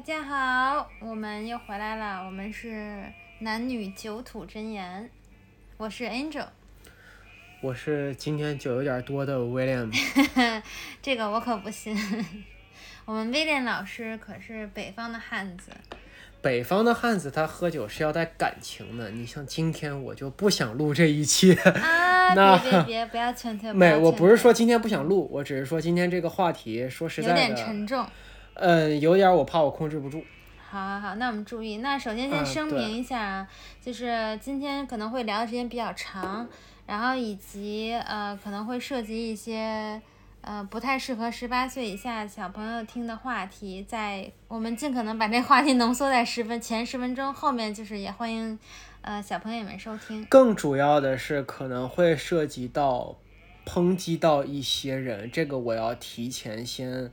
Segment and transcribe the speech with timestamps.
[0.00, 3.04] 大家好，我们又回来了，我们是
[3.40, 5.10] 男女酒土真言，
[5.76, 6.46] 我是 Angel，
[7.60, 9.92] 我是今天酒有点多的 William，
[11.02, 11.94] 这个我可不信，
[13.04, 15.70] 我们威廉老师可是北方的汉子，
[16.40, 28.06] 北方的汉子他喝酒是要带感情的，你像今天我就不想录这一期，啊， 那别别别，不要劝退，没，我不是说今天不想录，我只是说今天这个话题，说实在的，有点沉重。
[28.60, 30.22] 嗯，有点我怕我控制不住，
[30.68, 31.78] 好好好，那我们注意。
[31.78, 33.48] 那首先先声明一下啊，
[33.80, 36.46] 就是今天可能会聊的时间比较长，
[36.86, 40.00] 然后以及呃可能会涉及一些
[40.42, 48.58] 呃不太适合十八岁以下小朋友听的话题，在我们尽可能把这话题浓缩在十分 前十分钟，后面就是也欢迎
[49.00, 50.22] 呃小朋友们收听。
[50.26, 53.16] 更主要的是可能会涉及到
[53.64, 57.10] 抨击到一些人，这个我要提前先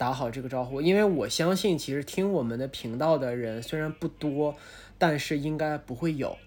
[0.00, 4.56] 打好这个招呼，因为我相信其实听我们的频道的人虽然不多，
[4.96, 6.38] 但是应该不会有，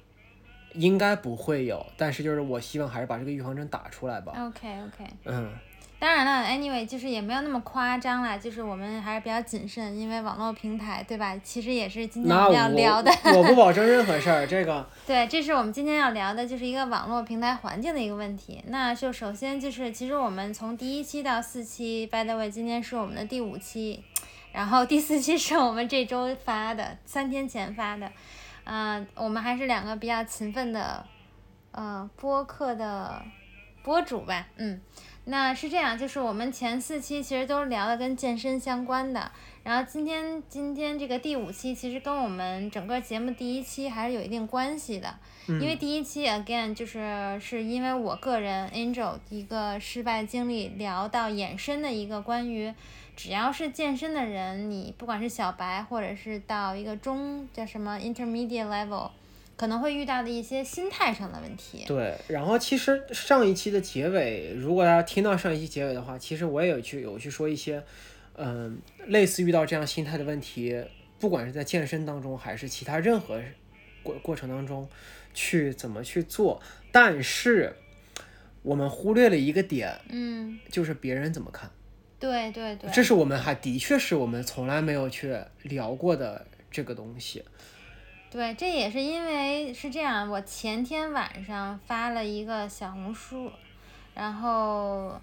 [0.74, 4.34] 应该不会有，但是就是我希望还是把这个预防针打出来吧。
[4.36, 5.54] OK OK，嗯，
[6.04, 11.34] 当然了，anyway 就是也没有那么夸张啦，就是我们还是比较谨慎，因为网络平台对吧？
[11.42, 13.10] 其实也是今天我们要聊的。
[13.24, 18.62] 我我不保证任何事儿， 这个对，这是我们今天要聊的，就是一个网络平台环境的一个问题。
[18.68, 24.04] 那就首先就是，其实我们从第一期到四期，by the way，今天是我们的第五期，
[24.52, 28.12] 然后第四期是我们这周发的，三天前发的。
[28.66, 31.06] 嗯、我们还是两个比较勤奋的，
[31.72, 33.24] 呃，播客的
[33.82, 34.82] 播主吧，嗯。
[35.26, 39.32] 那是这样，就是我们前四期其实都是聊的跟健身相关的，
[39.64, 45.16] 然后今天今天这个第五期其实跟我们整个节目第一期还是有一定关系的，
[45.48, 52.74] 因为第一期 again 就是是因为我个人 Angel 一个失败经历聊到衍生的一个关于，
[53.16, 59.10] 只要是健身的人，你不管是小白或者是到一个中叫什么 intermediate level，
[59.64, 61.86] 可能会遇到的一些心态上的问题。
[61.88, 62.14] 对。
[62.28, 67.82] 然后其实上一期的结尾，如果大家听到上一期结尾的话，其实我也有去有去说一些，
[68.36, 70.84] 嗯、类似遇到这样心态的问题，
[71.18, 73.42] 不管是在健身当中还是其他任何
[74.04, 74.90] 过过程当中，
[75.34, 77.74] 去怎么去做，但是
[78.64, 81.72] 我们忽略了一个点，嗯，就是别人怎么看。
[82.20, 87.42] 对对对，这是我们还的确是我们从来没有去聊过的这个东西。
[88.34, 93.52] 对，这也是因为是这样，我前天晚上发了一个小红书，
[94.16, 95.22] 然后，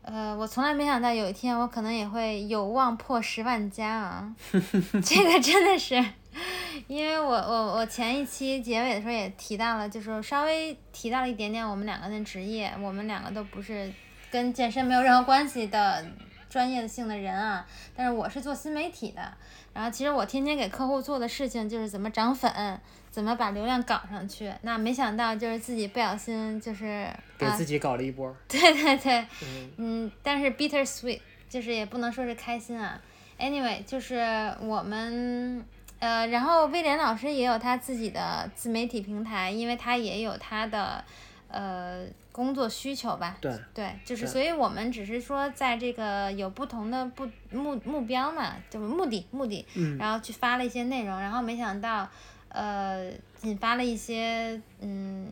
[0.00, 4.34] 呃，我从来没想到有一天我可能也会有望破十万加啊，
[5.04, 6.02] 这个真的是，
[6.86, 13.92] 因为我我我前一期结尾的时候也提到了，就是稍微提到了一点点我们两个的职业，我们两个都不是
[14.30, 16.02] 跟健身没有任何关系的
[16.48, 19.32] 专业性的人啊，但是我是做新媒体的。
[19.74, 22.80] 然后其实我天天给客户做的事情就是怎么涨粉，
[23.10, 24.50] 怎么把流量搞上去。
[24.62, 32.98] 那没想到就是自己不小心就是啊，给自己搞了一波， 对对对，嗯嗯，但是 bitter sweet 就是也不能说是开心啊。
[33.38, 34.16] Anyway，就是
[34.62, 35.62] 我们
[35.98, 41.04] 呃，然后威廉老师也有他自己的自媒体平台，因为他也有他的
[41.48, 42.06] 呃
[42.36, 43.38] 工作需求吧。
[43.40, 52.06] 对对，就是所以我们只是说在这个有不同的不目目标嘛，就是目的目的，嗯然后去发了一些内容，然后没想到
[52.50, 53.10] 呃
[53.40, 55.26] 引发了一些嗯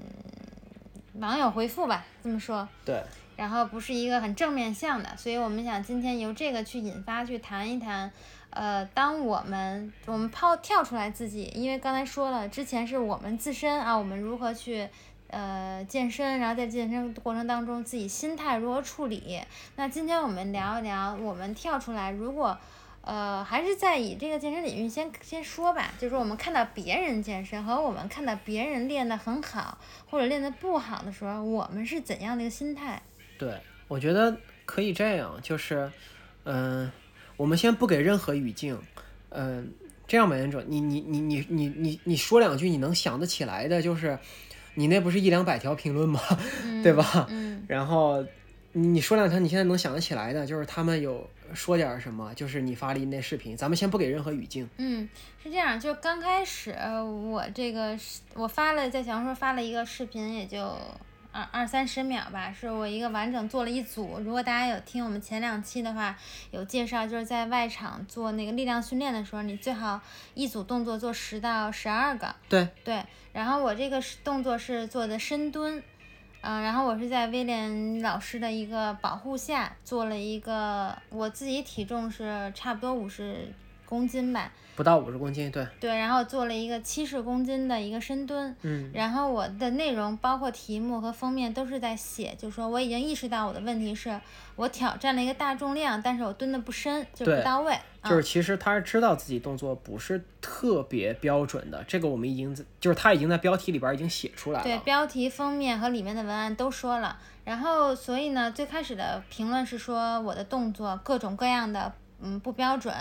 [1.18, 2.66] 网友回复吧，这么说。
[2.86, 3.02] 对，
[3.36, 8.10] 然后不是一个很正面向的，所以我们想今天由这个去引发，去谈一谈，
[8.48, 14.88] 呃，当我们我们抛跳出来自己，因为刚才说了，之前是我们自身啊，我们如何去
[15.34, 19.40] 呃健身，然后在健身过程当中自己心态如何处理。
[19.74, 22.56] 那今天我们聊一聊，我们跳出来，如果
[23.00, 29.76] 呃还是在以这个健身领域先先说吧，就是我们看到别人健身和我们看到别人练得很好
[30.08, 33.02] 或者练得不好的时候，我们是怎样的一个心态？
[33.36, 33.58] 对，
[33.88, 35.90] 我觉得可以这样，就是，
[36.44, 36.90] 嗯、
[37.36, 38.80] 我们先不给任何语境，
[39.30, 39.74] 嗯、
[40.06, 44.18] 这样吧，严总，你你你你你你你说两句你能想得起来的，就是
[44.74, 46.20] 你那不是一两百条评论吗？
[46.82, 47.26] 对吧？
[47.30, 48.24] 嗯然后
[48.72, 55.08] 你你说两条你现在能想得起来的，就是他们有说点儿什么，就是你发了一那视频，咱们先不给任何语境，嗯，
[55.42, 60.76] 是这样，就刚开始呃我这个是我发了在小红书发了一个视频，也就
[61.34, 64.20] 二二三十秒吧，是我一个完整做了一组。
[64.20, 66.16] 如果大家有听我们前两期的话，
[66.52, 70.00] 有介绍就是在外场做那个力量训练的时候，你最好
[70.34, 72.32] 一组动作做十到十二个。
[72.48, 75.82] 对对，然后我这个是动作是做的深蹲，
[76.42, 83.52] 嗯、然后我是在威廉老师的一个保护下做了一个，我自己体重是差不多五十
[83.84, 88.90] 公斤吧，不到五十公斤，对，对，然后做了一个七十公斤的一个深蹲，嗯。
[88.92, 94.20] 然后我的内容包括题目和封面都是在写，就是说我已经意识到我的问题是
[94.56, 104.64] 我挑战了一个大重量，但是我蹲的不深，就对不到位，就是啊、其实他是知道自己动作不是特别标准的，这个我们已经在就是他已经在标题里边已经写出来了。
[104.64, 107.16] 对，标题、封面和里面的文案都说了。
[107.44, 112.94] 然后，所以呢，最开始的评论是说我的动作各种各样的，嗯，不标准。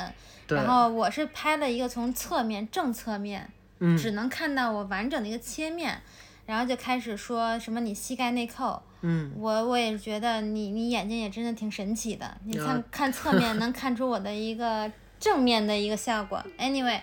[0.48, 3.50] 然后我是拍了一个从侧面正侧面，
[3.80, 6.02] 嗯只能看到我完整的一个切面，
[6.46, 8.82] 然后就开始说什么你膝盖内扣。
[9.02, 14.90] 嗯，我我也觉得你你眼睛也真的挺神奇的，你看、啊看侧面能看出我的一个
[15.20, 16.42] 正面的一个效果。
[16.58, 17.02] Anyway，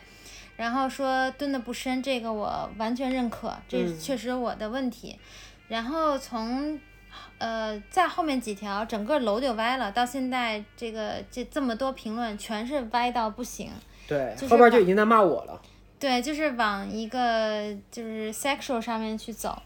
[0.57, 5.19] 然后说蹲的不深，这个我完全认可，这嗯确实我的问题。
[5.69, 6.81] 然后从
[7.39, 13.71] 呃在后面几条，整个楼就歪了，到现在这个这这么多评论全是歪到不行。
[14.07, 15.61] 对，就是后边就已经在骂我了。
[15.99, 19.61] 对，就是往一个就是 sexual 上面去走，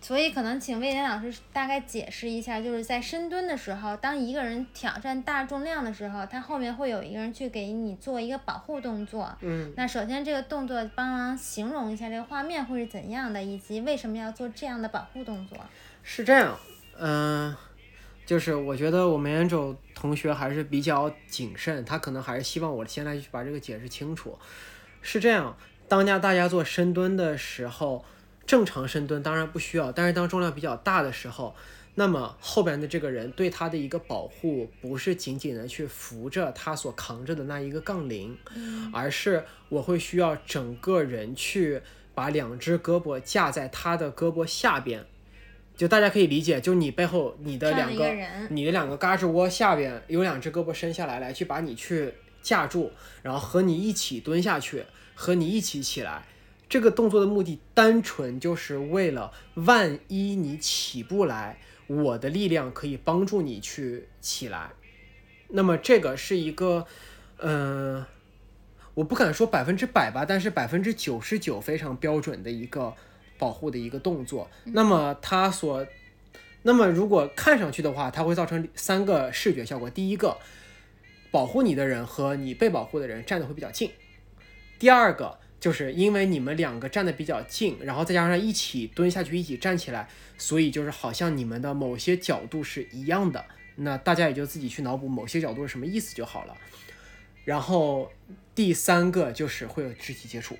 [0.00, 9.36] 所以可能请魏岩老师大概解释一下，就是在深蹲的时候，当一个人挑战大重量的时候，他后面会有一个人去给你做一个保护动作。
[9.40, 15.58] 嗯，那首先这个动作帮忙形容一下这个画面会是怎样的，以及为什么要做这样的保护动作。
[16.08, 16.56] 是这样，
[17.00, 17.54] 嗯、
[18.24, 24.38] 就是我觉得我们 Angel 同学还是比较谨慎，他可能还是希望我现在去把这个解释清楚。
[25.02, 25.58] 是这样，
[25.88, 28.04] 当家大家做深蹲的时候，
[28.46, 31.56] 正常深蹲当然不需要，但是当重量比较大的时候，
[31.96, 38.38] 那么后边的这个人对他的一个保护，不是仅仅的去扶着他所扛着的那一个杠铃，
[38.92, 41.82] 而是我会需要整个人去
[42.14, 45.04] 把两只胳膊架在他的胳膊下边。
[45.76, 48.10] 就大家可以理解，就你背后你的两个
[48.48, 52.90] 你的两个胳肢窝下边有两只胳膊伸下来，来去把你去架住，
[53.22, 54.84] 然后和你一起蹲下去，
[55.14, 56.24] 和你一起起来。
[56.68, 64.70] 这个动作的目的单纯就是为了，万一你起不来，我的力量可以帮助你去起来。
[65.50, 66.84] 那么这个是一个，
[67.36, 68.04] 嗯、
[68.94, 72.94] 我不敢说百分之百吧，但是百分之九十九非常标准的一个
[73.38, 74.50] 保护的一个动作。
[74.64, 75.86] 那么它所
[76.62, 79.88] 那么如果看上去的话，它会造成三个视觉效果。
[79.88, 80.36] 第一个，
[81.30, 83.88] 保护你的人和你被保护的人站的会比较近；
[84.78, 93.44] 第二个，就是因为你们两个站的比较近，然后再加上一起蹲下去，一起站起来，所以就是好像你们的某些角度是一样的。
[93.76, 96.56] 那大家也就自己去脑补某些角度是什么意思就好了。
[97.44, 98.10] 然后
[98.54, 100.56] 第三个就是会有肢体接触。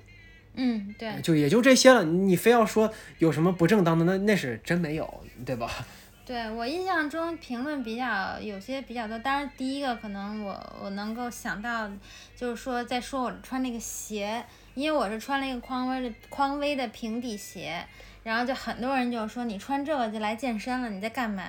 [0.57, 2.03] 嗯，对，就也就这些了。
[2.03, 5.71] 你非要说有什么不正当的，那那是真没有，对吧？
[6.25, 11.89] 对我印象中评论比较有些比较多，当然第一个可能我我能够想到，
[12.35, 14.43] 就是说在说我穿那个鞋，
[14.73, 17.81] 因为我是穿了一个匡威的匡威的平底鞋，
[18.23, 21.43] 然后就很多人就说你穿这个就来健身了，你在干嘛？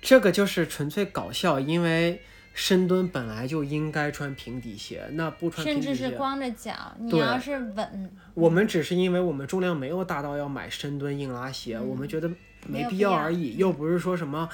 [0.00, 2.22] 这个就是纯粹搞笑，因为
[2.60, 12.36] 深蹲本来就应该穿平底鞋，那不穿平甚底鞋，至是光着脚，你要是稳，我们只是因为我们重量没有大到要买深蹲硬拉鞋，我们觉得嗯
[12.66, 14.48] 没没必要要而已，又不是说什么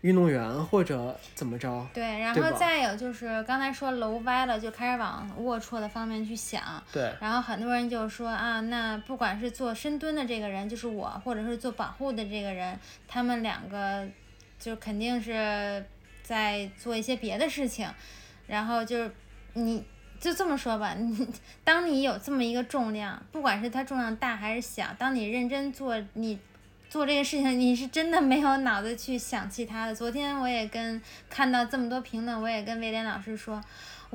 [0.00, 1.86] 运动员或者怎么着。
[1.94, 14.04] 对，然后再有就是刚才说楼歪了，就开始往龌龊的方面去想，对，然后很多人就说啊，那不管是做深蹲的这个人，就是我，或者是做保护的这个人，他们两个
[14.58, 15.86] 就肯定是
[16.24, 17.88] 在做一些别的事情，
[18.48, 19.14] 然后就是
[19.52, 19.84] 你
[20.18, 21.28] 就这么说吧，你
[21.62, 26.40] 当你有这么一个重量，不管是它重量大还是小，当你认真做你。
[26.90, 29.92] 做这个事情，你是真的没有脑子去想其他的。
[29.92, 33.60] 昨天我也跟看到这么多评论，我也跟威廉老师说，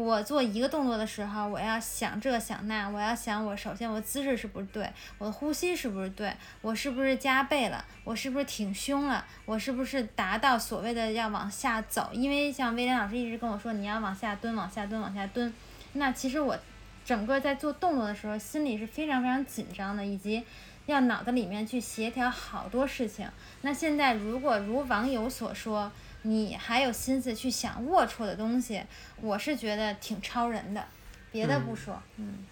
[0.06, 12.10] 我做一个动作的时候，我要想这想那，我要想我首先我姿势是不是对，我的呼吸是不是对，我是不是加倍了，我是不是挺胸了，我是不是达到所谓的要往下走？
[12.14, 15.54] 因为像威廉老师一直跟我说你要往下蹲，往下蹲，往下蹲。
[15.94, 16.58] 那其实我
[17.04, 20.44] 整个在做动作的时候，心里是非常非常紧张的，以及
[20.86, 23.28] 要脑子里面去协调好多事情。
[23.62, 25.92] 那现在如果如网友所说，
[26.24, 28.84] 你还有心思去想龌龊的东西，
[29.22, 30.86] 我是觉得挺超人的。
[31.32, 32.46] 别的不说，嗯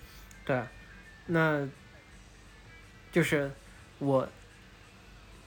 [0.46, 0.62] 对，
[1.26, 1.68] 那
[3.12, 3.52] 就是
[3.98, 4.30] 我，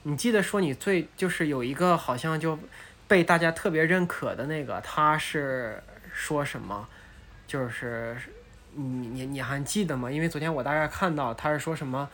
[0.03, 2.59] 你记得说你最就是有一个好像就
[3.07, 5.81] 被大家特别认可的那个，他是
[6.13, 6.87] 说什么？
[7.47, 8.17] 就是
[8.73, 10.11] 你你你还记得吗？
[10.11, 12.09] 因为昨天我大概看到他是说什么，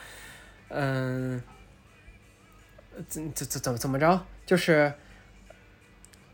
[0.70, 1.42] 嗯，
[3.08, 4.24] 怎怎怎怎怎么着？
[4.46, 4.94] 就是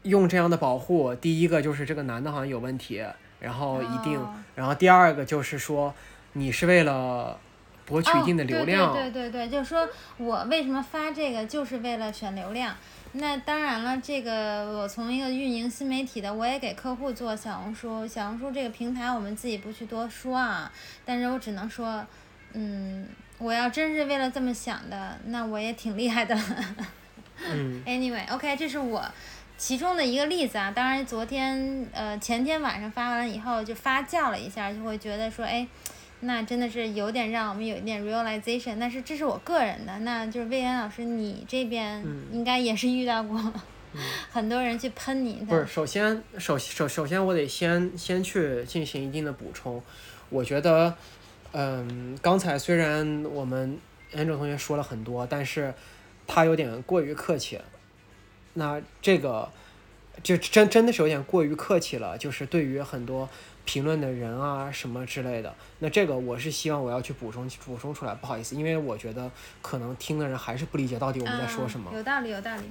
[0.03, 3.03] 用这样的保护，第一个就是这个男的好像有问题，
[3.39, 5.93] 然后一定，哦然后第二个就是说
[6.33, 7.39] 你是为了
[7.86, 12.75] 博取一定的流量，哦、对对对就是说我为什么发这个，就是为了选流量。
[13.15, 18.07] 那当然了，这个我从一个运营新媒体的，我也给客户做小红书。
[18.07, 20.72] 小红书这个平台我们自己不去多说啊，
[21.05, 22.03] 但是我只能说，
[22.53, 23.07] 嗯，
[23.38, 26.41] 我要真是为了这么想的，那我也挺厉害的了。
[27.51, 29.03] 嗯 Anyway，OK，、这是我
[29.57, 30.72] 其中的一个例子啊。
[30.72, 35.65] 当然，昨天呃前天晚上发完了以后，就发酵了一下，就会觉得说，哎，
[36.22, 38.77] 那真的是有点让我们有一点 realization。
[38.79, 43.53] 但是这是我个人的，那就是魏岩老师，你这边嗯应该也是遇到过、
[44.31, 45.45] 很多人去喷你的。
[45.45, 49.81] 不是，首先首首首先我得先先去进行一定的补充，
[50.29, 50.93] 我觉得，
[51.51, 53.77] 嗯，刚才虽然我们
[54.13, 55.74] Angel 同学说了很多，但是
[56.27, 57.63] 他有点过于客气了。
[58.53, 59.50] 那这个
[60.22, 63.27] 就真真的是有点过于客气了，就是对于很多
[63.65, 65.53] 评论的人啊什么之类的。
[65.79, 69.29] 那这个我是希望我要去补充补充出来，不好意思，因为我觉得
[69.62, 71.89] 可能听的人还是不理解到底我们在说什么。
[71.93, 72.63] 嗯、有道理，有道理。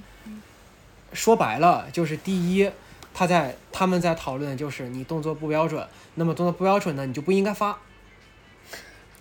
[1.13, 2.71] 说白了就是第一，
[3.13, 7.79] 他在他们在讨论的就是你动作不标准，那么动作不标准呢，你就不应该发。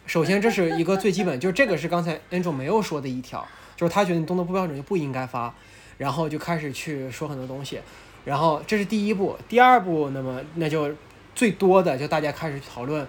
[0.06, 5.54] 首先这是一个最基本，就是这个是刚才 Angel 没有说的一条，就是他觉得你动作不标准就不应该发，
[6.02, 7.80] 然后就开始去说很多东西，
[8.26, 10.92] 然后这是第一步，第二步，那么那就
[11.36, 13.06] 最多的就大家开始讨论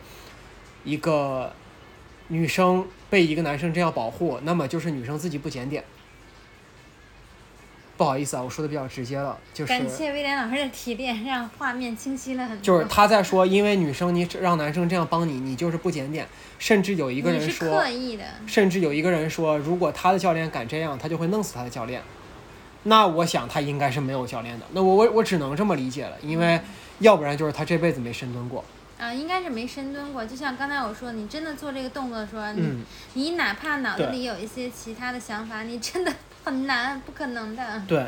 [0.84, 1.50] 一个
[2.28, 5.82] 女生被一个男生这样保护，那么就是女生自己不检点。
[7.96, 12.62] 不好意思啊，我说的比较直接了，就是感谢威廉老师的提炼，让画面清晰了很多。
[12.62, 22.02] 就是他在说，因为女生你让男生这样帮你，你就是不检点，甚至有一个人是说刻，意的，甚至有一个人说，如果他的教练敢这样，他就会弄死他的教练。
[22.84, 26.60] 那我想他应该是没有教练的，那我我我只能这么理解了，因为
[26.98, 28.64] 要不然就是他这辈子没深蹲过。
[28.98, 30.24] 啊，应该是没深蹲过。
[30.24, 32.84] 就像刚才我说，你真的做这个动作的时候，你、嗯，
[33.14, 36.12] 你哪怕脑子里有一些其他的想法，你真的
[36.44, 37.82] 很难，不可能的。
[37.88, 38.06] 对。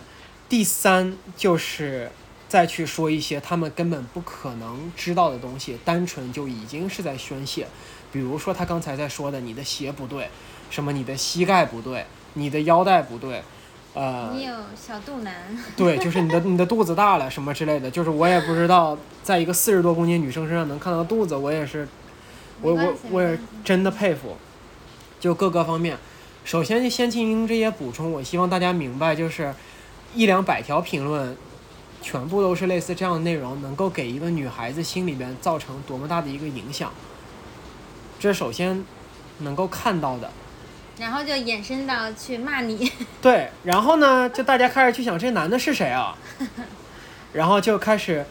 [0.49, 2.11] 第三就是
[2.49, 7.67] 再去说一些他们根本不可能知道的东西，单纯就已经是在宣泄。
[8.13, 10.29] 比如说他刚才在说的，你的鞋不对，
[10.71, 13.43] 什么你的膝盖不对，你的腰带不对，
[13.95, 15.33] 呃，你有小肚腩，
[15.77, 21.87] 对，就是你的你的肚子大了什么之类的，就是我也不知道，在一个四十多公斤女生身上能看到肚子，我也是，
[22.61, 24.37] 我我我也真的佩服，
[25.21, 25.97] 就各个方面。
[26.45, 29.55] 首先先进行这些补充，我希望大家明白，就是
[30.13, 31.37] 一两百条评论，
[32.03, 36.93] 全部都是类似这样的内容，能够给一个女孩子心里边造成多么大的一个影响，
[38.19, 38.85] 这是首先
[39.39, 40.31] 能够看到的。
[40.99, 42.91] 然后就衍生到去骂你。
[43.21, 46.17] 对，然后呢，就大家开始去想这男的是谁啊，
[47.33, 48.25] 然后就开始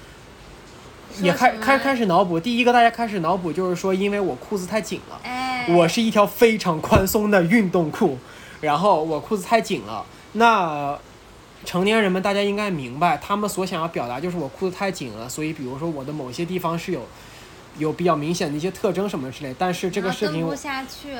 [1.21, 2.39] 也开开开始脑补。
[2.39, 8.17] 第一个大家开始脑补就是说，因为我裤子太紧了，哎，我是一条非常宽松的运动裤，
[8.61, 10.05] 然后我裤子太紧了。
[10.33, 10.97] 那
[11.65, 17.05] 成年人们大家应该明白，他们所想要表达就是我裤子太紧了，所以比如说我的某些地方是有
[17.77, 19.55] 有比较明显的一些特征什么之类。
[19.57, 20.55] 但是这个视频我。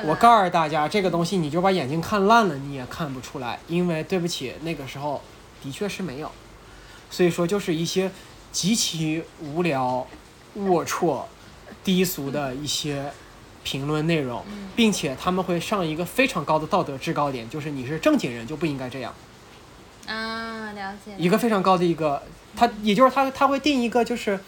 [0.05, 5.21] 我告诉大家，这个东西你就把眼睛看烂了，你也看不出来，因为对不起，那个时候
[5.61, 6.31] 的确是没有。
[7.09, 8.11] 所以说，就是一些
[8.51, 10.07] 极其无聊、
[10.57, 11.23] 龌龊、
[11.83, 13.11] 低俗的一些
[13.63, 19.13] 评论内容，嗯并且他们会上一个非常高的道德制高点，就是你是正经人就不应该这样，
[20.07, 21.13] 啊，了解。
[21.17, 22.23] 一个非常高的一个，
[22.55, 24.39] 他也就是他他会定一个就是，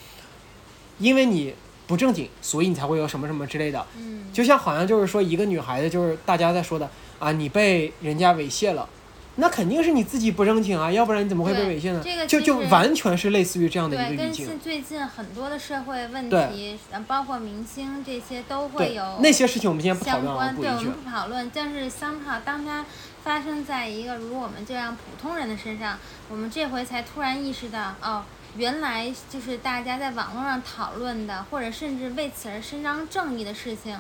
[0.98, 1.54] 因为你
[1.88, 3.86] 不正经，所以你才会有什么什么之类的。
[3.98, 6.90] 嗯，就像好像就是说一个女孩子，就是大家在说的
[7.20, 8.88] 啊，你被人家猥亵了，
[9.36, 12.02] 那肯定是你自己不正经啊，要不然你怎么会被猥亵呢？
[12.04, 14.60] 这个就就完全是类似于这样的对，一个语境跟现。
[14.60, 20.92] 最近很多的社会问题，呃包括明星这些都会有，那些事情我们今天不讨论啊，相关，对，我们。
[21.04, 21.52] 不讨论。
[21.54, 22.86] 但是 somehow 当它
[23.24, 25.98] 发生在一个如我们这样普通人的身上，
[26.30, 28.24] 我们这回才突然意识到，哦，
[28.58, 34.00] 原来就是大家在网络上讨论的，或者甚至为此而伸张正义的事情，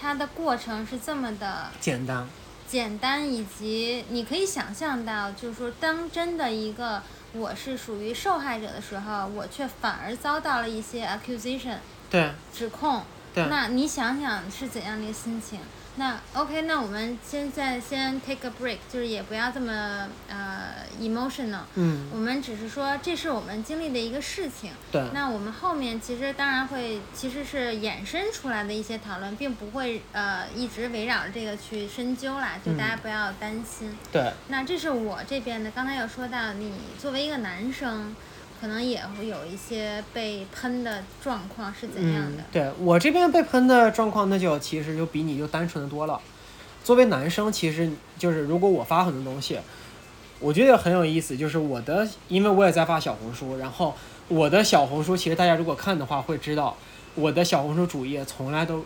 [0.00, 2.26] 它的过程是这么的简单，
[2.68, 7.02] 简单，以及你可以想象到，就是说，当真的一个
[7.32, 11.78] 我是属于受害者的时候，我却反而遭到了一些 accusation
[12.08, 13.02] 对指控。
[13.34, 15.60] 对那你想想是怎样的一个心情？
[15.98, 21.62] 那 OK，那我们现在先 take a break，就是也不要这么呃 emotional。
[21.74, 24.70] 嗯，我们只是说这是我们经历的一个事情。
[24.92, 33.98] 对，那我们后面其实当然会，其实是衍生出来的一些讨论，并不会呃一直围绕着这个去深究啦，就大家嗯不要担心。
[34.12, 38.14] 对，那这是我这边的，刚才有说到你作为一个男生，
[38.60, 42.42] 可能也会有一些被喷的状况是怎样的？
[42.42, 46.20] 嗯、对我这边被喷的状况，那就其实就比你就单纯的多了。
[46.82, 49.58] 作为男生，其实就是如果我发很多东西，
[50.40, 53.94] 我觉得很有意思，就是我的，因为我也在发小红书，然后
[54.28, 56.76] 我的小红书其实大家如果看的话会知道，
[57.14, 58.84] 我的小红书主页从来都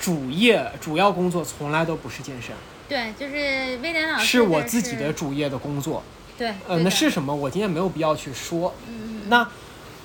[0.00, 2.54] 主页主要工作从来都不是健身，
[2.88, 3.34] 对，就是
[3.82, 6.02] 威廉老师是我自己的主业的工作。
[6.36, 7.34] 对，呃，那是什么？
[7.34, 8.74] 我今天没有必要去说。
[8.88, 9.48] 嗯嗯那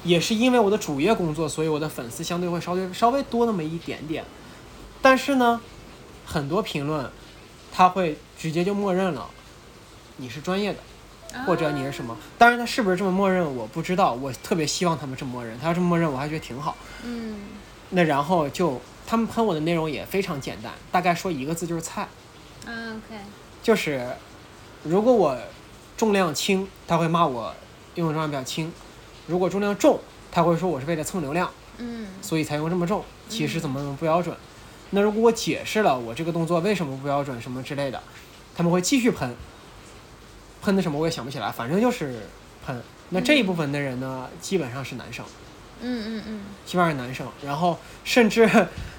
[0.03, 4.24] 也是因为我的主业工作，所以我的粉丝相对会稍微稍微多那么一点点。
[5.01, 5.59] 但是呢，
[6.25, 7.09] 很多评论
[7.74, 9.29] 他会直接就默认了
[10.17, 10.79] 你是专业的，
[11.33, 12.15] 嗯，或者你是什么。
[12.38, 15.59] 当然，他是不是这么默认我不知道，我特别希望他们这么默认。
[15.59, 16.77] 他要这么默认，我还觉得挺好。
[17.03, 17.36] 嗯
[17.89, 22.03] 那然后就他们喷我的内容也非常简单，大概说一个字就是菜。
[22.65, 23.19] 啊，OK，
[23.63, 24.07] 就是
[24.83, 25.38] 如果我
[26.00, 27.53] 重量轻，他会骂我
[27.96, 28.70] 用的重量比较轻；
[29.27, 30.00] 如果重量重，
[30.32, 34.34] 他会说我是为了蹭流量，嗯所以才用这么重，其实怎么怎么不标准。
[34.91, 38.01] 那如果我解释了我这个动作为什么不标准什么之类的，
[38.56, 39.36] 他们会继续喷，
[40.62, 42.22] 喷的什么我也想不起来，反正就是
[42.65, 42.82] 喷。
[43.10, 45.25] 那这一部分的人呢，基本上是男生。
[45.82, 48.50] 嗯嗯嗯基本上是男生，然后甚至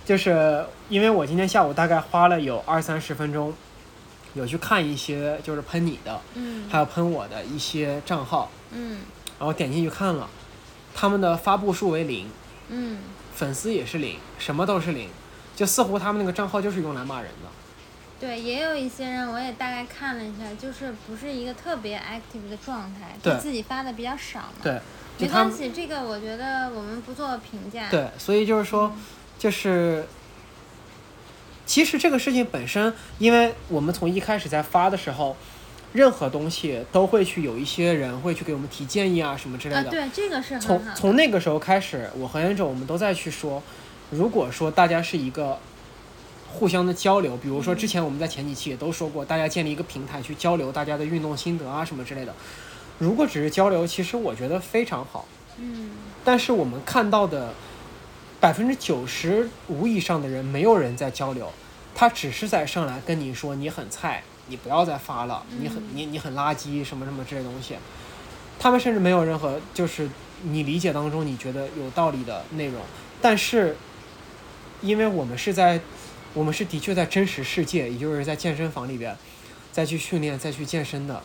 [0.05, 3.55] 就是因为我今天下午大概花了有二三十分钟，
[4.35, 9.01] 有去看一些就是喷你的，嗯还有喷我的一些账号，嗯
[9.39, 10.29] 然后点进去看了，
[10.95, 12.29] 他们的发布数为零，
[12.69, 12.99] 嗯，
[13.35, 15.09] 粉丝也是零，什么都是零，
[15.57, 17.49] 就似乎他们那个账号就是用来骂人的。
[18.21, 24.53] 对，也有一些人我也大概看了一下，就是不是一个特别 active 的状态，就对自己发的比较少嘛。
[24.63, 24.79] 对，
[25.19, 27.89] 没关系，这个我觉得我们不做评价。
[27.89, 28.93] 对，所以就是说，
[29.39, 30.07] 就是
[31.71, 35.37] 其实这个事情本身，因为我们从一开始在发的时候，
[35.93, 39.89] 任何东西都会去有一些人会去给我们提建议啊什么之类啊，的。
[39.89, 40.83] 对，这个是很从。
[40.97, 43.63] 从那个时候开始，我和 Angel 我们都在去说，
[44.11, 45.61] 如果说大家是一个
[46.49, 52.35] 互相的交流，比如说之前我们在前几期也都说过，大家建立一个平台去交流大家的运动心得啊什么之类的。
[52.99, 55.25] 如果只是交流，其实我觉得非常好。
[55.59, 55.93] 嗯
[56.25, 57.55] 但是我们看到的
[58.41, 61.53] 百分之九十五以上的人，没有人在交流，
[61.95, 65.89] 他只是在上来跟你说你很菜，你不要再发了，你很嗯。
[65.93, 67.75] 你你很垃圾什么什么这些东西，
[68.59, 70.09] 他们甚至没有任何就是
[70.43, 72.81] 你理解当中你觉得有道理的内容，
[73.21, 73.77] 但是
[74.81, 75.79] 因为我们是在
[76.33, 79.15] 我们是的确在真实世界，也就是在健身房里边
[79.71, 81.23] 再去训练再去健身的，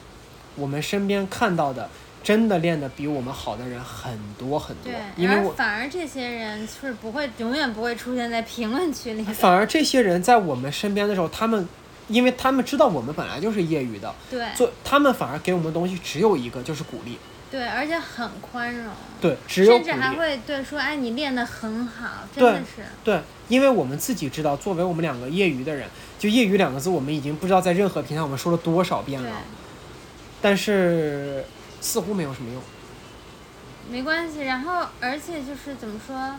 [0.58, 1.90] 我们身边看到的。
[2.26, 9.24] 真的练得比我们好的人很多很多对，，因为我反而这些人是不会永远不会出现在评论区里。
[9.32, 11.70] 反而这些人在我们身边的时候，他们
[12.08, 17.20] 因为他们知道我们本来就是业余的，对做他们反而给我们的东西只有一个，就是鼓励。
[17.52, 20.12] 对，而且很宽容，对，只有鼓甚至还。
[20.16, 22.84] 会对说，哎，你练得很好，真的是。
[23.04, 29.30] 对，因为我们自己知道，作为我们两个业余的人，就“业余”两个字，我们已经不知道在任何平台我们说了多少遍了，，
[30.42, 31.46] 但是
[31.86, 32.60] 似乎没有什么用。
[33.92, 34.42] 没关系。
[34.42, 36.36] 然后，而且就是怎么说，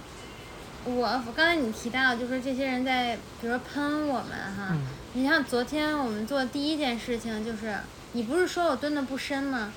[0.84, 4.80] 我我刚才你提到，就是这些人在，比如说喷我们哈，嗯
[5.14, 7.76] 你像昨天我们做第一件事情就是，
[8.12, 9.72] 你不是说我蹲的不深吗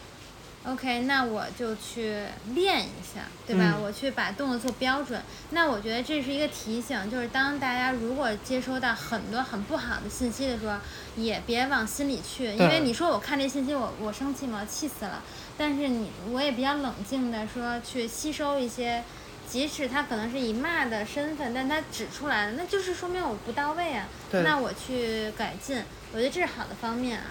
[0.66, 3.76] ？OK，那我就去练一下，对吧？
[3.78, 5.22] 嗯我去把动作做标准。
[5.52, 10.76] 那我觉得这是一个提醒，就是当大家如果接收到很多很不好的信息的时候，
[11.16, 14.66] 也别往心里去，因为你说我看这信息我我生气吗？
[14.66, 15.22] 气死了。
[15.60, 19.04] 但是你我也比较冷静的说去吸收一些，
[19.46, 24.08] 即使他可能是以骂的身份，但他指出来了，那就是说明我不到位啊。
[24.32, 27.26] 对那我去改进，我觉得这是好的方面啊。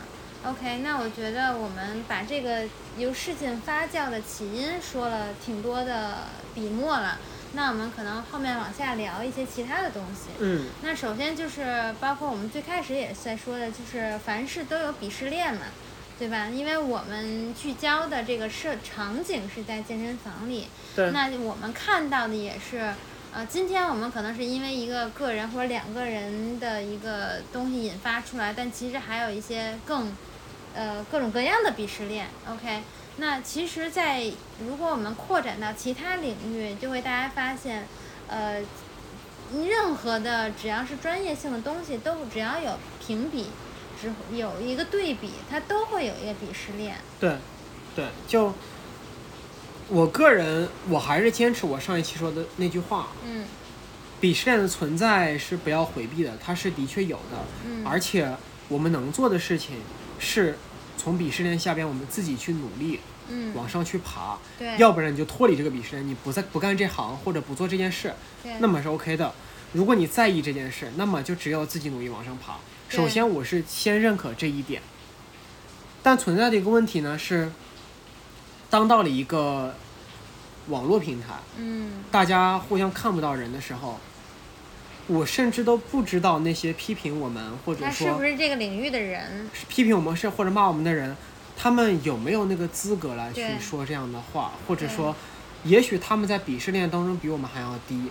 [0.44, 2.64] OK，那我觉得我们把这个
[2.98, 6.18] 由事情发酵的起因说了挺多的
[6.54, 7.18] 笔墨了，
[7.54, 10.30] 那我们可能后面往下聊一些其他的东西。
[10.38, 15.62] 嗯，那首先就是包括我们最开始也在说的，就是凡事都有鄙视链嘛，
[16.18, 16.48] 对吧？
[16.48, 22.92] 因为我们聚焦的这个设场景是在健身房里，对，那我们看到的也是，
[23.32, 30.12] 呃，今天我们可能是因为一个个人或者两个人的一个东西引发出来，但其实还有一些更，
[30.74, 32.26] 呃，各种各样的鄙视链。
[32.50, 32.82] OK，
[33.18, 34.24] 那其实，在
[34.66, 37.86] 如果我们扩展到其他领域，就会大家发现，
[38.26, 38.60] 呃，
[39.54, 43.46] 任何的只要是专业性的东西，都只要有评比，
[44.00, 46.96] 只有一个对比，它都会有一个鄙视链。
[47.18, 47.36] 对，
[47.96, 48.52] 对，就
[49.88, 53.44] 我个人，我还是坚持我上一期说的那句话，嗯
[54.20, 58.28] 鄙视链的存在是不要回避的，它是的确有的，嗯，而且
[58.68, 59.76] 我们能做的事情
[60.18, 60.58] 是
[60.96, 69.32] 从鄙视链下边我们自己去努力，嗯，往上去爬，对，要不然你就脱离这个鄙视链，你不再不干这行或者不做这件事，对那么是 OK 的。
[69.72, 72.58] 如果你在意这件事，那么就只有自己努力往上爬。
[72.90, 74.80] 对首先，我是先认可这一点，
[76.02, 77.50] 但存在的一个问题呢是，
[78.70, 79.74] 当到了一个
[80.68, 83.98] 网络平台，嗯大家互相看不到人的时候，
[85.06, 89.48] 我甚至都不知道那些批评我们或者说是不是这个领域的人？
[89.68, 91.16] 批评我们是或者骂我们的人，
[91.56, 95.14] 他们有没有那个资格来去说这样的话，或者说，
[95.64, 98.10] 也许他们在鄙视链当中比我们还要低，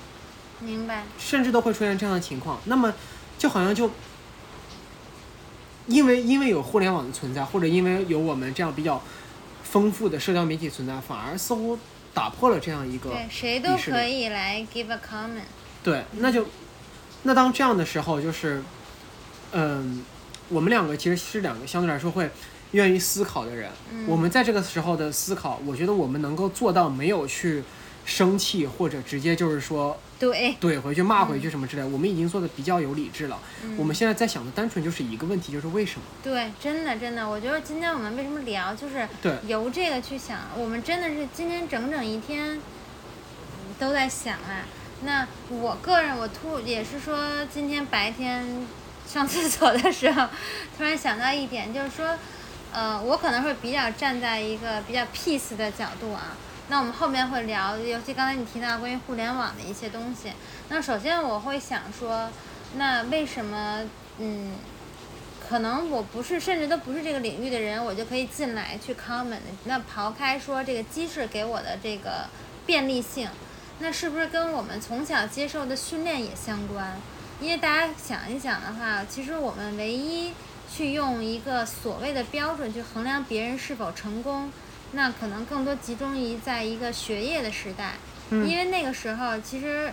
[0.60, 1.04] 明白？
[1.18, 2.60] 甚至都会出现这样的情况。
[2.66, 2.94] 那么，
[3.38, 3.90] 就好像就
[5.88, 9.02] 因为因为有互联网的存在，或者因为有我们这样比较
[9.64, 11.78] 丰富的社交媒体存在，反而似乎
[12.14, 15.48] 打破了这样一个对，谁都可以来 give a comment。
[15.84, 16.46] 对，那就
[17.24, 18.62] 那当这样的时候，就是
[19.52, 20.04] 嗯，
[20.50, 22.30] 我们两个其实是两个相对来说会
[22.72, 23.72] 愿意思考的人。
[23.92, 27.64] 嗯我们在这个时候的思考，我觉得我们能够做到没有去
[28.06, 33.40] 生气，或者直接就是说对，怼回去、骂回去什么之类的，我们已经做的比较有理智了。
[33.64, 36.06] 嗯我们现在在想的单纯就是一个问题，就是为什么？
[36.24, 42.60] 对，真的真的，我觉得今天我们为什么聊，就是对由这个去想，我们真的是今天整整一天
[43.78, 44.66] 都在想啊。
[45.04, 48.66] 那我个人，我突也是说，今天白天
[49.08, 50.28] 上厕所的时候，
[50.76, 52.18] 突然想到一点，就是说，
[52.74, 56.36] 呃，我可能会比较站在一个比较 peace 的角度啊。
[56.70, 60.32] 那我们后面会聊，尤其刚才你提到关于互联网的一些东西。
[60.70, 62.30] 那首先我会想说，
[62.76, 63.82] 那为什么，
[64.18, 64.52] 嗯，
[65.48, 69.40] 可能我不是，甚至都不是这个领域的人，我就可以进来去 comment。
[69.64, 72.26] 那刨开说这个机制给我的这个
[72.66, 73.30] 便利性，
[73.80, 77.00] 那是不是跟我们从小接受的训练也相关？
[77.40, 80.34] 因为大家想一想的话，其实我们唯一
[80.70, 84.52] 去用一个所谓的标准去衡量别人是否成功，
[84.94, 87.96] 那可能更多集中于在一个学业的时代，
[88.30, 89.92] 嗯因为那个时候其实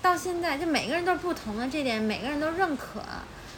[0.00, 3.02] 到现在就每个人都是不同的，这点每个人都认可。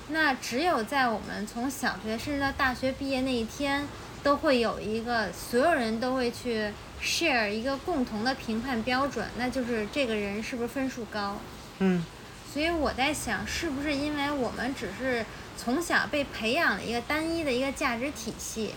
[0.09, 3.89] 那只有在我们从小学甚至到大学毕业那一天，
[4.23, 6.71] 都会有一个所有人都会去
[7.03, 11.39] share 一个共同的评判标准，那就是这个人是不是分数高。
[11.79, 12.05] 嗯
[12.53, 15.25] 所以我在想，是不是因为我们只是
[15.57, 18.75] 从小被培养了一个单一的一个价值体系，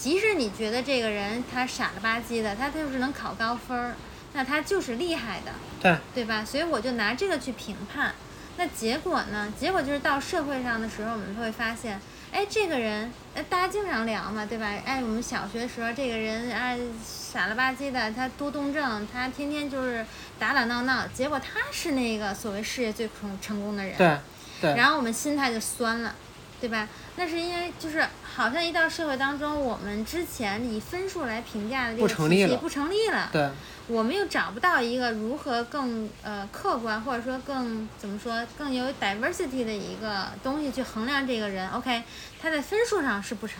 [0.00, 3.94] 即使你觉得这个人他傻了吧唧的，他就是能考高分儿，
[4.32, 6.42] 那他就是厉害的，对，对吧？
[6.42, 8.14] 所以我就拿这个去评判。
[8.56, 9.52] 那结果呢？
[9.58, 12.00] 结果就是到社会上的时候，我们会发现，
[12.32, 14.72] 哎，这个人，哎，大家经常聊嘛，对吧？
[14.86, 20.04] 哎，我们小学的时候，这个人啊，傻了吧唧的，他多动症，他天天就是
[20.38, 23.96] 打打闹闹，结果他是那个所谓事业最成成功的人。
[23.98, 24.16] 对
[24.62, 26.14] 对，然后我们心态就酸了，
[26.60, 26.88] 对吧？
[27.16, 28.06] 那是因为就是
[28.40, 33.50] 好像一到社会当中，我们之前以分数来评价的这不个成立了体系不成立了，对
[33.86, 41.68] 我们又找不到一个如何更呃客观或者说更怎么说更有 diversity 的一个东西去衡量这个人。
[41.68, 42.02] OK，
[42.40, 43.58] 他在分数上是不成，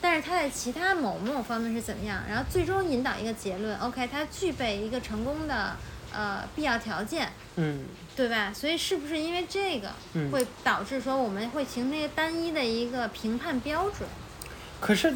[0.00, 2.20] 但是他在其他某某方面是怎么样？
[2.28, 5.76] 然后最终引导一个结论，OK，他具备一个成功的
[6.16, 7.30] 呃必要条件。
[7.56, 7.84] 嗯
[8.16, 8.50] 对吧？
[8.54, 10.30] 所以是不是因为这个嗯。
[10.30, 14.08] 会导致说我们会形成一个单一的一个评判标准？
[14.80, 15.14] 可是，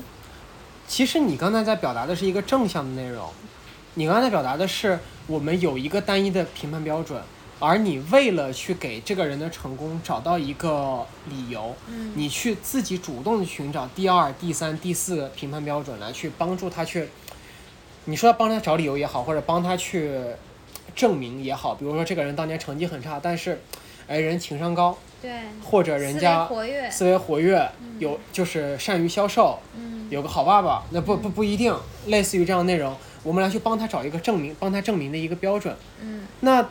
[0.87, 3.31] 其实你刚才在表达的是一个正向的内容，
[3.95, 7.23] 你刚才表达的是我们有一个单一的评判标准，
[7.59, 17.09] 而你为了去给这个人的成功找到一个理由，嗯你去自己主动的寻找第二、第三、第四个评判标准来去帮助他去，
[18.05, 20.11] 你说帮他找理由也好，或者帮他去
[21.01, 23.59] 证明也好，比如说这个人当年成绩很差，但是，
[24.07, 25.31] 哎，人情商高，对，
[25.65, 31.75] 或者人思维家活跃，思维活跃，有就是善于销售，嗯，有个好爸爸，那不不不一定，
[32.09, 35.75] 类似于这样的内容，我们来去帮他找一个证明，帮他证明的一个标准。
[36.03, 36.27] 嗯。
[36.41, 36.69] 那，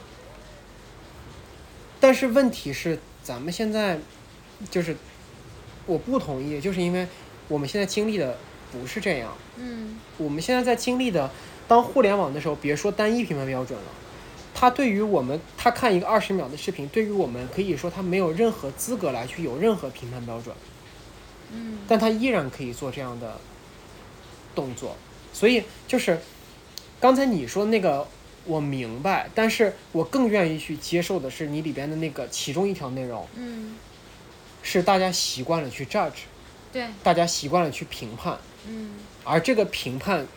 [1.99, 3.97] 但是问题是，咱们现在
[4.69, 4.95] 就是
[5.87, 7.07] 我不同意，就是因为
[7.47, 8.37] 我们现在经历的
[8.71, 9.97] 不是这样，嗯。
[10.19, 11.31] 我们现在在经历的，
[11.67, 13.85] 当互联网的时候，别说单一评判标准了。
[14.59, 20.53] 他对于我们，他看一个二十秒的视频，对于我们可以说他没有任何资格来去有任何评判标准。
[21.53, 21.77] 嗯。
[21.87, 23.39] 但他依然可以做这样的
[24.53, 24.97] 动作，
[25.31, 26.19] 所以就是
[26.99, 28.05] 刚才你说那个
[28.43, 33.77] 我明白，但是我更愿意去接受的是你里边的那个其中一条内容，嗯，
[34.61, 36.25] 是大家习惯了去 judge，
[36.73, 38.95] 对，大家习惯了去评判，嗯。
[39.23, 40.27] 而这个评判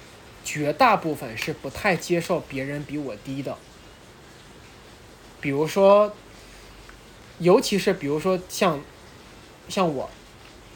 [0.44, 3.58] 绝大部分是不太接受别人比我低的，
[5.42, 6.14] 比如说，
[7.40, 8.80] 尤其是比如说像
[9.68, 10.08] 像我，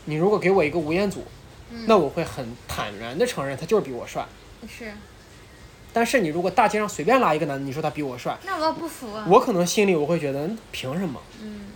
[0.04, 1.24] 你如果给我一个吴彦祖，
[1.86, 4.26] 那我会很坦然的承认他就是比我帅。
[4.68, 4.92] 是，
[5.92, 9.24] 但是你如果大街上随便拉一个男的，你说他比我帅，那我不服啊。
[9.28, 11.22] 我可能心里我会觉得嗯凭什么？
[11.40, 11.66] 嗯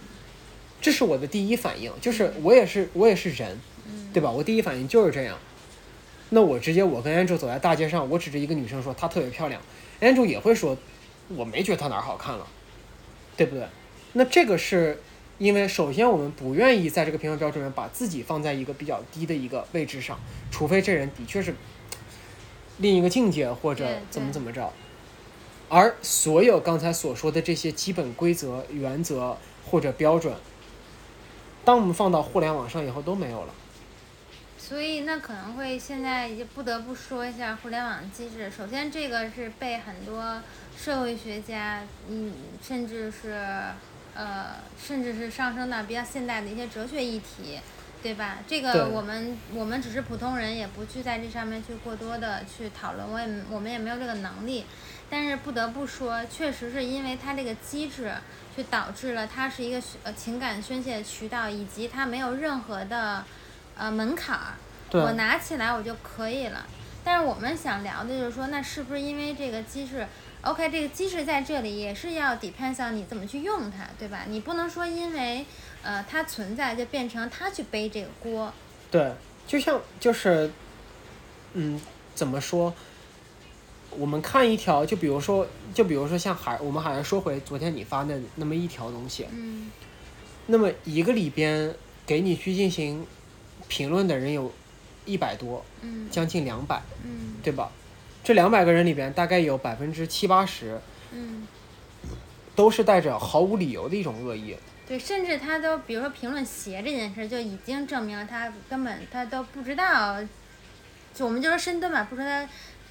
[0.82, 4.30] 这是我的第一反应，就是我也是我也是人，嗯对吧？
[4.30, 5.38] 我第一反应就是这样。
[6.30, 9.60] 那我直接我跟 Andrew 走在大街上，我指着一个女生说她特别漂亮
[10.00, 10.76] ，Andrew 也会说，
[11.28, 12.46] 我没觉得她哪儿好看了，
[13.40, 13.66] 对不对？
[14.12, 15.00] 那这个是
[15.38, 21.54] 因为首先我们不愿意在这个评分标准里面把自己放在一个比较低的一个位置上，除非这人的确是
[22.76, 24.70] 另一个境界或者怎么怎么着。
[25.70, 30.34] 而所有刚才所说的这些基本规则、原则或者标准，
[31.64, 33.54] 当我们放到互联网上以后都没有了。
[34.58, 38.50] 所以那可能会现在就不得不说一下互联网机制。
[38.54, 40.42] 首先，这个是被很多
[40.82, 42.32] 社会学家，嗯，
[42.66, 43.34] 甚至是
[44.14, 47.60] 呃，甚至是上升到比较现代的一些哲学议题，
[48.02, 48.38] 对吧？
[48.48, 54.64] 这个我们我们只是普通人，也不去在这上面去过多的去讨论，我也我们也没有这个能力。
[55.10, 58.14] 但是不得不说，确实是因为它这个机制，
[58.56, 63.22] 去导致了它是一个呃情感宣泄的渠道，以及它没有任何的
[63.76, 64.54] 呃门槛儿。
[64.92, 66.66] 我拿起来我就可以了。
[67.02, 70.06] 但是我们想聊的就是说，那是不是因为这个机制
[70.42, 74.24] ？OK，这个机制在这里也是要 depends on 你怎么去用它，对吧？
[74.28, 75.44] 你不能说因为
[75.82, 78.52] 呃它存在就变成它去背这个锅。
[78.90, 79.12] 对，
[79.46, 80.50] 就像就是，
[81.52, 81.80] 嗯，
[82.14, 82.74] 怎么说？
[83.90, 89.70] 我们看一条，就比如说，就比如说像海，我们还是说回昨天你发的那么一条东西，嗯
[90.46, 91.74] 那么一个里边
[92.06, 93.04] 给你去进行
[93.68, 94.52] 评论的人有
[95.04, 97.70] 一百多，嗯将近两百，嗯对吧？
[98.30, 100.78] 这两百个人里边，大概有百分之七八十
[101.10, 101.48] 嗯，
[102.54, 104.56] 都是带着毫无理由的一种恶意。
[104.86, 110.22] 对，甚至他都比如说评论鞋这件事，就已经证明了他根本他都不知道，
[111.12, 112.48] 就我们就说深蹲吧，不说他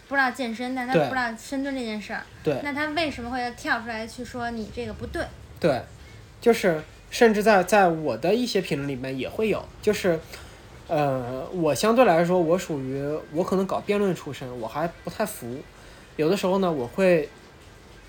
[0.10, 5.26] 不知道健身，但他不知道深蹲这件事儿，对那他为什么会跳出来去说你这个不对？
[5.58, 5.82] 对，
[6.42, 10.20] 就是甚至在在我的一些评论里面也会有，就是，
[10.90, 13.00] 呃，我相对来说，我属于
[13.32, 15.56] 我可能搞辩论出身，我还不太服。
[16.16, 17.30] 有的时候呢，我会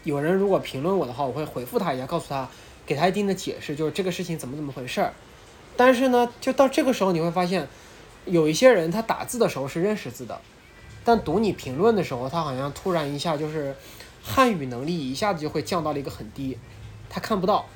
[0.02, 2.48] 有人如果评论我的话，我会回复他一下，告诉他，
[2.86, 5.12] 给他一定的解释，就是这个事情怎么怎么回事儿。
[5.76, 7.68] 但是呢，就到这个时候，你会发现，
[8.24, 10.40] 有一些人他打字的时候是认识字的，
[11.04, 13.76] 但读你评论的时候，他好像突然一下就是
[14.22, 16.56] 汉语能力一下子就会降到了一个很低，
[17.10, 17.66] 他看不到。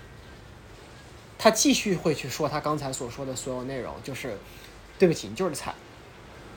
[1.36, 4.38] 他继续会去说他刚才所说的所有内容，就是
[4.98, 5.74] 对不起，你就是菜，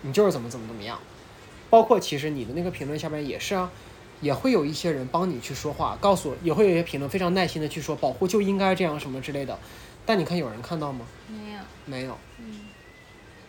[0.01, 0.99] 你就是怎么怎么怎么样。
[1.69, 3.71] 包括其实你的那个评论下面也是啊，
[4.21, 9.57] 也会有一些人帮你去说话，告诉，也会有一些评论非常耐心的去说保护就应该这样什么之类的。
[10.05, 11.05] 但你看有人看到吗？
[11.27, 12.17] 没有，没有。
[12.39, 12.61] 嗯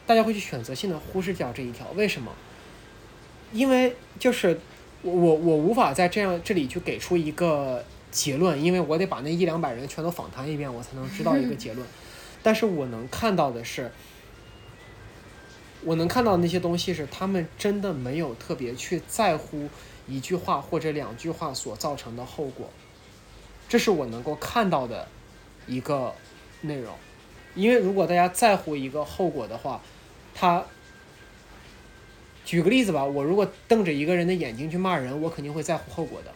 [0.07, 2.33] 大家会去选择性的忽视掉这一条，为什么？
[3.53, 4.59] 因为就是
[5.03, 11.87] 我我我无法在这样这里去给出一个结论，因为我得把那一两百人全都访谈一遍，我才能知道一个结论。
[12.43, 13.93] 但是我能看到的是，
[15.89, 19.71] 我能看到那些东西是他们真的没有特别去在乎
[20.07, 22.69] 一句话或者两句话所造成的后果，
[23.71, 25.09] 这是我能够看到的
[25.67, 26.15] 一个
[26.61, 26.95] 内容。
[27.55, 29.81] 因为如果大家在乎一个后果的话，
[30.35, 30.63] 他
[32.45, 36.31] 举个例子吧，我如果瞪着一个人的眼睛去骂人，我肯定会在乎后果的。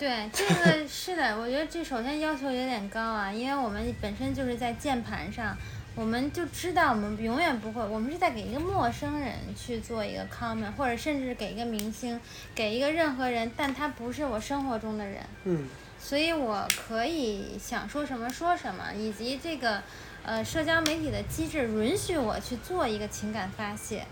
[0.00, 5.56] 对，这个是的，我觉得这首先要求有点高啊，因为我们本身就是在键盘上，
[5.96, 12.20] 我们就知道我们永远不会，我们是在给一个陌生人去做一个 comment，或者甚至给一个明星，
[12.54, 15.66] 给一个任何人，但他不是我生活中的人，嗯，
[15.98, 19.82] 所以我可以想说什么说什么，以及这个
[20.22, 24.04] 呃社交媒体的机制允许我去做一个情感发泄。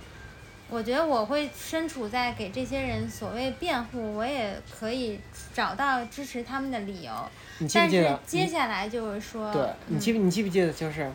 [0.71, 5.21] 我觉得我会身处在给这些人所谓辩护，我也可以
[5.53, 7.13] 找到支持他们的理由。
[7.59, 8.21] 你记不但是记得？
[8.27, 11.13] 接下来就是说，对你记不你记不记得，就是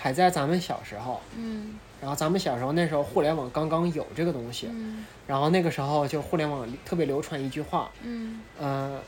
[0.00, 1.76] 还在咱们小时候，嗯。
[2.00, 5.04] 然后咱们小时候那时候互联网刚刚有这个东西，嗯。
[5.26, 8.40] 然后那个时候就互联网特别流传一句话，嗯。
[8.58, 9.00] 呃，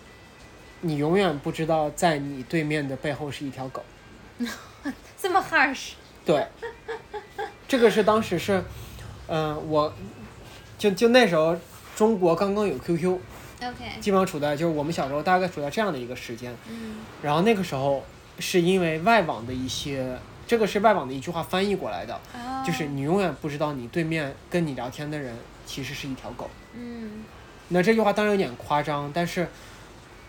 [0.81, 3.85] 你永远不知道在你对面的背后是一条狗。
[5.17, 5.91] 这么 harsh，
[6.25, 6.47] 对，
[7.69, 8.65] 这个是当时是，
[9.29, 9.93] 嗯、我
[10.79, 11.55] 就就那时候
[11.95, 16.97] 中国刚刚有 QQ，OK，基本上处在就是我们小时候大概处在这样的一个时间，嗯。
[17.23, 18.03] 然后那个时候
[18.39, 20.19] 是因为外网的一些，
[20.51, 25.33] 这个是外网的一句话翻译过来的，哦，就是你永远不知道你对面跟你聊天的人
[25.65, 26.51] 其实是一条狗。
[26.75, 27.23] 嗯。
[27.69, 29.47] 那这句话当然有点夸张，但是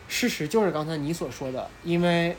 [0.08, 2.38] 事实就是刚才你所说的，因为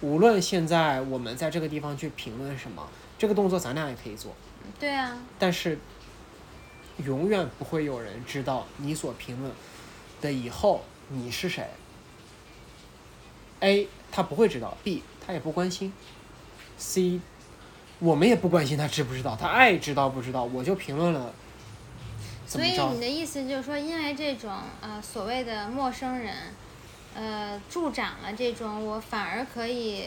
[0.00, 4.34] 无论现在我们在这个地方去评论什么，这个动作咱俩也可以做，
[4.80, 5.78] 对啊，但是
[7.04, 9.52] 永远不会有人知道你所评论
[10.22, 11.68] 的以后你是谁。
[13.60, 15.92] A 他不会知道，B 他也不关心
[16.78, 17.20] ，C
[17.98, 21.34] 我们也不关心他知不知道，他爱知道不知道，我就评论了。
[22.46, 23.00] 所以你？
[23.00, 26.34] 的意思就是说，因为这种呃所谓的陌生人，
[27.14, 30.04] 呃助长了这种我反而可以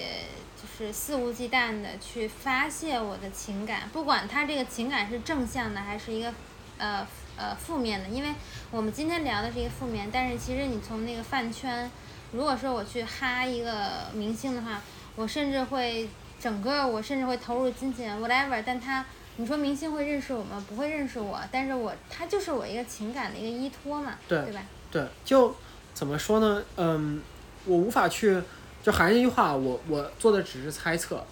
[0.56, 6.34] 就是肆无忌惮的去发泄我的情感，不管他这个情感是正向的还是一个
[6.80, 7.06] 呃
[7.36, 8.30] 呃负面的，因为
[8.72, 11.92] 我们今天聊的是一个负面，但是其实你从那个饭圈，
[12.32, 14.82] 如果说我去哈一个明星的话，
[15.16, 16.10] 我甚至会
[16.42, 19.06] 整个我甚至会投入金钱 whatever，但他
[19.38, 20.64] 你说明星会认识我吗？
[20.68, 24.62] 不会认识我，但是我他就是我一个情感的一个依托嘛，对对吧？
[24.92, 25.56] 对，就
[25.94, 26.64] 怎么说呢？
[26.78, 27.22] 嗯，
[27.66, 28.42] 我无法去，
[28.82, 31.24] 就还是那句话，我我做的只是猜测，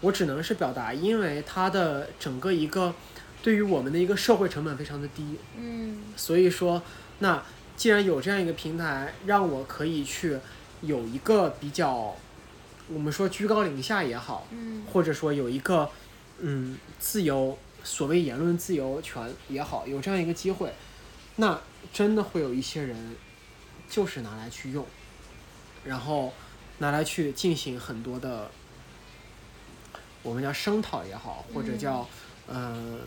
[0.00, 2.94] 我只能是表达，因为他的整个一个
[3.42, 6.82] 对于我们的一个社会成本非常的低，嗯所以说，
[7.18, 7.42] 那
[7.76, 10.38] 既然有这样一个平台，让我可以去
[10.80, 12.16] 有一个比较，
[12.88, 15.90] 我们说居高临下也好，嗯或者说有一个
[16.38, 20.72] 嗯自由，所谓言论自由权也好，有这样一个机会，
[21.36, 21.58] 那
[21.92, 23.16] 真的会有一些人
[23.88, 24.84] 就是拿来去用，
[25.84, 26.32] 然后
[26.78, 28.50] 拿来去进行很多的
[30.22, 32.08] 我们叫声讨也好，或者嗯叫
[32.48, 32.98] 嗯、呃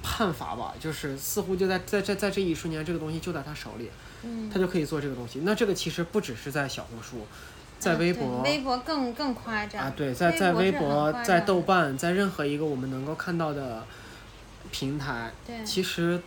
[0.00, 3.90] 判罚吧，就是似乎就在在在在这一瞬间，这个东西就在他手里，
[4.22, 5.40] 嗯，他就可以做这个东西。
[5.44, 7.26] 那这个其实不只是在小红书，
[7.78, 8.42] 在微博。
[8.42, 13.84] 微博更更夸张啊，对，在在微微博在豆瓣，在任何一个我们能够看到的
[14.70, 16.20] 平台，对其实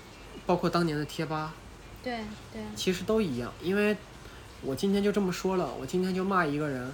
[0.46, 1.54] 包括当年的贴吧，
[2.04, 2.20] 对
[2.52, 3.52] 对，其实都一样。
[3.62, 3.96] 因为
[4.62, 6.92] 我今天就这么说了，我今天就骂一个人，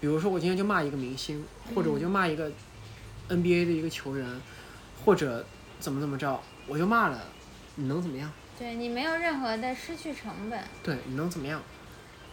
[0.00, 2.50] 比如说我今天就骂一个明星，或者我就骂一个
[3.28, 4.26] NBA 的一个球员，
[5.04, 5.44] 或者
[5.80, 7.20] 怎么怎么着，我就骂了，
[7.74, 8.30] 你能怎么样？
[8.58, 10.58] 对你没有任何的失去成本。
[10.82, 11.60] 对，你能怎么样？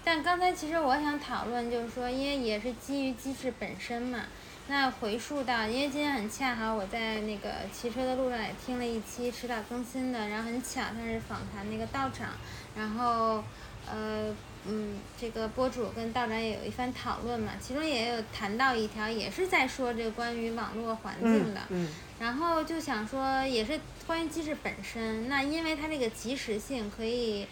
[0.04, 4.20] 但刚才其实我想讨论，就是说，因为也是基于机制本身嘛。
[4.68, 12.30] 那回溯到，因为今天很恰好，我在那个骑车的路上也听了一期迟早更新的，然后很巧，他是访谈那个道长，
[12.76, 13.44] 然后
[13.92, 14.34] 呃
[14.66, 21.62] 嗯，这个播主跟道长也有一番讨论嘛，其中也有谈到一条，也是在说这个关于网络环境的。
[21.70, 21.90] 嗯
[22.20, 25.28] 然后就想说，也是关于机制本身。
[25.28, 27.46] 那因为它这个及时性可以，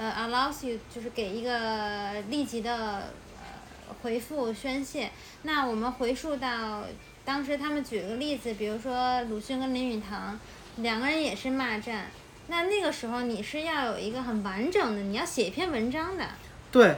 [0.00, 5.10] 呃，allows you 就是给一个立即的呃回复宣泄。
[5.42, 6.84] 那我们回溯到
[7.22, 10.40] 当时他们举了个例子，比如说鲁迅跟林语堂
[10.78, 12.06] 两个人也是骂战。
[12.48, 16.24] 那那个时候你是要有一个很完整的，你要写一篇文章的。
[16.72, 16.96] 对，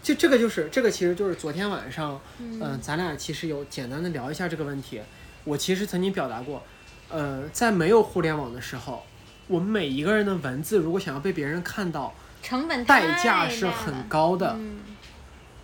[0.00, 5.00] 就这个就是这个，其实就是昨天晚上，嗯嗯、咱俩其实有简单的聊一下这个问题。
[5.42, 6.62] 我其实曾经表达过，
[7.08, 9.04] 呃，在没有互联网的时候，
[9.48, 12.14] 我们每一个人的文字如果想要被别人看到，
[12.48, 14.56] 成本代价是很高的。
[14.58, 14.78] 嗯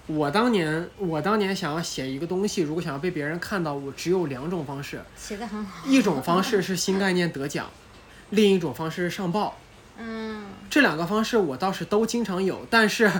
[0.06, 5.88] 我当年，我当年想要写一个东西，如果想要被别人看到，我只有两种方式，写的很好。
[5.88, 7.70] 一种方式是新概念得奖，
[8.28, 9.56] 另一种方式是上报。
[9.96, 13.10] 嗯，这两个方式我倒是都经常有，但是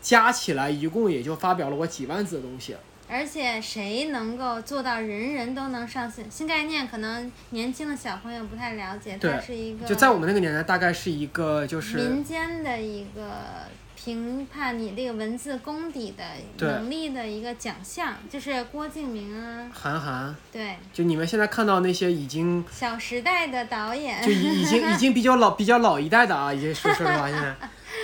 [0.00, 2.74] 加起来一共也就发表了我几万字的东西。
[3.12, 6.88] 而且谁能够做到人人都能上新新概念？
[6.88, 16.24] 可能年轻的小朋友不太了解，它是一个就在我们那个年代，大概是一个就是民间的一个评判你这个文字功底的
[16.56, 27.54] 对能力的一个奖项，就是郭敬明啊，韩寒，对，就你们现在看到那些已经《小时代》的导演就，已已经已经比较老比较老一代的啊，已经说说实话，现在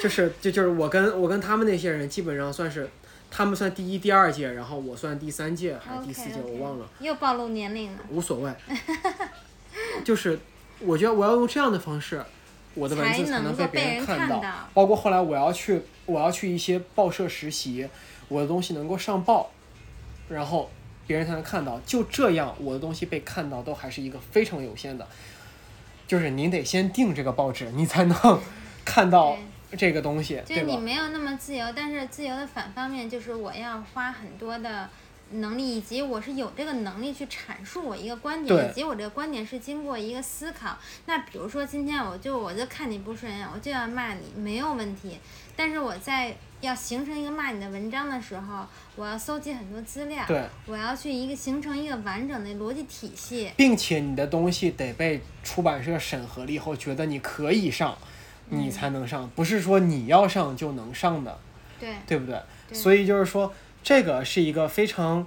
[0.03, 2.89] 就是就就是我跟我跟他们那些人基本上算是，
[3.31, 7.99] 他们算第一第二届，然后我算第三届还是第四届我忘了，又暴露年龄了。
[8.11, 8.53] 无所谓。
[10.05, 10.39] 就是
[10.81, 12.25] 我觉得我要用这样的方式，
[12.75, 14.41] 我的文字才能能被别人看到。
[14.41, 17.89] 看到包括后来我要去我要去一些报社实习，
[18.29, 19.51] 我的东西能够上报，
[20.29, 20.71] 然后
[21.07, 21.81] 别人才能看到。
[21.85, 25.07] 就这样，我的东西被看到都还是一个非常有限的，
[26.07, 28.41] 就是您得先订这个报纸，你才能
[28.85, 29.37] 看到
[29.77, 30.63] 这个东西，就是？
[30.63, 34.89] 你没有那么自由，但是自由的反方面就是我要花很多的
[35.33, 40.79] 能力，以及我是有这个能力去阐述我一个观点，以及我这个观点是经过一个思考。
[41.07, 45.19] 那比如说今天我就我就看你不顺眼，我就要骂你，没有问题。
[45.55, 48.65] 但是我在要形成一个骂你的文章的时候，
[48.95, 53.51] 我要搜集很多资料，对，我要去一个形成一个完整的逻辑体系。
[53.57, 57.99] 并且你的东西得被出版社审核了以后，觉得你可以上，
[58.51, 61.39] 你才能上，不是说你要上就能上的。
[61.79, 62.41] 对，对不对？
[62.69, 65.27] 对所以就是说，这个是一个非常，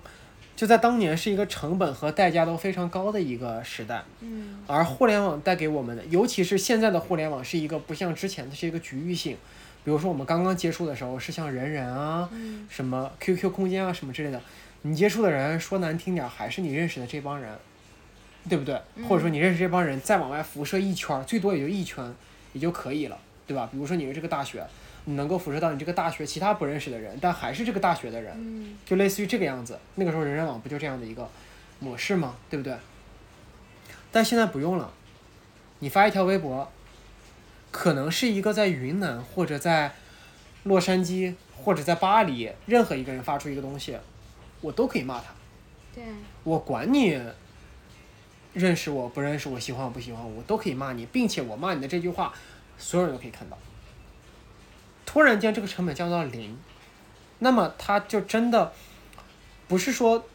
[0.55, 4.03] 就在当年是一个成本和代价都非常高的一个时代。
[4.19, 9.37] 嗯而互联网带给我们的，尤其是现在的互联网，是一个不像之前的是一个局域性。
[9.83, 14.39] 比如说我们刚刚接触的时候，是像人人啊、嗯什么 QQ 空间啊什么之类的，
[14.83, 17.49] 你接触的人说难听点，还是你认识的这帮人，
[18.47, 18.79] 对不对？
[19.07, 22.13] 或者说你认识这帮人，再往外辐射一圈，最多也就一圈
[22.53, 23.67] 也就可以了，对吧？
[23.71, 24.65] 比如说你是这个大学，
[25.05, 29.79] 你能够辐射到你这个大学其他不认识的人，但还是这个大学的人，嗯就类似于这个样子。
[29.95, 31.29] 那个时候人人网不就这样的一个
[31.79, 32.35] 模式吗？
[32.49, 32.75] 对不对？
[34.11, 34.91] 但现在不用了，
[35.79, 36.69] 你发一条微博，
[37.71, 39.93] 可能是一个在云南或者在
[40.63, 43.97] 洛杉矶或者在巴黎任何一个人发出一个东西，
[44.59, 45.27] 我都可以骂他，
[45.95, 46.03] 对，
[46.43, 47.19] 我管你
[48.53, 52.33] 认识我不认识我，喜欢我不喜欢我，我都可以骂你，并且我骂你的这句话，
[52.77, 53.57] 所有人都可以看到。
[55.05, 56.57] 突然间这个成本降到零，
[57.39, 58.71] 那么他就真的
[59.67, 60.25] 不是说，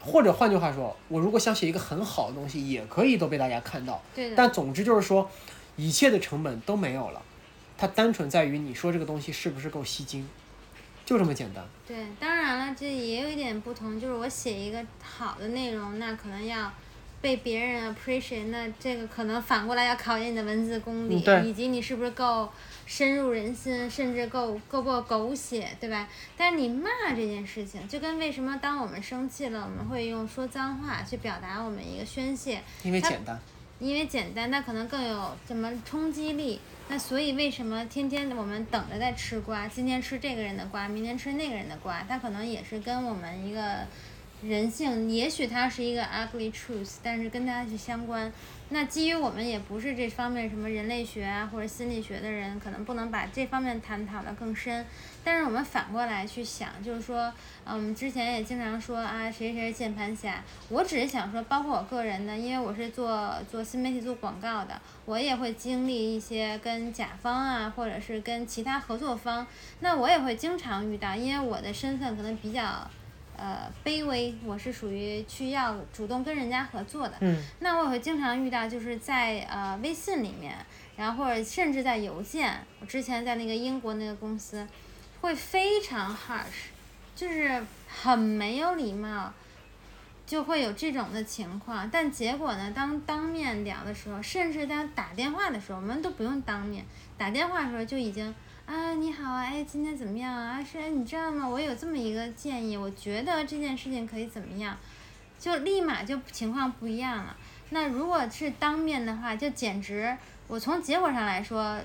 [0.00, 4.02] 或者换句话说，我如果想写一个很好的东西，也可以都被大家看到。
[4.14, 4.34] 对。
[4.34, 5.30] 但总之就是说，
[5.76, 7.22] 一切的成本都没有了，
[7.78, 10.28] 它单纯在于你说这个东西是不是够吸睛，
[11.04, 11.64] 就这么简单。
[11.86, 16.70] 对，当然了，这也有一点不同，就是我写一个好的内容，那可能要
[17.26, 22.48] 被别人 appreciate，那这个可能反过来要考验你的文字功底，嗯以及你是不是够
[22.86, 26.08] 深入人心，甚至够够不够狗血，对吧？
[26.36, 33.36] 但是你骂这件事情，就跟为什么当我们生气了，我们会用说脏话去表达我们一个宣泄，因为简单。
[33.80, 36.60] 因为简单，那可能更有什么冲击力。
[36.88, 39.66] 那所以为什么天天我们等着在吃瓜？
[39.66, 43.84] 今天吃这个人的瓜，明天吃那个人的瓜，他可能也是跟我们一个
[44.42, 48.30] 人性，也许它是一个 ugly truth，但是跟它是相关。
[48.68, 54.84] 那基于我们也不是这方面什么人类学啊或者心理学的人，可能不能把这方面探讨的更深。
[55.24, 57.32] 但是我们反过来去想，就是说，
[57.64, 60.42] 嗯，我们之前也经常说啊，谁谁是键盘侠。
[60.68, 69.46] 我只是想说，包括我个人呢，因为我是做做新媒体、做广告的，我也会经历一些跟甲方啊，或者是跟其他合作方，
[69.80, 72.90] 那我也会经常遇到，因为我的身份可能比较。
[73.36, 80.56] 呃，卑微，我是属于去要主动跟人家合作的，嗯那我也会经常遇到，就是在呃微信里面，
[80.96, 84.66] 然后或者甚至在邮件，我之前在那个英国那个公司，
[85.20, 86.70] 会非常 harsh，
[87.14, 89.32] 就是很没有礼貌，
[90.26, 91.90] 就会有这种的情况。
[91.90, 96.84] 但结果呢，当当面聊的时候，甚至当打电话的时候，我们都不用当面，
[97.18, 98.34] 打电话的时候就已经。
[98.66, 100.62] 啊，你好啊，哎，今天怎么样啊？
[100.62, 101.48] 是，哎，你知道吗？
[101.48, 104.76] 我有这么一个建议，我觉得这件事情可以怎么样，
[105.38, 107.36] 就立马就情况不一样了。
[107.70, 110.16] 那如果是当面的话，就简直，
[110.48, 111.78] 我从结果上来说，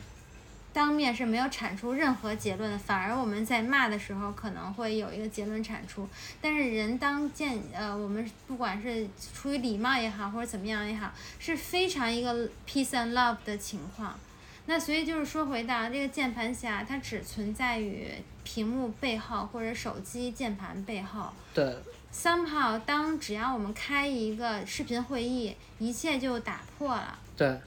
[0.73, 6.09] 当面是没有产出任何结论的，反而我们在骂的时候可能会有一个结论产出。
[6.41, 14.19] 但是人当见，呃，我们不管是出于礼貌也好，或者怎么样也好，是非常一个 peace and love 的情况。
[14.71, 18.07] 那所以就是说回到这个键盘侠，它只存在于
[18.45, 21.29] 屏幕背后或者手机键盘背后。
[21.53, 21.75] 对
[22.13, 27.19] ，somehow 当只要我们开一个视频会议，一切就打破了。
[27.35, 27.59] 对，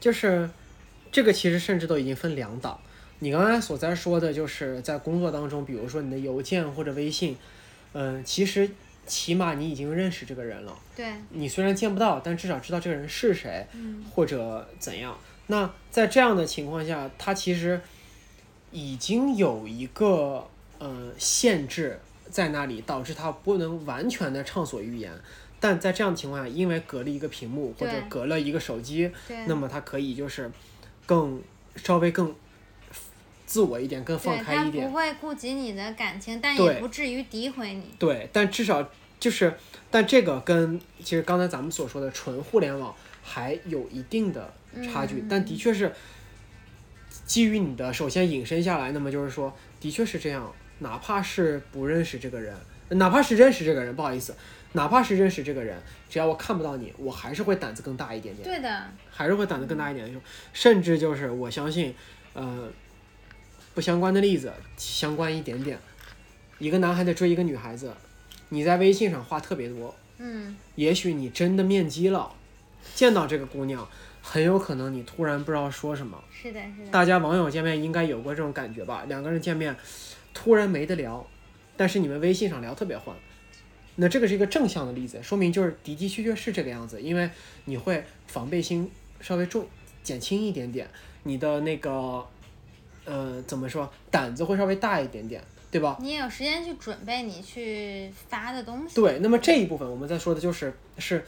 [0.00, 0.50] 就是
[1.12, 2.76] 这个其实甚至都已经分两档。
[3.20, 7.36] 你刚才所在说的，就是在工作当中，比如说你的邮件或者微信，
[7.92, 8.68] 嗯、其实
[9.06, 10.76] 起码你已经认识这个人了。
[10.96, 15.16] 对，你虽然见不到，但至少知道这个人是谁，嗯，或者怎样。
[15.48, 17.80] 那在这样的情况下，他其实
[18.70, 25.12] 已经有一个呃限制在那里，导致他不能完全的畅所欲言。
[25.60, 29.10] 但在这样的情况下，因为隔了一个屏幕或者隔了一个手机，
[29.46, 30.48] 那么它可以就是
[31.04, 31.42] 更
[31.74, 32.32] 稍微更
[33.44, 34.86] 自我一点，更放开一点。
[34.88, 37.92] 不会顾及你的感情，但也不至于诋毁你。
[37.98, 38.88] 对，但至少
[39.18, 39.52] 就是，
[39.90, 42.94] 但这个跟其实刚才咱们所说的纯互联网
[43.28, 44.52] 还有一定的
[44.82, 45.26] 差距，嗯。
[45.28, 45.92] 但的确是
[47.26, 52.56] 基于你的首先引申下来，那么就是说，的确是这样，哪怕是不认识这个人，
[52.90, 54.34] 哪怕是认识这个人，不好意思，
[54.72, 58.44] 哪怕是认识这个人，只要我看不到你，我还是会胆子更大一点点。
[58.44, 60.18] 对的，还是会胆子更大一点，就
[60.52, 61.94] 甚至就是我相信，
[62.32, 62.70] 呃，
[63.74, 65.78] 不相关的例子相关一点点，
[66.58, 67.92] 一个男孩子追一个女孩子，
[68.48, 72.32] 你在微信上话特别多，嗯，也许你真的面基了，
[72.94, 73.86] 见到这个姑娘，
[74.22, 76.22] 很有可能你突然不知道说什么。
[76.30, 79.04] 是的，是的，大家网友见面应该有过这种感觉吧？
[79.08, 79.74] 两个人见面，
[80.32, 81.26] 突然没得聊，
[81.76, 83.14] 但是你们微信上聊特别欢。
[84.00, 87.28] 那这个是一个正向的例子，说明就是的的确确是这个样子，因为
[87.64, 88.88] 你会防备心
[89.20, 89.66] 稍微重
[90.04, 90.88] 减轻一点点，
[91.24, 92.24] 你的那个
[93.04, 95.96] 呃怎么说胆子会稍微大一点点，对吧？
[96.00, 98.94] 你也有时间去准备你去发的东西。
[98.94, 101.24] 对，那么这一部分我们在说的就是是，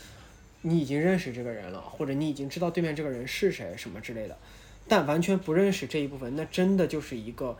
[0.62, 4.36] 你已经认识这个人了，或者你已经知道对面这个人是谁什么之类的，
[4.86, 7.56] 但完全不认识这一部分，那真的就是一个，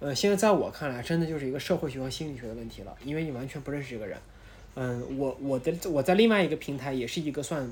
[0.00, 4.18] 呃，现在在我看来，真的就是一个社会学和心理学的问题了，因为你完全不认识这个人。
[4.74, 7.70] 嗯，我我的我在另外一个平台也是一个算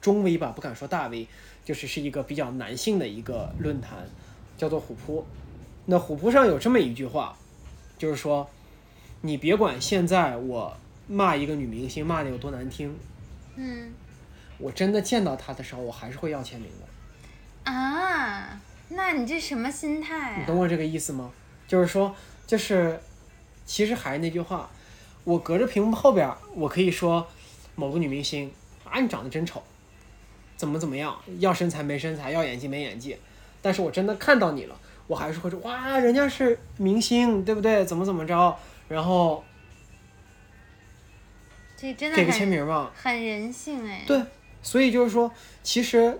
[0.00, 1.26] 中 V 吧，不敢说大 V，
[1.64, 4.06] 就是是一个比较男性的一个论坛，
[4.56, 5.24] 叫做虎扑。
[5.86, 7.36] 那虎扑上有这么一句话，
[7.98, 8.48] 就是说，
[9.22, 10.76] 你别管现在我
[11.08, 12.94] 骂一个女明星骂的有多难听，
[13.56, 13.92] 嗯
[14.62, 17.70] 我真的见到他的时候，我还是会要签名的。
[17.72, 18.60] 啊，
[18.90, 20.36] 那你这什么心态啊？
[20.38, 21.32] 你懂我这个意思吗？
[21.66, 22.14] 就是说，
[22.46, 23.00] 就是
[23.66, 24.70] 其实还是那句话，
[25.24, 27.26] 我隔着屏幕后边，我可以说
[27.74, 28.52] 某个女明星
[28.84, 29.62] 啊，你长得真丑，
[30.56, 33.16] 怎么怎么样，要身材没身材，要演技没演技，
[33.60, 37.84] 但是我真的看到你了，我还是会说哇，人家是明星，对不对？
[37.84, 38.56] 怎么怎么着，
[38.88, 39.44] 然后
[41.76, 42.92] 这真的给个签名吧。
[42.94, 44.04] 很人性哎。
[44.06, 44.20] 对，
[44.62, 45.32] 所以就是说，
[45.62, 46.18] 其实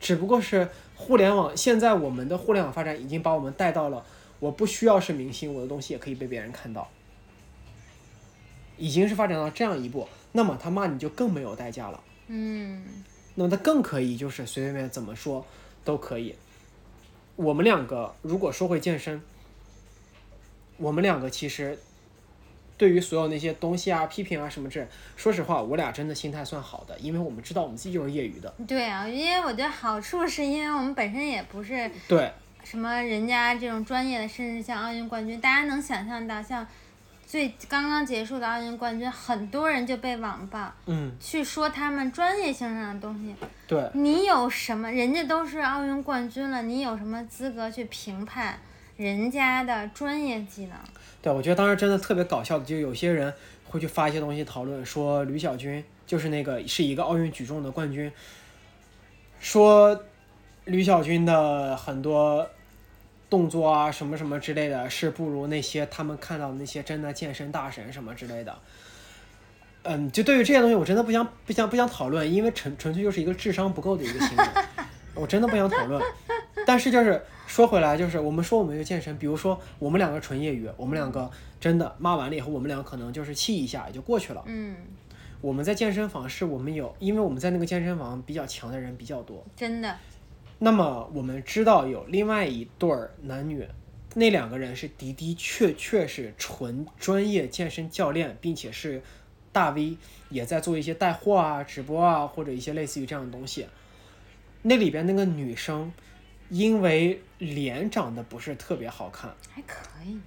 [0.00, 4.04] 只不过是互联网现在我们的互联网发展已经把我们带到了，
[4.40, 6.88] 我不需要是明星，我的东西也可以被别人看到，
[8.76, 12.84] 已经是发展到这样一步，那么他骂你就更没有代价了，嗯。
[13.34, 15.46] 那么他更可以就是随随便便怎么说
[15.84, 16.34] 都可以。
[17.36, 19.22] 我们两个如果说会健身，
[20.76, 21.78] 我们两个其实
[22.78, 28.54] 对于所有那些东西啊、批评啊什么这，说实话，我俩真的心态算好的，因为我们知道我们自己就是业余的。
[28.66, 36.66] 对啊，因为我觉得好处是因为我们本身也不是对，什么人家这种专业的，甚至像奥运冠军，大家能想象到，像
[37.26, 43.34] 最刚刚结束的奥运冠军，很多人就被网暴，嗯，去说他们专业性上的东西。
[43.66, 44.90] 对，你有什么？
[44.90, 48.58] 人家都是奥运冠军了，你有什么资格去评判
[48.98, 50.76] 人家的专业技能？
[51.22, 53.32] 对，我觉得当时真的特别搞笑的，就有些人
[53.64, 58.10] 会去发一些东西讨论，说吕小军就是那个是一个奥运举重的冠军，
[59.38, 60.04] 说
[60.64, 62.44] 吕小军的很多
[63.30, 68.58] 动作啊什么什么之类的，是不如那些他们看到的那些真的健身大神什么之类的。
[69.84, 74.44] 嗯，就对于这些东西，我真的不想不想不想讨论，因为纯纯粹就是一个智商不够的一个行为，
[75.14, 76.02] 我真的不想讨论。
[76.66, 81.30] 但是就是说回来，就是我们说我们有健身，比如说我们两个纯业余，我们两个
[81.60, 84.42] 真的骂完了以后，我们两个可能就是气一下也就过去了。
[84.46, 84.76] 嗯，
[85.40, 89.96] 我们在健身房是我们有，因为我们在那个健身房比较强的人比较多，真的，
[90.58, 93.66] 那么我们知道有另外一对儿男女，
[94.14, 99.02] 那两个人是的的确确是纯专业健身教练，并且是
[99.52, 99.96] 大 V，
[100.28, 103.66] 也在做一些带货啊、直播啊，或者一些类似于这样的东西。
[104.62, 105.92] 那里边那个女生，
[106.48, 110.18] 因为脸长得不是特别好看，还可以。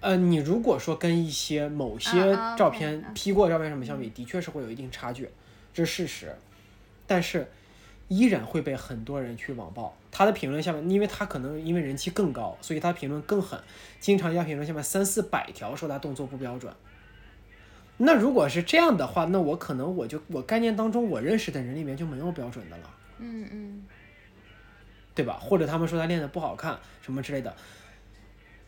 [0.00, 5.28] 呃，你如果说跟一些某些照片、P 过照片什么相比，的确是会有一定差距，
[5.74, 6.36] 这是事实。
[7.06, 7.48] 但是
[8.08, 9.96] 依然会被很多人去网暴。
[10.12, 13.60] 他的评论下面，因为他可能因为人气更高，所以他评论更狠，
[13.98, 16.72] 经常要评论下面三四百条说他动作不标准。
[17.98, 22.90] 那如果是这样的话，那我可能我就我概念当中我认识的人里面就没有标准的了。
[23.18, 23.82] 嗯嗯，
[25.16, 25.38] 对吧？
[25.40, 27.56] 或者他们说他练的不好看什么之类的，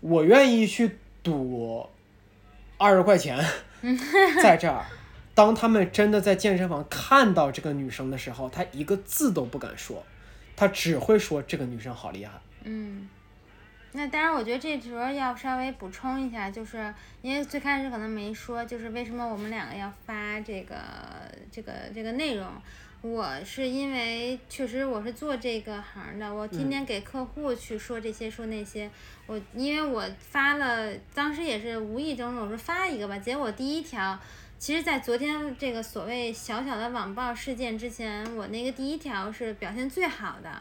[0.00, 1.86] 我愿意去赌
[2.78, 3.38] 二十块钱
[4.42, 4.84] 在这儿。
[5.34, 10.02] 当他们真的在健身房看到这个女生的时候，他一个字都不敢说，
[10.56, 12.32] 他只会说这个女生好厉害。
[12.64, 13.08] 嗯，
[13.92, 16.92] 那当然，我觉得这时候要稍微补充一下，就是
[17.22, 20.76] 因为最开始可能没说，就是为什么我们两个要发这个
[21.52, 22.46] 这个这个内容。
[23.00, 28.90] 我是因为确实我是做这个行的，我天天给客户去说这些说那些。
[29.26, 34.18] 我因为我发了，当时也是无意中我说发一个吧，结果第一条。
[34.58, 40.60] 其实，在昨天这个所谓小小的网暴事件之前，我那个第一条是表现最好的，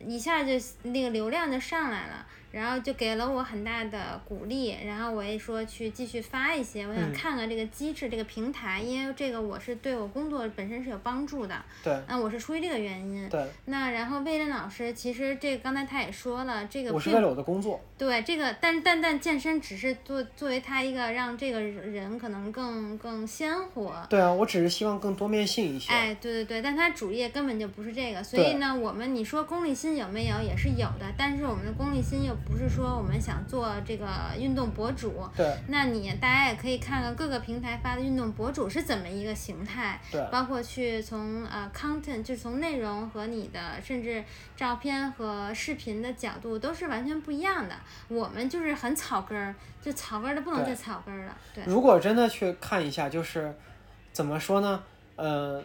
[0.00, 0.52] 一下就
[0.84, 13.28] 那个流量就上来了，然后就给了我很大的鼓励，然后我也说去继续发一些，我想嗯看看这个机制、这个平台，因为这个我是对我工作本身是有帮助的，对嗯，我是出于这个原因。
[13.28, 17.80] 对，那然后魏震老师，其实这个刚才他也说了，这个是为了我的工作。
[17.98, 25.92] 对这个，但但但健身只是作作为他一个让这个人可能更更鲜活，对啊，我只是希望更多面性一些。
[25.92, 34.06] 哎，对对对，但他主业根本就不是这个，所以呢，我们你说功利心有没有也是有的，但是我们的功利心又不是说我们想做这个
[34.38, 35.22] 运动博主。
[35.36, 35.56] 对。
[35.68, 40.00] 那你大家也可以看看各个平台发的运动博主是怎么一个形态。
[40.10, 40.24] 对。
[40.30, 44.22] 包括去从呃 content，就是从内容和你的甚至
[44.56, 47.74] 照片和视频的角度都是完全不一样的。
[48.08, 51.36] 我们就是很草根儿，就草根儿的不能再草根儿了。
[51.54, 51.64] 对。
[51.66, 53.54] 如果真的去看一下，就是
[54.12, 54.82] 怎么说呢？
[55.16, 55.62] 呃。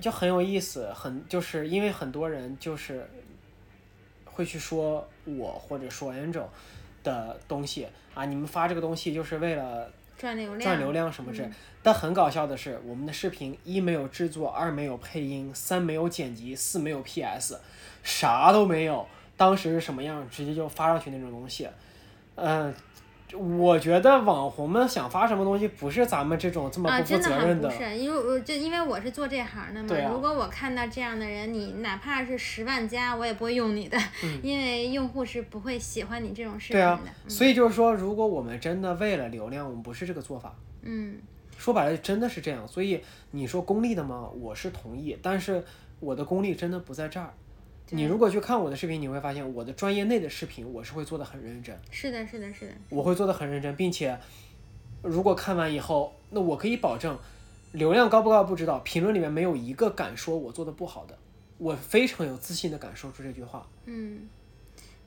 [0.00, 3.08] 就很有意思，很就是因为很多人就是
[4.34, 6.46] 会去说我或者说 Angel
[7.02, 11.48] 的东西啊，你们发这个东西就是为了赚流量，赚流量什么之。
[11.82, 17.60] 但很搞笑的是，我们的视频一没有制作，二没有配音，三没有剪辑，四没有 PS，
[18.02, 19.06] 啥都没有。
[19.36, 21.68] 当时是什么样，直接就发上去那种东西，
[22.34, 22.74] 嗯。
[23.32, 27.68] 我觉得网红们想发什么东西，不是咱们这种这么不负责任的。
[27.68, 29.96] 啊，真的不是，因为我就因为我是做这行的嘛。
[29.96, 30.10] 啊。
[30.12, 33.98] 如果我看到这样的人，你哪怕是十万加，我也不会用你的，
[34.42, 36.82] 因为用户是不会喜欢你这种视频的。
[36.82, 37.00] 对啊。
[37.26, 40.54] 所以就是说，如果我们真的为了流量，我们不是这个做法。
[40.82, 41.18] 嗯。
[41.56, 42.66] 说白了，真的是这样。
[42.68, 43.00] 所以
[43.30, 44.28] 你说功利的吗？
[44.38, 45.64] 我是同意，但是
[45.98, 47.32] 我的功利真的不在这儿。
[47.94, 51.78] 你如果去看我的视频，你会发现我的专业内的视频我是会做的很认真。
[51.90, 52.72] 是的，是的，是的。
[52.88, 54.18] 我会做的很认真，并且
[55.02, 57.16] 如果看完以后，那我可以保证
[57.72, 61.16] 流量高不高不知道，评论里面没有一个敢说我做的不好的，
[61.58, 63.64] 我非常有自信的敢说出这句话。
[63.84, 64.28] 嗯，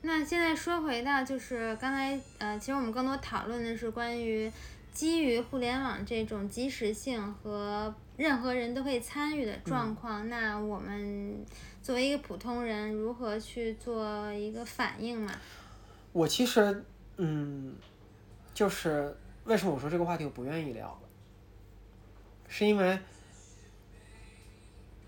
[0.02, 4.50] 那现在说回到就是刚才呃，其实我们更多讨论的是关于
[4.92, 11.46] 基于互联网这种即时性和任何人都可以参与的状况，那我们。
[11.80, 15.32] 作为一个普通人，如何去做一个反应嘛？
[16.12, 16.84] 我其实，
[17.16, 17.74] 嗯，
[18.52, 21.00] 就是为什么我说这个话题我不愿意聊，
[22.46, 22.98] 是因为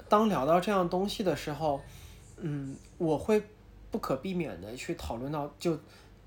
[0.09, 1.83] 当聊到这样东西的时候，
[2.39, 3.43] 嗯，我会
[3.91, 5.79] 不可避免的去讨论到，就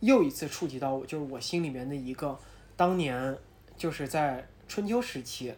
[0.02, 2.38] 又一次触及到我，就是我心里面的一个
[2.78, 3.36] 当年
[3.76, 5.56] 就是在春秋时期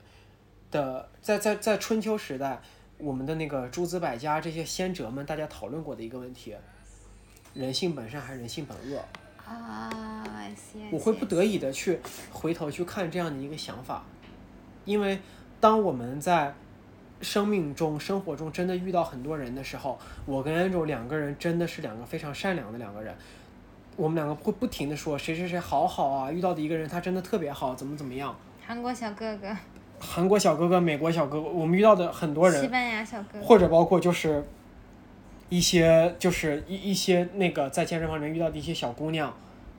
[0.75, 2.59] 的，在在在春秋时代。
[2.97, 6.55] 我们的那个诸子百家这些先哲们，大家讨论过的一个问题：
[7.53, 9.03] 人性本善还是人性本恶？
[9.45, 10.23] 啊，
[10.91, 11.99] 我会不得已的去
[12.31, 14.05] 回头去看这样的一个想法，
[14.85, 15.19] 因为
[15.59, 16.53] 当我们在
[17.19, 23.13] 生命中、生活中真的遇到很多人的时候，我跟 Angel 两个人真的是两个非常善良的两个人，
[23.97, 28.33] 我们两个会不停的说谁谁谁好好啊，遇到的一个人他真的特别好，怎么怎么样？
[28.65, 29.53] 韩国小哥哥。
[29.99, 34.45] 韩国小哥哥、美国小哥哥，我们遇到的很多人，西班牙小哥哥，或者包括就是
[35.49, 39.33] 一些就是一一些那个在健身房里面遇到的一些小姑娘，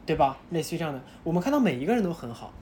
[0.04, 0.38] 对吧？
[0.50, 2.52] 类似于这样的，我们看到每一个人都很好。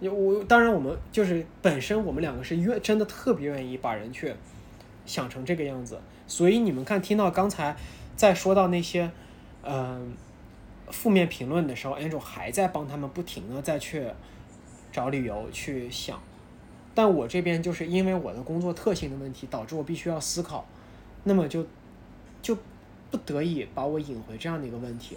[0.00, 4.34] 我当然我们就是本身我们两个是愿真的特别愿意把人去
[5.06, 7.76] 想成这个样子，所以你们看听到刚才
[8.16, 9.08] 在说到那些
[9.62, 10.12] 嗯
[10.90, 14.06] 负面评论的时候，Angel 还在帮他们不停的再去
[14.90, 16.20] 找理由去想。
[16.94, 20.66] 但我这边就是因为我的工作特性的问题，导致我必须要思考，
[21.24, 21.66] 那么就
[22.40, 22.56] 就
[23.10, 25.16] 不得已把我引回这样的一个问题。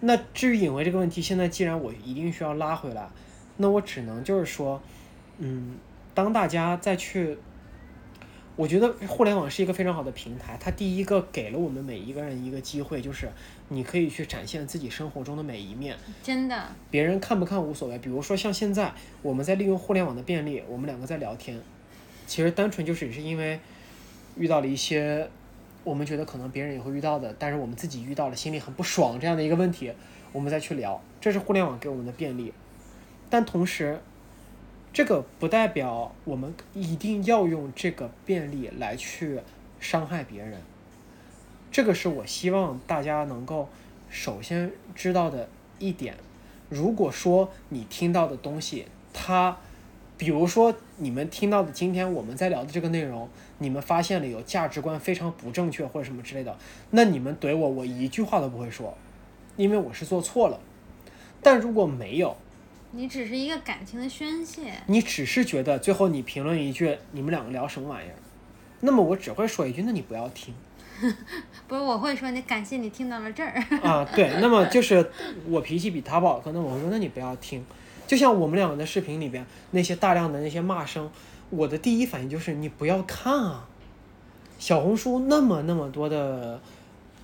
[0.00, 3.08] 那至于引回这个问题，现在既然我一定需要拉回来，
[3.56, 4.80] 那我只能就是说，
[5.38, 5.76] 嗯，
[6.14, 7.36] 当大家再去。
[8.60, 13.26] 我觉得互联网是一个非常好的平台，它第一个给了我们每一个人一个机会，就是
[13.68, 15.96] 你可以去展现自己生活中的每一面。
[16.22, 16.68] 真的。
[16.90, 18.92] 别人看不看无所谓，比如说像现在
[19.22, 21.58] 我们在利用互联网的便利，我们两个在聊天，
[22.26, 23.58] 其实单纯就是也是因为
[24.36, 25.26] 遇到了一些
[25.82, 29.90] 我们觉得可能别人也会遇到的，但是我们自己遇到了心里很不爽这样的一个问题，
[30.32, 32.52] 我们再去聊，这是互联网给我们的便利，
[33.30, 33.98] 但同时。
[34.92, 39.40] 这个不代表我们一定要用这个便利来去
[39.78, 40.60] 伤害别人。
[41.70, 43.68] 这个是我希望大家能够
[44.08, 46.16] 首先知道的一点。
[46.68, 49.56] 如果说你听到的东西，它，
[50.18, 53.28] 比如说你们听到的今天我们在聊的这个内容，
[53.58, 56.56] 你们发现了有价值观非常不正确或者什么之类的，
[56.90, 58.96] 那你们怼我，我一句话都不会说，
[59.56, 60.58] 因为我是做错了。
[61.40, 62.36] 但如果没有，
[62.92, 64.72] 你只是一个感情的宣泄。
[64.86, 68.16] 你只是觉得最后你评论一句你们两个聊什么玩意儿，
[68.80, 70.54] 那么我只会说一句，那你不要听。
[71.66, 73.54] 不是，我会说你感谢你听到了这儿。
[73.82, 75.10] 啊，对，那么就是
[75.46, 77.64] 我脾气比他不好，可能我会说那你不要听。
[78.06, 81.10] 就像我们两个的视频里边那些大量的那些骂声，
[81.48, 83.66] 我的第一反应就是你不要看啊。
[84.58, 86.60] 小红书那么那么多的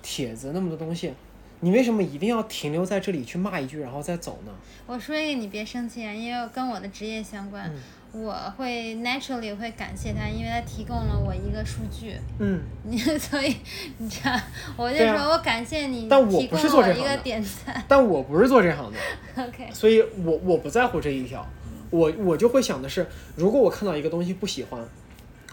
[0.01, 1.13] 帖子，那么多东西。
[1.59, 4.51] 你为什么一定要停留在这里去骂一句，然后再走呢？
[4.85, 7.71] 我说一个，你别生气啊，因为跟我的职业相关。
[8.13, 12.15] 我会 naturally 会感谢他，因为他提供了我一个数据。
[12.39, 13.53] 嗯，你 所以
[13.97, 14.41] 你这样，
[14.77, 17.83] 我就说我感谢你但我不是做这行的。
[17.87, 18.97] 但我不是做这行的
[19.43, 21.45] ，OK，所以我我不在乎这一条，
[21.89, 23.05] 我我就会想的是，
[23.35, 24.81] 如果我看到一个东西不喜欢，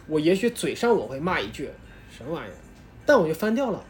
[0.06, 1.68] 我也许嘴上我会骂一句
[2.16, 2.54] 什么玩意儿，
[3.04, 3.84] 但我就翻掉了，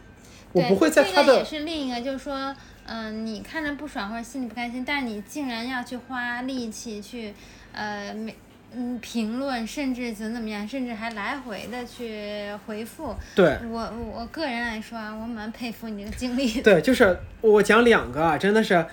[0.55, 7.33] 我对不会在他这个也是另一个，就是说，嗯、你看着不爽或者心里不开心，但是你竟然要去花力气去，
[7.73, 8.33] 呃，每
[8.73, 13.13] 嗯评论，甚至怎么怎么样，甚至还来回的去回复。
[13.35, 16.61] 对我我个人来说啊，我蛮佩服你这个经历。
[16.61, 18.85] 对，就是我讲两个啊，真的是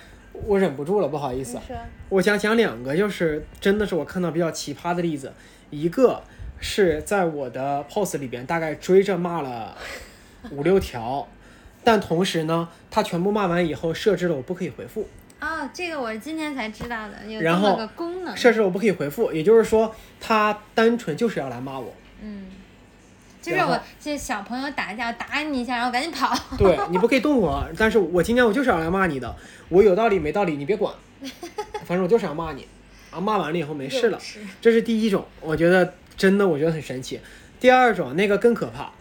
[0.45, 1.77] 我忍不住了，不好意思，说，
[2.09, 5.31] 我想讲两个，就是真的是我看到比较奇葩的例子，
[5.69, 6.21] 一个
[6.59, 9.77] 是在我的 post 里边大概追着骂了
[10.51, 11.27] 五六条，
[11.83, 15.07] 但同时呢，他全部骂完以后设置了我不可以回复，
[15.39, 18.35] 哦，这个我是今天才知道的，有这然后么个功能。
[18.35, 22.45] 设置我不可以回复，也就是说他单纯就是要来骂我，嗯，
[23.41, 26.33] 就是我这小朋友打架打你一下，然后赶紧跑。
[26.57, 29.35] 对你不可以动我，但是我今天我就是要来骂你的，
[29.69, 30.93] 我有道理没道理你别管，
[31.83, 32.65] 反正我就是要骂你，
[33.11, 34.19] 啊骂完了以后没事了。
[34.61, 37.19] 这是第一种，我觉得真的我觉得很神奇。
[37.59, 38.91] 第二种那个更可怕，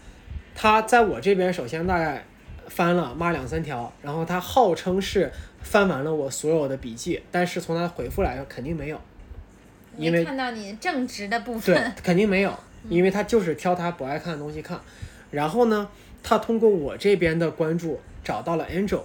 [0.54, 2.24] 他在我这边首先大概
[2.74, 5.30] 翻了骂两三条，然后他号称是
[5.62, 8.98] 翻完了我所有的笔记，但是从他的回复来说肯定没有，
[9.98, 11.92] 因为看到你正直的部对分。
[12.02, 12.58] 肯定没有，
[12.88, 14.80] 因为他就是挑他不爱看的东西看。
[15.30, 15.86] 然后呢，
[16.22, 19.02] 他通过我这边的关注找到了 Angel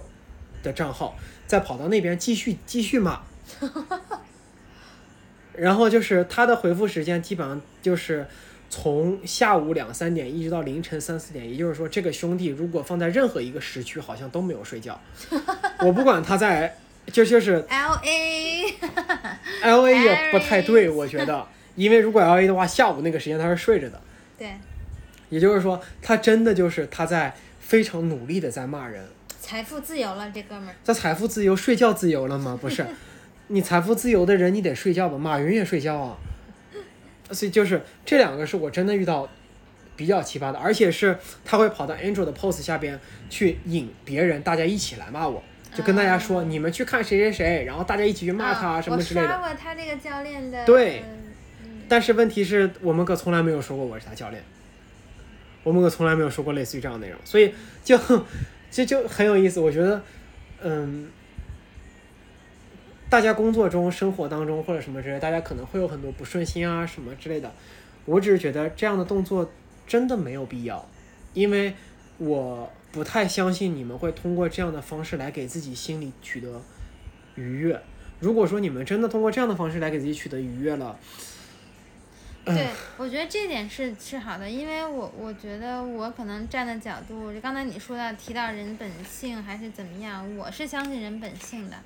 [0.62, 1.14] 的账号，
[1.46, 3.20] 再跑到那边继续继续骂。
[5.52, 8.26] 然后就是他的回复时间基本上就是
[8.70, 15.00] 从下午两三点一直到凌晨三四点，也就是说，这个兄弟如果放在任何一个时区，好像都没有睡觉。
[15.80, 16.76] 我不管他在，
[17.10, 21.46] 就就是 L A，L A 也不太对，我觉得，
[21.76, 24.00] 因为如果 L A 的话，下午那个时间他是睡着的。
[24.36, 24.54] 对，
[25.30, 29.02] 也就是说，他真的就是他在非常努力的在骂人，
[29.40, 30.74] 财富自由了，这哥们儿。
[30.84, 32.58] 在财富自由、睡觉自由了吗？
[32.60, 32.86] 不是，
[33.46, 35.16] 你财富自由的人，你得睡觉吧？
[35.16, 36.18] 马云也睡觉啊，
[37.30, 39.28] 所以就是这两个是我真的遇到
[39.96, 42.98] 比较奇葩的，而且是他会跑到 Angel 的 post 下边
[43.28, 45.42] 去引别人，大家一起来骂我，
[45.74, 49.26] 就跟大家说、啊你们去看谁谁谁，然后大家一起去骂他、啊什么之类的。
[49.26, 50.64] 我刷过他这个教练的。
[50.64, 51.24] 对嗯
[51.90, 54.42] 但是问题是我们可从来没有说过我是他教练，
[55.62, 57.98] 我们可从来没有说过类似于这样的内容，所以就
[58.70, 59.58] 这就很有意思。
[59.58, 60.02] 我觉得，
[60.62, 61.08] 嗯，
[63.10, 67.52] 大家工作中、生活当中或者什么之类，大家可能会有很多不顺心啊什么之类的。
[68.04, 69.50] 我只是觉得这样的动作
[69.86, 70.86] 真的没有必要，
[71.32, 71.74] 因为
[72.18, 76.60] 我不太相信你们会通过这样的方式来给自己心里取得
[77.34, 77.80] 愉悦。
[78.20, 80.98] 如果说你们真的通过这样的方式来给自己取得愉悦了，
[82.44, 91.76] 对，我觉得这点是是好的，因为我我觉得我可能站的角度，就刚才你说到提到人本性还是怎么样，我是相信人本性的。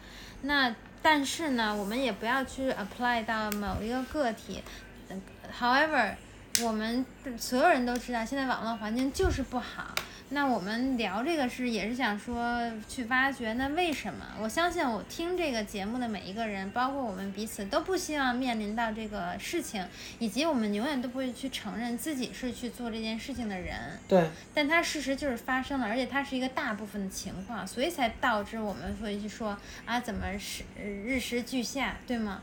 [0.43, 4.63] 那但是呢，我们也不要去 apply 到某一个个体。
[5.09, 5.17] 呃
[5.61, 6.15] However，
[6.63, 7.05] 我们
[7.37, 9.95] 所有人都知道，现在网络环境就是不好。
[10.33, 12.59] 那我们聊这个是也是想说
[12.89, 14.27] 去挖掘，那为什么？
[14.41, 19.87] 我相信我听这个节目的每一个人，包括我们彼此，都不希望面临到这个事情，
[20.19, 23.77] 以及我们永远都不会去承认自己是去做这件事情的人。
[24.09, 30.65] 对，但它事实就是发生了，而且它是一个大部分的情况，所以才导致我们会去说啊，怎么是
[31.05, 32.41] 日食俱下，对吗？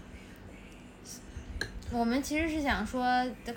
[1.92, 3.04] 我们其实是想说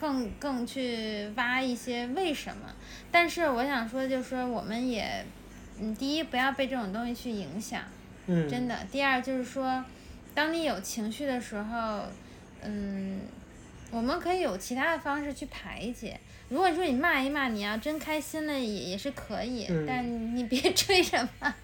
[0.01, 2.75] 更更去挖一些为什么，
[3.11, 5.25] 但是我想说就是说我们也，
[5.79, 7.83] 嗯，第一不要被这种东西去影响，
[8.27, 8.79] 嗯，真的。
[8.91, 9.85] 第二就是说，
[10.35, 12.05] 当你有情绪的时候，
[12.63, 13.21] 嗯，
[13.91, 16.19] 我们可以有其他的方式去排解。
[16.49, 21.55] 如果说你骂一骂，你要真开心了也也是可以，嗯但你别追着骂。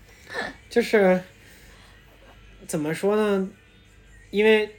[0.69, 1.23] 就是
[2.66, 3.49] 怎么说呢？
[4.31, 4.75] 因为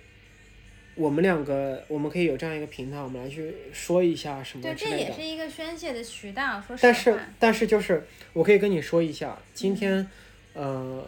[0.99, 5.21] 我们两个，我们可以有这样一个平台，我们来去说一下什么对，之类的这也是。
[5.23, 6.61] 一个宣泄的渠道。
[6.61, 10.05] 说实但是，但是就是我可以跟你说一下，今天，
[10.53, 11.07] 呃，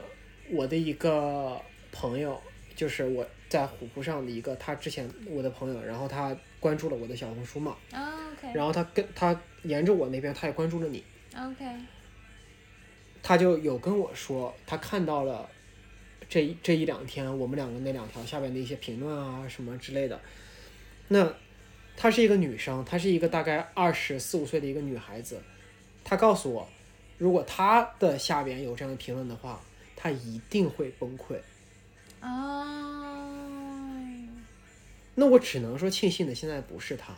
[0.49, 1.61] 我的一个
[1.91, 2.41] 朋友，
[2.73, 11.03] 就是我在虎扑上的一个他之前我的朋友，然后他关注了我的小红书嘛，啊，OK 然后他跟他沿着我那边他也关注了你
[11.37, 11.65] ，OK，
[13.21, 15.49] 他就有跟我说，他看到了
[16.31, 20.17] 这一这一两天我们两个那两条下边的一些评论啊什么之类的。
[21.09, 21.29] 那
[21.97, 25.41] 她是一个女生，她是一个大概二十四五岁的一个女孩子。
[26.05, 26.69] 她告诉我，
[27.17, 29.61] 如果她的下边有这样的评论的话，
[29.93, 31.35] 她一定会崩溃。
[32.21, 33.27] 哦，
[35.15, 37.13] 那我只能说庆幸的现在不是她。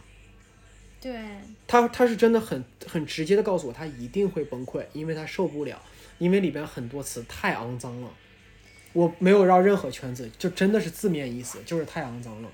[1.00, 1.22] 对，
[1.68, 5.80] 他他是真的很很直接的告诉我，他一定会崩溃，因为他受不了，
[6.18, 8.10] 因为里边很多词太肮脏了。
[8.94, 12.50] 我没有绕任何圈子，就真的是字面意思，就是太肮脏了。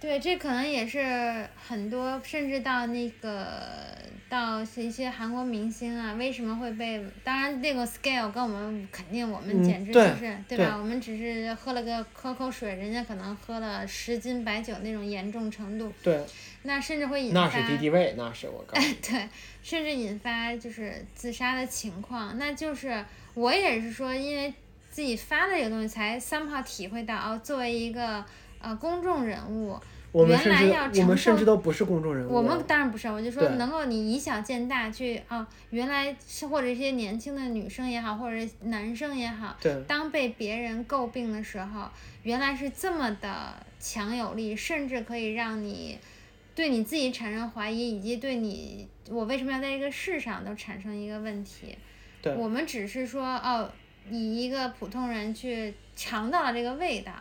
[0.00, 3.96] 对，这可能也是很多，甚至到那个
[4.28, 7.00] 到一些韩国明星啊，为什么会被？
[7.22, 10.76] 当然，那个 scale 跟我们肯定，我们简直就是对吧？
[10.76, 15.92] 我们只是喝了个喝口水，人家可能喝了十斤白酒那种严重程度。
[16.02, 16.20] 对。
[16.64, 17.40] 那甚至会引发。
[17.40, 18.94] 那是敌敌畏，那是我告诉你。
[19.02, 19.28] 对，
[19.62, 23.04] 甚至引发就是自杀的情况，那就是
[23.34, 24.52] 我也是说，因为
[24.92, 28.24] 自己发的这个东西，才三炮体会到哦，作为一个
[28.60, 29.76] 呃公众人物。
[30.12, 32.34] 我们甚至我们甚至都不是公众人物。
[32.34, 39.56] 我们当然不是，我就说能够你以小见大去啊，原来是或者一些年轻的女生也好，或者男生也好，
[39.88, 41.88] 当被别人诟病的时候，
[42.24, 45.98] 原来是这么的强有力，甚至可以让你
[46.54, 51.74] 对你自己产生怀疑，以及对你我为什么要在这个世上都产生一个问题。
[52.36, 53.72] 我们只是说哦，
[54.10, 57.12] 以一个普通人去尝到了这个味道。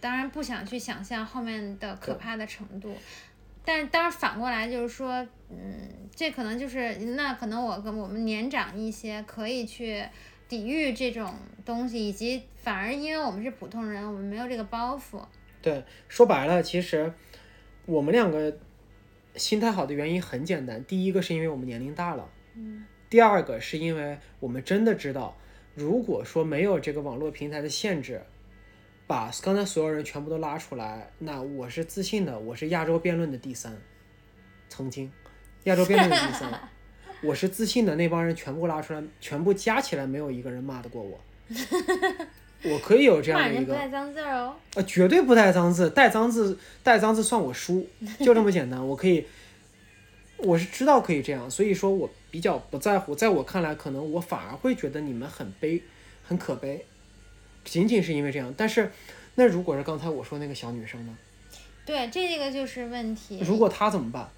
[0.00, 2.96] 当然不想去想象后面的可怕的程度，
[3.62, 10.02] 但当然反过来就是说，嗯，这可能就是那可能我跟我们年长一些可以去
[10.48, 11.34] 抵御这种
[11.66, 15.22] 东西，以及反而因为我们是普通人，我们没有这个包袱。
[15.60, 17.12] 对，说白了，其实
[17.84, 18.56] 我们两个
[19.36, 25.36] 心态好的原因很简单，第一个是因为我们年龄大了，嗯，第二个是因为我们真的知道，
[25.74, 28.22] 如果说没有这个网络平台的限制。
[29.06, 33.76] 把刚才所有人全部都拉出来，那我是自信的，我是亚洲辩论的第三，
[34.68, 35.10] 曾经，
[35.64, 36.70] 亚洲辩论的第三，
[37.20, 41.18] 我是自信的，那帮人全部拉出来，全部加起来没有一个人骂得过我，
[42.62, 47.84] 我可以有这样的一个，带脏字哦，呃，绝对不带脏字，带脏字带脏字算我输，
[48.20, 49.26] 就这么简单，我可以，
[50.42, 55.82] 我是知道可以这样，所以说我比较不在乎，在我看来，可能我反而会觉得你们很悲，
[56.24, 56.84] 很可悲。
[57.64, 58.90] 仅仅是因为这样，但是，
[59.34, 61.16] 那如果是刚才我说那个小女生呢？
[61.84, 63.40] 对，这个就是问题。
[63.44, 64.28] 如果她怎么办？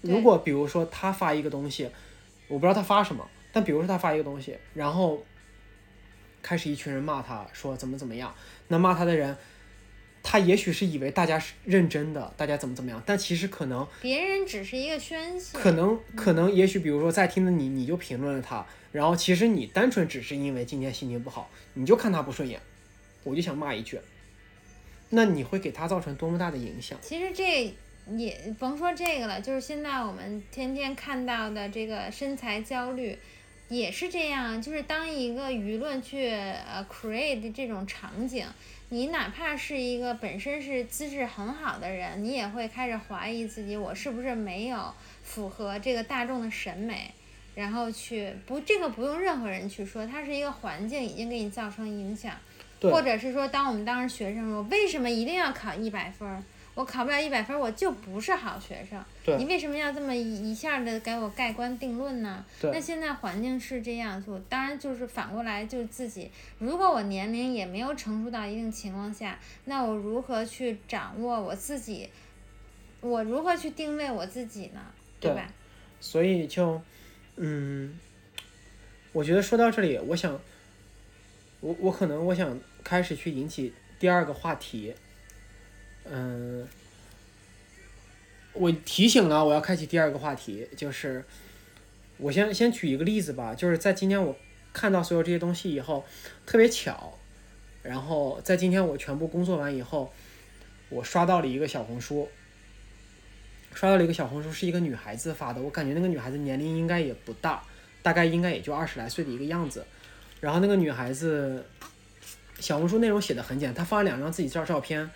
[0.00, 1.88] 如果比如说她发一个东西，
[2.48, 5.22] 我不知道她发什么，但比如说她发一个东西，然后
[6.42, 8.34] 开始一群人骂她，说怎么怎么样，
[8.68, 9.36] 那骂她的人，
[10.26, 18.64] 他也许是以为大家是认真的，大家怎么怎么样，但其实可能别人只是一个宣泄，可能可能也许比如说在听的你，你就评论了他。
[18.90, 22.58] 然后其实你单纯只是因为今天心情不好，你就看他不顺眼，
[23.22, 24.00] 我就想骂一句，
[25.10, 26.98] 那你会给他造成多么大的影响？
[27.02, 27.74] 其实这
[28.16, 33.18] 也甭说这个了，就是现在我们天天看到的这个身材焦虑，
[33.68, 34.62] 也是这样。
[34.62, 38.46] 就是当一个舆论去呃 create 这种场景，
[38.94, 47.10] 你哪怕是一个本身是资质很好的人，你也会开始怀疑自己，我是不是没有符合这个大众的审美。
[47.56, 52.36] 然后去不，这个不用任何人去说，它是一个环境已经给你造成影响，
[52.82, 56.44] 或者是说，当我们当时学生，说为什么一定要考一百分？
[56.74, 59.38] 我考不了一百分，我就不是好学生。
[59.38, 62.44] 你为什么要这么一下的给我盖棺定论呢？
[62.62, 72.08] 那现在环境是这样，就当然就是反过来，就自己，如果我年龄也没有成熟到一定情况下，那我如何去掌握我自己？
[73.00, 74.80] 我如何去定位我自己呢？
[75.20, 75.48] 对吧？
[76.00, 76.80] 所以就。
[77.36, 77.98] 嗯，
[79.12, 80.40] 我觉得说到这里，我想，
[81.58, 84.94] 我我可能我想开始去引起第二个话题。
[86.04, 86.66] 嗯，
[88.52, 91.24] 我提醒了，我要开启第二个话题，就是
[92.18, 94.36] 我先先举一个例子吧，就是在今天我
[94.72, 96.04] 看到所有这些东西以后，
[96.46, 97.18] 特别巧，
[97.82, 100.12] 然后在今天我全部工作完以后，
[100.88, 102.28] 我刷到了一个小红书。
[103.76, 107.60] 刷到了一个小红书，是一个女孩子发的，我感觉那个女孩子年龄应该也不大，
[108.02, 109.84] 大概应该也就二十来岁的一个样子。
[110.40, 111.66] 然后那个女孩子，
[112.60, 115.10] 小红书内容写的很简单，她发了两张自己照照片，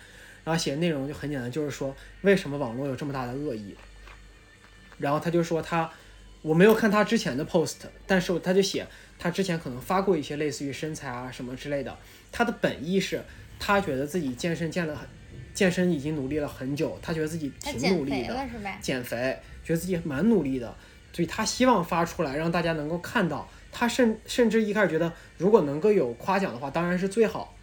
[0.49, 3.75] 然后写的内容就很简单，就是说为什么网络有这么大的恶意。
[4.97, 5.87] 然后他就说他，
[6.41, 7.75] 我没有看他之前的 post，
[8.07, 8.87] 但是他就写
[9.19, 11.95] 他之前可能发过一些类似于身材啊什么之类的，
[12.31, 13.23] 他的本意是
[13.59, 15.07] 他觉得自己健身健了很。
[15.53, 18.33] 健身已经努力了很久，他觉得自己挺努力的，
[18.81, 20.73] 减肥，觉得自己蛮努力的，
[21.11, 23.47] 所以他希望发出来让大家能够看到。
[23.71, 27.53] 他甚甚至一开始觉得，如果能够有夸奖的话，当然是最好。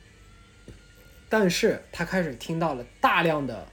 [1.29, 3.69] 但是他开始听到了大量的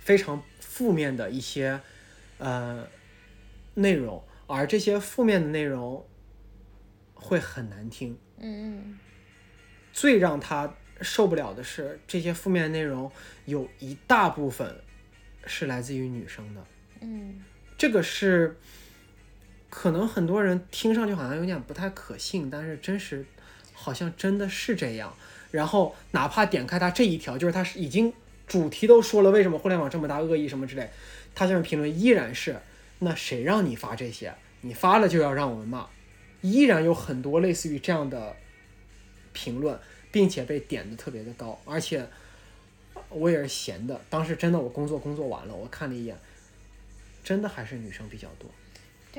[0.00, 1.80] 非常负面的一些
[2.38, 2.86] 呃
[3.74, 6.06] 内容，而这些负面的内容
[7.14, 8.18] 会很难听。
[8.38, 8.98] 嗯嗯。
[9.92, 13.10] 最让他受不了的是，这些负面内容
[13.46, 14.82] 有一大部分
[15.46, 16.64] 是来自于女生的。
[17.00, 17.42] 嗯
[17.78, 18.56] 这个是
[19.68, 23.24] 可能很多人听上去好像有点不太可信，但是真实
[23.72, 25.16] 好像真的是这样。
[25.56, 28.12] 然后哪怕点开它这一条，就是它是已经
[28.46, 30.90] 主题都说了为什么互联网这么大恶意什么之类，
[31.34, 32.60] 它下面评论依然是
[32.98, 34.34] 那谁让你发这些？
[34.60, 35.86] 你发了就要让我们骂，
[36.42, 38.36] 依然有很多类似于这样的
[39.32, 39.78] 评论，
[40.12, 42.06] 并且被点的特别的高，而且
[43.08, 46.16] 我也是闲的，当时真的我工作工作完了，我看了一眼，
[47.24, 48.50] 真的还是女生比较多。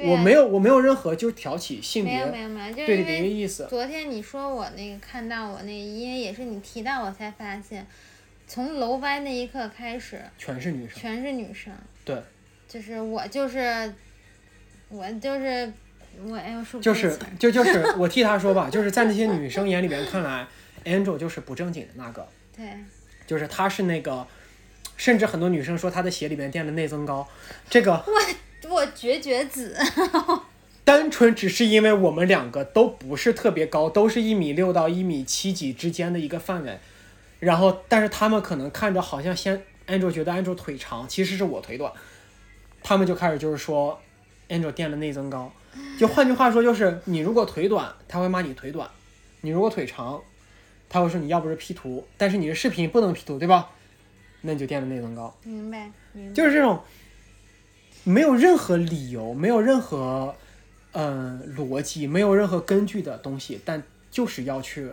[0.06, 3.66] 我没有我没有任何就是挑起性没有别没有没有，就是因为个意思。
[3.70, 7.86] 昨天你说我那个看到我那个，因为也是你提到我才发现，
[8.48, 11.74] 从楼歪那一刻开始，全是女生，全是女生。
[12.06, 12.22] 对，
[12.68, 13.94] 就是我就是
[14.90, 15.74] 我就是
[16.26, 20.46] 我哎呦说不就是就就是我替他说吧， 就是在那些女生眼里边看来
[20.86, 22.66] ，Angel 就是不正经的那个，对
[23.26, 24.26] 就是他是那个，
[24.96, 27.28] 甚至很多女生说他的鞋里面垫了内增高，
[27.70, 28.14] 这个我
[28.96, 29.76] 绝绝子，
[30.84, 36.80] 单纯只是因为我们两个都不是特别高，都是一米六到一米七几之间的一个范围，
[37.40, 41.92] 然后但是他们可能看着好像先 Angel 觉得 Angel 腿长，其实是我腿短，
[42.82, 44.00] 他们就开始就是说
[44.50, 45.52] Angel 垫了内增高，
[46.00, 48.88] 就换句话说就是你如果腿短，他会骂你腿短；
[49.42, 50.22] 你如果腿长，
[50.90, 53.70] 他会说你要不是 P 图，但是你的视频不能 P 图，对吧？
[54.42, 55.36] 那你就垫了内增高。
[55.44, 56.34] 明白明白。
[56.34, 56.80] 就是这种
[58.08, 60.34] 没有任何理由、没有任何
[60.94, 64.90] 嗯、呃逻辑、没有任何根据的东西，但就是要去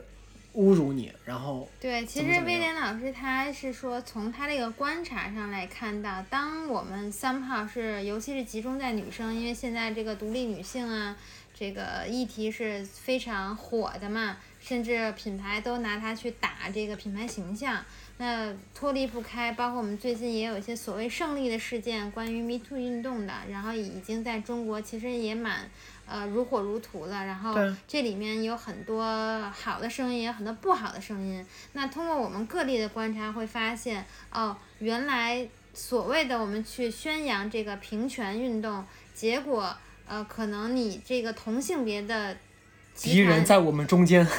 [0.57, 11.17] 侮辱你，然后对，其实威廉老师他是说，从他这个观察上来看到，当我们 somehow 是，尤其是集中在女生，因为现在这个独立女性啊，
[11.57, 17.85] 这个议题是非常火的嘛，甚至品牌都拿它去打这个品牌形象。
[18.17, 25.69] 那脱离不开，包括我们最近也有一些所谓胜利的事件，关于 Me Too 运动的，然后已经在中国其实也蛮
[26.07, 27.27] 呃如火如荼了。
[27.27, 27.57] 然后
[27.89, 31.45] 这里面有很多好的声音，也有很多不好的声音。
[31.73, 42.37] 那通过我们各地的观察，会发现哦，原来所谓的我们去宣扬这个平权运动，结果呃，可能你这个同性别的
[42.97, 44.25] 敌人在我们中间。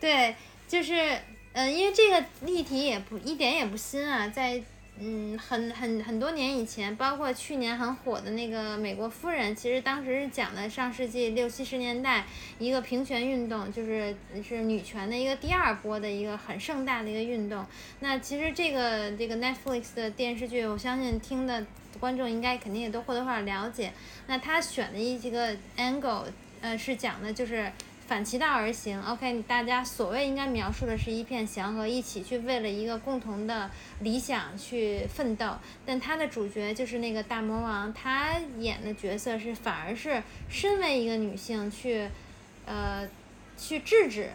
[0.00, 0.36] 对，
[0.68, 1.18] 就是
[1.58, 4.62] 嗯，因为这个例题也不一点也不新啊，在
[5.00, 12.24] 嗯很很很多年以前，包括去年很火的那个《美国夫人》，其实当时是讲的上世纪六七十年代
[12.60, 17.66] 一个平权运动，就是是女权的一个第二波的一个很盛大的一个运动。
[17.98, 21.66] 那其实这个这个 Netflix 的电视剧，我相信听的
[21.98, 23.92] 观众应该肯定也都或多或少了解。
[24.28, 26.22] 那他选的一几个 angle，
[26.60, 27.72] 呃，是讲的就是
[28.08, 29.00] 反其道而行。
[29.02, 35.52] OK，大家所谓应该描述的是一片祥和，一起去为了一个共同的理想去奋斗。
[35.84, 42.08] 但他的主角就是那个大魔王，他演的角色是反而是身为一个女性去，
[42.64, 43.06] 呃，
[43.58, 44.30] 去制止。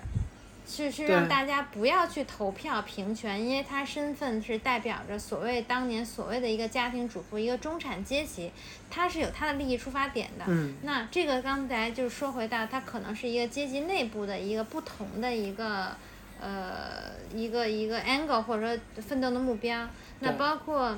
[0.75, 8.51] 是是让大家不要去投票平权，因为他身份是代表着所谓当年所谓的一个家庭主妇，一个中产阶级，
[8.89, 10.45] 他是有他的利益出发点的。
[10.47, 15.95] 嗯，那这个刚才就是说回到，他可能是一个阶级内部的一个不同的一个
[16.41, 19.87] 呃一个一个 angle 或者说奋斗的目标。
[20.21, 20.97] 那包括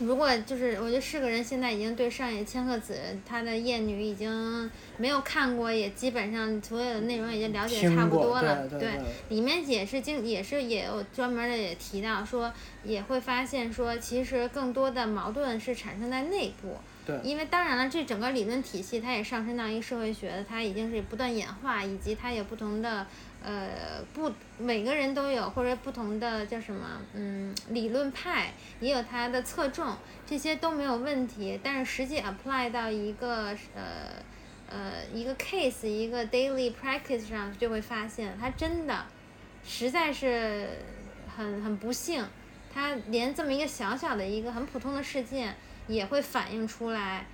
[0.00, 8.66] 如果就是我觉得是个人现在已经对上野千鹤子她的《艳女》已经没有看过，也基本上所有的内容已经了解差，不多了。
[8.66, 8.90] 对对
[9.28, 16.76] 里面也是经也是也有专门的也提到说，也会发现说，其实更多的矛盾是产生在内部。
[17.06, 23.06] 对因为当然了，这整个理论体系它也上升到一个社会学的，它已经是不断演化，以及它有不同的
[23.44, 31.60] 呃不每个人都有或者不同的叫什么嗯理论派，也有它的侧重，这些都没有问题。
[31.62, 34.22] 但是实际 apply 到一个呃
[34.68, 39.04] 呃一个 case 一个 daily practice 上，就会发现它真的
[39.64, 40.68] 实在是
[41.36, 42.24] 很很不幸，
[42.72, 45.54] 它连这么一个小小的一个很普通的事件。
[45.86, 47.26] 也会反映出来，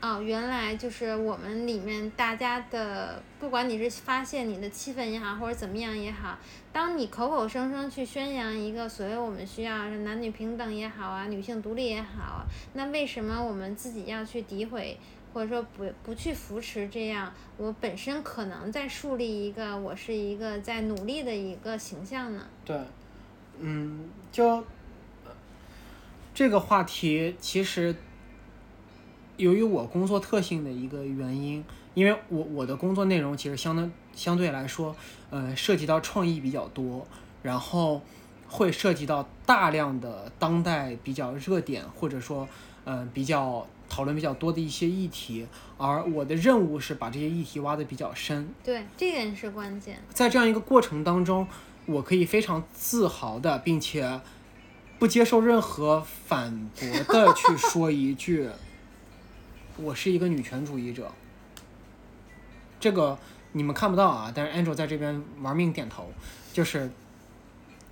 [0.00, 6.38] 哦，原来就是我们里面大家的，不管你是发现你的气氛也好，或者怎么样也好，
[6.72, 14.98] 当你口口声声去宣扬一个所谓我们需要男女平等也好啊，女性独立也好，那为什么我们自己要去诋毁，
[15.34, 22.46] 或者说不不去扶持这样我本身可能在树立一个我是一个在努力的一个形象呢？
[22.64, 22.80] 对，
[23.58, 24.64] 嗯，就
[26.32, 27.94] 这个话题，其实
[29.40, 31.64] 由于我工作特性的一个原因，
[31.94, 34.94] 因为我我的工作内容其实相当相对来说，
[35.30, 37.06] 呃，涉及到创意比较多，
[37.42, 38.02] 然后
[38.48, 42.46] 会涉及到大量的当代比较热点或者说
[42.84, 45.46] 呃比较讨论比较多的一些议题，
[45.78, 48.48] 而我的任务是把这些议题挖的比较深。
[48.62, 49.98] 对，这点是关键。
[50.12, 51.48] 在这样一个过程当中，
[51.86, 54.20] 我可以非常自豪的，并且
[54.98, 58.48] 不接受任何反驳的去说一句
[59.82, 61.12] ：“我是一个女权主义者。”
[62.80, 63.18] 这个
[63.52, 66.10] 你们看不到啊，但是 Angel 在这边玩命点头，
[66.52, 66.90] 就是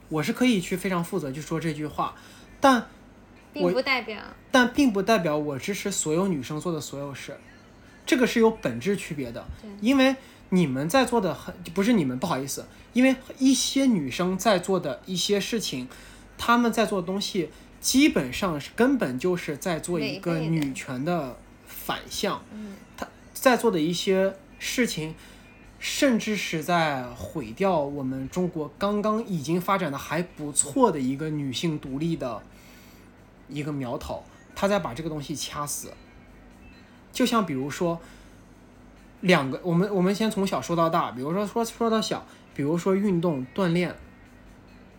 [0.08, 2.14] 我是可以去非常负责去说这句话，
[2.60, 2.88] 但
[3.52, 7.36] 并不代表，但并不代表我支持所有女生做的所有事，
[8.06, 9.44] 这个是有本质区别的。
[9.80, 10.16] 因为
[10.48, 12.64] 你们在做的很不是你们不好意思，
[12.94, 15.86] 因为一些女生在做的一些事情，
[16.38, 21.36] 她们在做的东西基本上是根本就是在做一个女权的
[21.88, 22.76] 反向，嗯，
[23.32, 25.14] 在做的一些事情，
[25.78, 32.42] 甚至是在毁掉我们中国刚刚已经发展的还不错的一个女性独立的
[33.48, 34.22] 一个苗头，
[34.54, 35.94] 他在把这个东西掐死。
[37.10, 37.98] 就像比如说，
[39.22, 43.96] 两个我们我们先从小说到大，比如说说说到小，比如说运动锻炼，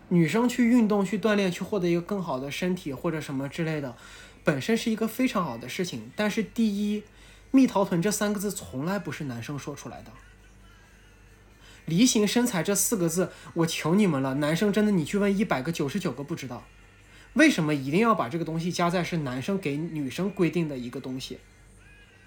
[0.08, 3.96] 女生去运动去锻炼去获得一个更好的身体或者什么之类的，
[4.50, 6.12] 本身是一个非常好的事情。
[6.16, 7.04] 但是第一，
[7.52, 10.12] 蜜桃臀这三个字从来不是男生说出来的。
[11.86, 16.66] 梨形身材这四个字，我求你们了，男生真的你去问一百个，九十九个不知道，
[17.34, 21.38] 为什么一定要把这个东西加在是男生给女生规定的一个东西？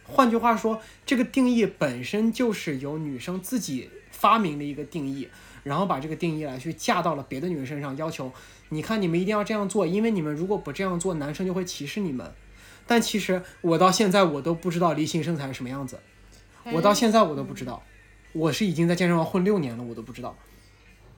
[0.04, 5.28] 换句话说，这个定义本身就是由女生自己发明的一个定义，
[5.62, 8.32] 然后把这个定义来去架到了别的女人身上，要求
[8.70, 12.32] 你看你们一定要这样做，因为你们如果不这样做，男生就会歧视你们。
[12.86, 15.98] 但其实我到现在我都不知道梨形身材是什么样子，
[16.64, 17.82] 我到现在我都不知道，
[18.32, 20.36] 我是已经在健身房混六年了，我都不知道。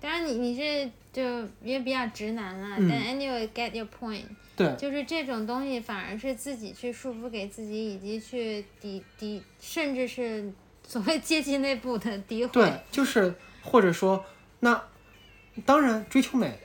[0.00, 1.22] 当然你你是就
[1.62, 4.24] 也比较直男了，嗯但 anyway get your point，
[4.54, 10.52] 对，就是这种东西反而是自己去束缚给自己，以及去抵抵，甚至是
[10.86, 12.48] 所谓阶级内部的诋毁。
[12.52, 14.22] 对，就是或者说，
[14.64, 14.82] 那
[15.66, 16.58] 当然追求美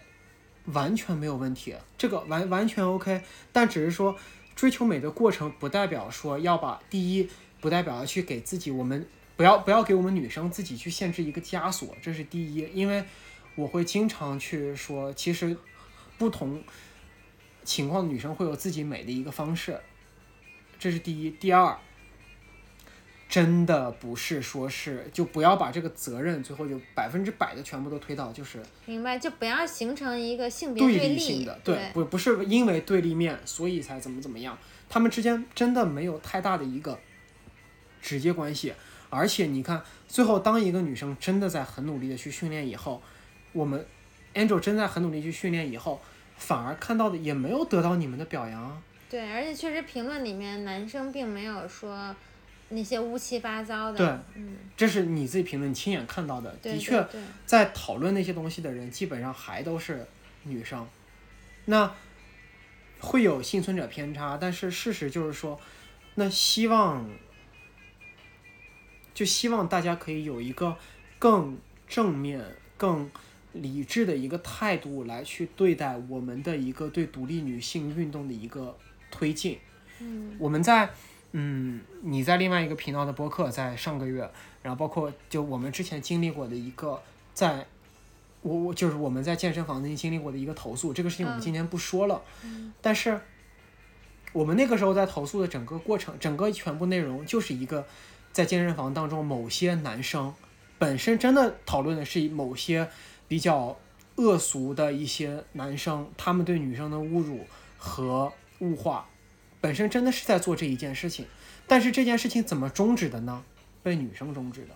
[0.67, 3.21] 完全没有问题，这个完完全 OK，
[3.51, 4.17] 但只是说
[4.55, 7.29] 追求美的过程不代表说要把第一，
[7.59, 13.03] 不代表要去给自己我们不要不要给我们女生自己去限制一个枷锁，这是第一，因为
[13.55, 15.57] 我会经常去说，其实
[16.17, 16.63] 不同
[17.65, 19.77] 情况的女生会有自己美的一个方式，
[20.79, 21.77] 这是第一，第二。
[23.29, 34.57] 真的不是说是就不要把这个责任最后就百分之百的全部都推到就是明白，就不要形成一个性别对立立性的，对不不是因为对立面所以才怎么怎么样，
[34.89, 36.99] 他们之间真的没有太大的一个
[38.01, 38.73] 直接关系。
[39.11, 43.01] 而且你看，最后当一个女生真的在很努力的去训练以后，
[43.53, 43.85] 我们
[44.33, 46.01] Angel 真在很努力去训练以后，
[46.35, 48.81] 反而看到的也没有得到你们的表扬啊。
[49.09, 52.15] 对，而且确实评论里面男生并没有说
[52.69, 53.97] 那些乌七八糟的。
[53.97, 57.05] 对嗯，这是你自己评论，你亲眼看到的，的确
[57.45, 60.05] 在讨论那些东西的人，基本上还都是
[60.43, 60.87] 女生。
[61.65, 61.91] 那
[62.99, 65.59] 会有幸存者偏差，但是事实就是说，
[66.15, 67.09] 那希望
[69.13, 70.75] 就希望大家可以有一个
[71.17, 71.57] 更
[71.87, 72.43] 正面、
[72.77, 73.09] 更
[73.53, 78.77] 理智的一个态度来去对待我们的一个对独立女性运动的一个
[79.09, 79.57] 推进。
[80.01, 80.89] 嗯我们在
[81.31, 84.29] 嗯，你在另外一个频道的播客，在上个月，
[84.63, 87.01] 然后包括就我们之前经历过的一个，
[87.33, 87.65] 在
[88.41, 92.73] 我我就是我们在健身房内经历过的一个投诉，这个事情我们嗯今天不说了，嗯。
[92.81, 93.19] 但是
[94.31, 97.85] 我们那个时候在投诉的整个过程，整个全部内容就是一个
[98.31, 100.33] 在健身房当中某些男生
[100.77, 102.89] 本身真的讨论的是某些
[103.27, 103.77] 比较
[104.15, 107.45] 恶俗的一些男生，他们对女生的侮辱
[107.77, 109.07] 和物化，
[109.61, 111.25] 本身真的是在做这一件事情，
[111.67, 113.43] 但是这件事情怎么终止的呢？
[113.83, 114.75] 被女生终止的。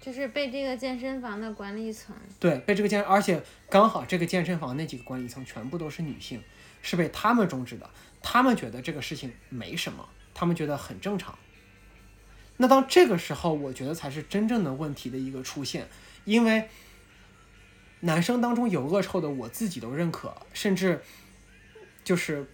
[0.00, 2.14] 就是被这个健身房的管理层。
[2.40, 3.40] 对，被这个健，而且
[3.70, 6.42] 刚好这个健身房那几个管理层全部都是女性，
[6.82, 7.88] 是被他们终止的。
[8.20, 11.38] 他们觉得这个事情没什么，他们觉得很正常。
[12.56, 15.88] 那到这个时候，我觉得才是真正的问题的一个出现，
[16.24, 16.68] 因为
[18.00, 21.00] 男生当中有恶臭的，我自己都认可，甚至
[22.02, 22.44] 就是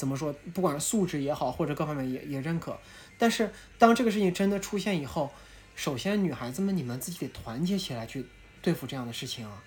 [0.00, 2.80] 怎么说，不管是素质也好，或者各方面也也认可。
[3.18, 5.30] 但是当这个事情真的出现以后，
[5.76, 8.24] 首先女孩子们你们自己得团结起来去
[8.62, 9.62] 对付这样的事情啊！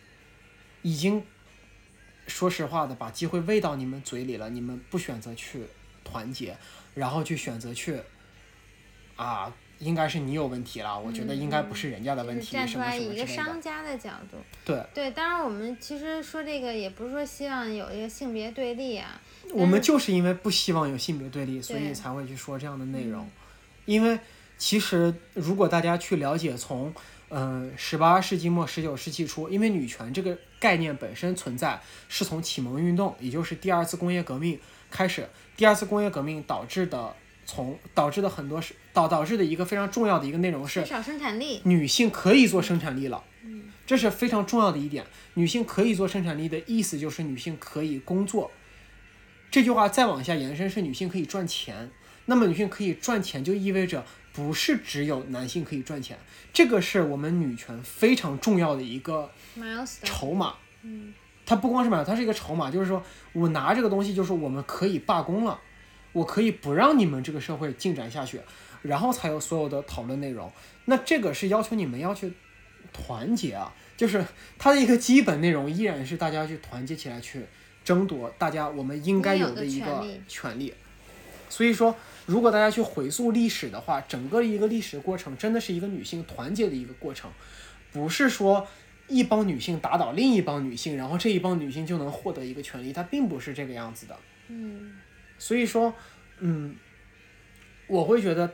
[0.81, 1.23] 已经
[2.25, 5.67] 说实话的把机会喂到你们嘴里了，你们不选择去
[6.03, 6.57] 团结，
[6.95, 7.99] 然后去选择去
[9.15, 9.53] 啊，
[9.83, 13.27] 应该是你有问题了，我觉得应该不是人家的问题，嗯站什么出来以一个。
[13.27, 14.37] 商家的角度。
[14.63, 19.19] 对，对，当然我们其实说这个也不是说希望有一个性别对立啊，
[19.51, 23.23] 我们就是因为不希望有性别对立，所以才会去说这样的内容。
[23.25, 23.31] 嗯
[23.85, 24.17] 因为
[24.57, 26.93] 其实如果大家去了解从
[27.27, 31.77] 嗯十八世纪末十九世纪初，因为女权这个概念本身存在，
[32.07, 34.57] 是从启蒙运动，也就是第二次工业革命
[34.89, 35.27] 开始，
[35.57, 37.13] 第二次工业革命导致的
[37.53, 41.61] 从导致的很多是导导致的一个非常重要的一个内容是少生产力。
[41.65, 43.23] 女性可以做生产力了，
[43.85, 45.05] 这是非常重要的一点。
[45.35, 48.49] 女性可以做生产力的意思就是女性可以工作。
[49.51, 51.91] 这句话再往下延伸是女性可以赚钱，
[52.25, 54.03] 那么女性可以赚钱就意味着
[54.33, 56.17] 不是只有男性可以赚钱，
[56.51, 59.29] 这个是我们女权非常重要的一个
[60.01, 60.55] 筹码。
[60.81, 61.13] 嗯，
[61.45, 63.03] 它不光是买，它是一个筹码，就是说
[63.33, 65.59] 我拿这个东西，就是我们可以罢工了，
[66.13, 68.39] 我可以不让你们这个社会进展下去，
[68.81, 70.51] 然后才有所有的讨论内容。
[70.85, 72.31] 那这个是要求你们要去
[72.93, 74.23] 团结啊，就是
[74.57, 77.45] 它的一个基本内容依然是大家去团结起来去
[77.83, 80.73] 争夺大家我们应该有的一个权利。
[81.49, 81.95] 所以说，
[82.25, 87.29] 如果大家去回溯历史的话，整个一个历史过程真的是一个女性团结的一个过程，
[87.91, 88.67] 不是说
[89.07, 94.17] 一帮女性打倒另一帮女性，然后这一帮女性就能获得一个权利，它并不是这个样子的。
[94.47, 94.93] 嗯，
[95.43, 95.93] 所以说，
[96.39, 96.73] 嗯，
[97.87, 98.49] 我会觉得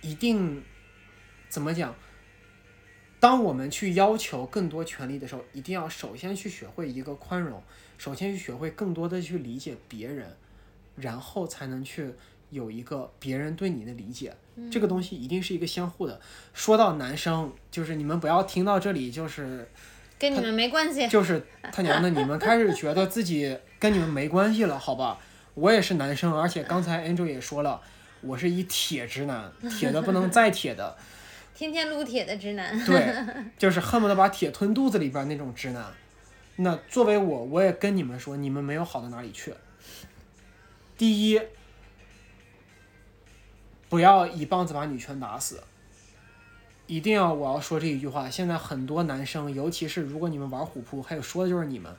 [0.00, 0.64] 一定
[1.50, 1.94] 怎么讲？
[3.20, 7.62] 当我们去要求更多权利的时候，一定要首先去学会一个宽容，
[7.98, 10.34] 首先去学会更多的去理解别人，
[10.96, 12.14] 然后才能去
[12.48, 14.34] 有一个别人对你的理解。
[14.72, 16.18] 这个东西一定是一个相互的。
[16.54, 19.68] 说到男生，就是你们不要听到这里就是
[20.18, 21.06] 跟你们没关系。
[21.08, 25.20] 就是他娘的，你们开始觉得自己跟你们没关系了，好吧？
[25.54, 27.80] 我也是男生，而且刚才 Angel 也说了，
[28.20, 30.96] 我是一铁直男， 铁的不能再铁的，
[31.54, 32.84] 天天撸铁的直男。
[32.84, 33.14] 对，
[33.58, 35.84] 就是恨不得把铁吞肚子里边那种直男。
[36.56, 39.54] 那作为我，我也跟你们说，你们没有好到哪里去。
[40.98, 41.40] 第一，
[43.88, 45.62] 不要一棒子把女权打死。
[46.86, 48.28] 一定要，我要说这一句话。
[48.28, 51.94] 现在很多男生，尤其是如果你们玩虎扑，还有说的就是你们，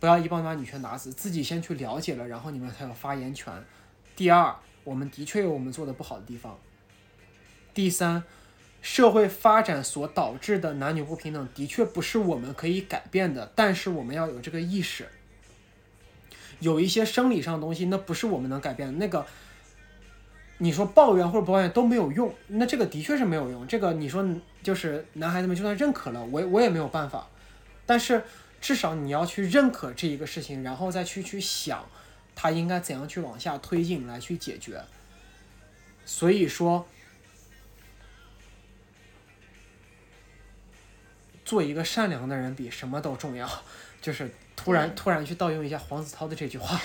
[0.00, 3.52] 不要一棒子把女权打死，自己先去了解了，然后你们才有发言权。
[4.14, 4.54] 第二，
[4.84, 6.58] 我们的确有我们做的不好的地方。
[7.74, 8.22] 第三，
[8.80, 15.08] 社会发展所导致的男女不平等，的确不是我们可以改变的，但是我们要有这个意识。
[16.60, 18.94] 有一些生理上的东西，那不是我们能改变的。
[18.98, 19.24] 那个，
[20.58, 23.64] 你说抱怨或者不抱怨都没有用，那这个的确是没有用。
[23.68, 24.28] 这个你说
[24.62, 27.28] 就是男孩子们就算认可了，我我也没有办法。
[27.86, 28.22] 但是
[28.60, 31.88] 至少你要去认可这一个事情，然后再去去想，
[32.34, 34.82] 他应该怎样去往下推进来去解决。
[36.04, 36.86] 所以说，
[41.44, 43.48] 做一个善良的人比什么都重要。
[44.00, 46.76] 就是突然突然去盗用一下黄子韬的这句话，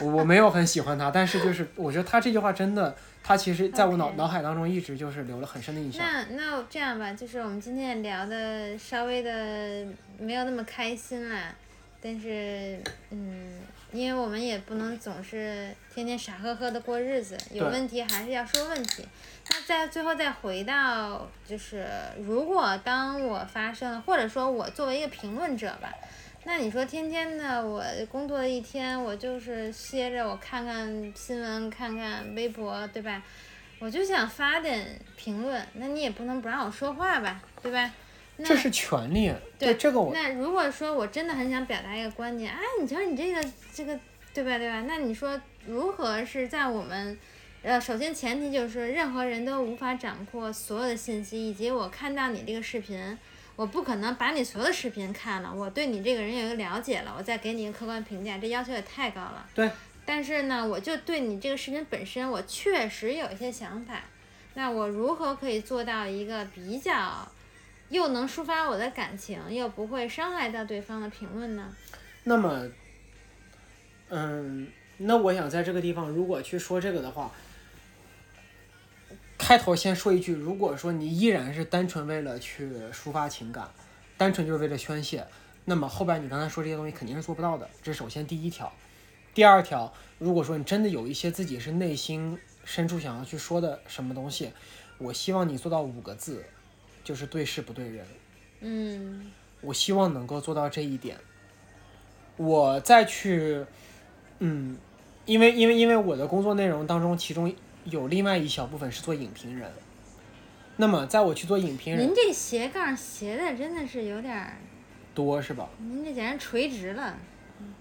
[0.00, 6.04] 我 我没有很喜欢他，但是就是我觉得他这句话真的，他其实在我脑脑海当中一直就是留了很深的印象。
[6.04, 9.86] 那那这样吧，就是我们今天聊的稍微的
[10.18, 11.54] 没有那么开心啦，
[12.02, 12.76] 但是
[13.10, 13.60] 嗯，
[13.92, 19.06] 因为我们也不能总是天天傻呵呵的过日子，有问题还是要说问题。
[19.48, 21.86] 那在最后再回到，就是
[22.20, 25.88] 如果当我发生，或者说我作为一个评论者吧，
[26.48, 33.20] 那你说天天的我工作一天，我就是歇着，我看看新闻，看看微博，对吧？
[33.80, 37.92] 我就想发点评论，那你也不能不让我说话吧，对吧？
[38.36, 43.44] 那这是权利，对这个我那如果说我真的很想表达一个观点，哎，你瞧你这个
[43.74, 43.98] 这个，
[44.32, 44.84] 对吧对吧？
[44.86, 47.18] 那你说如何是在我们，
[47.62, 53.18] 呃，首先前提就是任何人都无法掌握所有的信息，以及我看到你这个视频，
[53.56, 59.44] 我不可能把你所有的视频看了，我对你这个人有一个了解了，我再给你一个客观评价，这要求也太高了。
[59.54, 59.70] 对。
[60.04, 64.02] 但是呢，我就对你这个视频本身，我确实有一些想法。
[64.54, 67.26] 那我如何可以做到一个比较，
[67.88, 71.74] 又能抒发我的感情，又不会伤害到对方的评论呢？
[72.24, 72.68] 那么，
[74.08, 74.68] 嗯，
[74.98, 77.32] 那我想在这个地方，如果去说这个的话，
[79.38, 83.68] 开头先说一句，如果说你依然是单纯为了去抒发情感，
[84.16, 85.26] 单纯就是为了宣泄，
[85.64, 87.68] 那么后边你刚才说这些东西肯定是做不到的。
[87.82, 88.72] 这是首先第一条。
[89.34, 94.50] 第二条，如果说你真的有一些自己是内心深处想要去说的什么东西，
[94.96, 96.42] 我希望你做到五个字，
[97.04, 98.06] 就是对事不对人。
[98.60, 99.30] 嗯
[99.60, 101.18] 我希望能够做到这一点。
[102.38, 103.64] 我再去，
[104.38, 104.78] 嗯，
[105.26, 107.54] 因为因为因为我的工作内容当中，其中
[107.90, 109.70] 有另外一小部分是做影评人。
[110.76, 114.58] 那么在我去做影评人您这斜杠斜的真的是有点儿，
[115.14, 115.68] 多是吧？
[115.78, 117.16] 您这简直垂直了。
[117.58, 117.72] 嗯，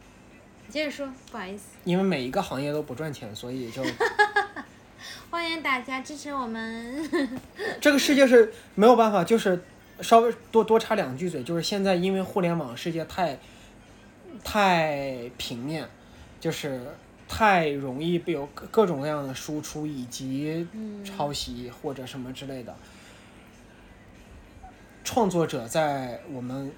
[0.70, 3.84] 接着说，不好意思，因为每一个行业都不赚钱，所以就
[5.30, 7.10] 欢迎大家支持我们。
[7.82, 9.62] 这个世界是没有办法，就是
[10.00, 13.38] 稍微多多插两句嘴，就是现在因为互联网世界太
[14.42, 15.86] 太平面，
[16.40, 16.82] 就是
[17.38, 22.74] 太容易被有各各种各样的输出以及嗯，抄袭或者什么之类的。
[25.04, 26.72] 创作者在我们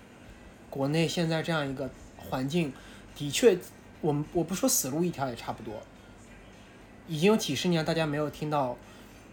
[0.68, 2.74] 国内现在这样一个环境，
[3.16, 3.56] 的确，
[4.02, 5.76] 我们我不说死路一条也差不多。
[7.08, 8.76] 已经有几十年，大家没有听到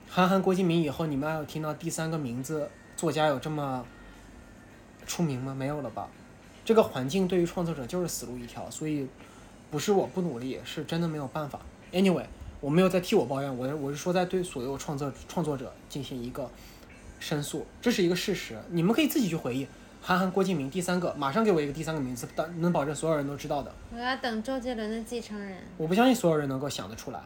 [0.06, 2.68] 韩寒、郭敬明以后，你们还有听到第三个名字
[2.98, 3.86] 作家有这么
[5.06, 5.54] 出名吗？
[5.54, 6.06] 没有了吧？
[6.66, 9.08] 这个环境对于创作者就是死路一条，所以
[9.74, 11.58] 不是我不努力，是真的没有办法。
[11.90, 12.24] Anyway，
[12.60, 16.48] 我没有在替我抱怨，我我是说在对所有创作创作者进行一个
[17.18, 19.66] 申诉，这是一个事实，你们可以自己去回忆。
[20.00, 23.74] 韩寒、郭敬明，第三个，马上给我一个第三个名字，但能保证所有人都知道的。
[23.92, 25.58] 我要等周杰伦的继承人。
[25.76, 27.18] 我不相信所有人能够想得出来，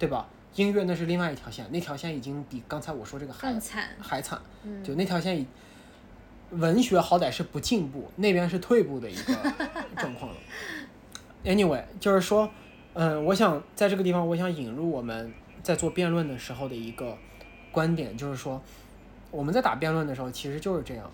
[0.00, 0.26] 对吧？
[0.56, 4.40] 音乐那是另外一条线，那条线已经比刚才我说这个还更惨，还惨。
[4.64, 5.46] 嗯，就那条线已，
[6.50, 9.32] 文学好歹是不进步，那边是退步的一个
[9.96, 10.36] 状况了。
[11.48, 12.50] Anyway，就是说，
[12.92, 17.16] 嗯，我想在这个地方，我想引入我们在做辩论的时候的一个
[17.72, 18.60] 观点，就是说，
[19.30, 21.10] 我们在打辩论的时候，其实就是这样，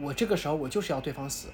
[0.00, 1.48] 我这个时候我就是要对方死，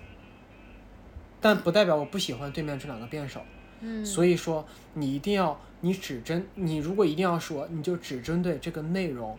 [1.40, 3.40] 但不代表我不喜欢对面这两个辩手。
[3.80, 4.64] 嗯，所以说，
[4.94, 9.36] 你一定要，你只针，你如果一定要说，你就只针对这个内容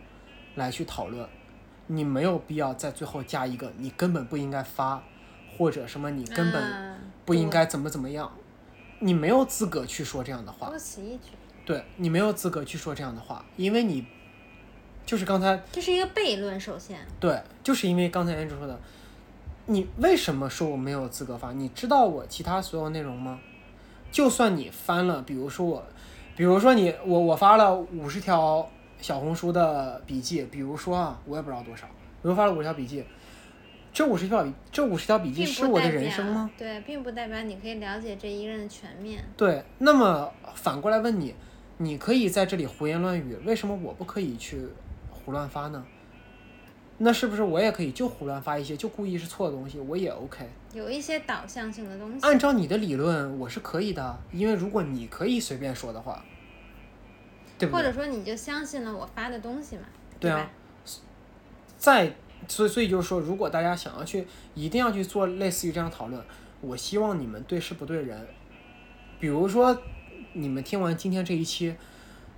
[0.56, 1.26] 来去讨论，
[1.86, 5.02] 你没有必要在最后加一个你根本不应该发，
[5.56, 8.32] 或者什么你根本啊不应该怎么怎么样，
[9.00, 11.30] 你没有资格去说这样的话多，此一举，
[11.66, 14.06] 对你没有资格去说这样的话，因为你
[15.04, 16.60] 就是刚才这是一个悖论。
[16.60, 18.78] 首先，对，就是因为刚才 Andrew 说的，
[19.66, 21.52] 你为什么说我没有资格发？
[21.52, 23.40] 你知道我其他所有内容吗？
[24.12, 25.84] 就算你翻了，比如说我，
[26.36, 28.68] 比如说你我我发了五十条
[29.00, 33.04] 小红书的笔记，比如说啊，我也不知道多少，比如发了五十条笔记，
[33.92, 36.50] 这五十条笔这五十条笔记是我的人生吗？？
[36.56, 39.24] 对，并不代表你可以了解这一个人的全面。
[39.36, 41.34] 对，那么反过来问你，
[41.78, 44.68] 你可以在这里胡言乱语，为什么我不可以去
[45.10, 45.84] 胡乱发呢？
[47.02, 50.46] 那是不是我也可以就胡乱发一些，就故意是错的东西，我也 OK？
[50.74, 52.18] 有一些导向性的东西。
[52.20, 56.22] 按照你的理论，我是可以的，因为如果你可以随便说的话，
[57.58, 57.82] 对不对？
[57.82, 59.82] 或者说你就相信了我发的东西嘛，
[60.20, 60.50] 对啊？
[61.78, 62.12] 在，
[62.48, 66.22] 所以所以就是说，如果大家想要去，一定要去做类似于这样讨论，
[66.60, 68.26] 我希望你们对事不对人。
[69.18, 69.76] 比如说，
[70.32, 71.74] 你们听完今天这一期，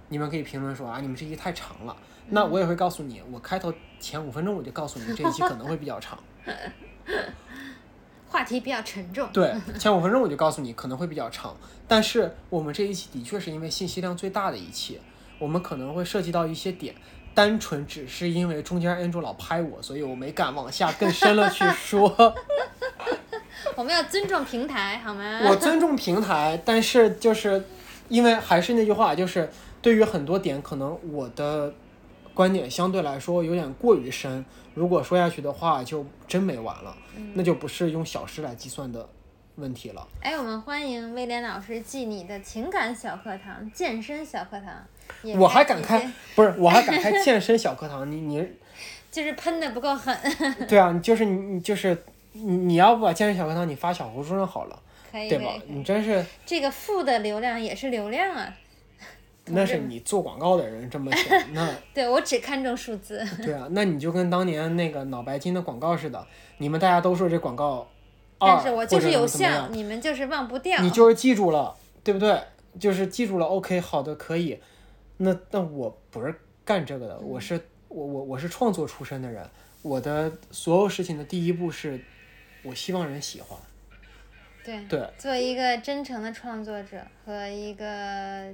[0.09, 1.97] 你们可以评论说啊，你们这一期太长了。
[2.29, 6.19] 那我也会告诉你，我开头前五分钟我就告诉你这一期可能会比较长。
[8.29, 9.29] 话题比较沉重。
[9.33, 11.55] 对，前五分钟我就告诉你可能会比较长，
[11.87, 14.99] 但是我们这一期的确是因为信息量最大的一期，
[15.39, 16.95] 我们可能会涉及到一些点，
[17.34, 22.09] 单纯只是因为中间 Andrew 老拍我，所以我没敢往下更深了去说。
[23.76, 25.40] 我们要尊重平台，好吗？
[25.48, 27.64] 我尊重平台，但是就是
[28.09, 29.48] 因为还是那句话，就是
[29.80, 31.72] 对于很多点，可能我的
[32.34, 34.44] 观点相对来说有点过于深，
[34.74, 36.94] 如果说下去的话，就真没完了，
[37.34, 39.09] 那就不是用小时来计算的
[39.56, 40.06] 问题了。
[40.20, 44.84] 哎，我们欢迎威廉老师进你的情感小课堂、健身小课堂。
[45.23, 48.11] 也我还敢开，不是，我还敢开健身小课堂。
[48.11, 48.47] 你你，
[49.11, 50.16] 就是喷的不够狠，
[50.69, 51.97] 对啊，你就是你你就是
[52.33, 54.79] 你你要不把健身小课堂你发小红书上好了，
[55.11, 55.53] 可以对吧？
[55.66, 58.53] 你真是这个负的流量也是流量啊。
[59.47, 63.20] 那是你做广告的人这么想，那对我只看重数字。
[63.43, 66.24] 对啊，那你就跟当年那个脑白金的广告似的，
[66.59, 67.89] 你们大家都说这广告
[68.39, 70.81] 二，但是我就是有效，你们就是忘不掉。
[70.81, 71.74] 你就是记住了，
[72.05, 72.41] 对不对？
[72.79, 74.59] 就是记住了，OK，好的，可以。
[75.23, 76.35] 那那我不是
[76.65, 79.49] 干这个的，我是我我我是创作出身的人，
[79.82, 82.01] 我的所有事情的第一步是，
[82.65, 83.59] 我希望人喜欢。
[84.64, 87.84] 对，对，做一个真诚的创作者和一个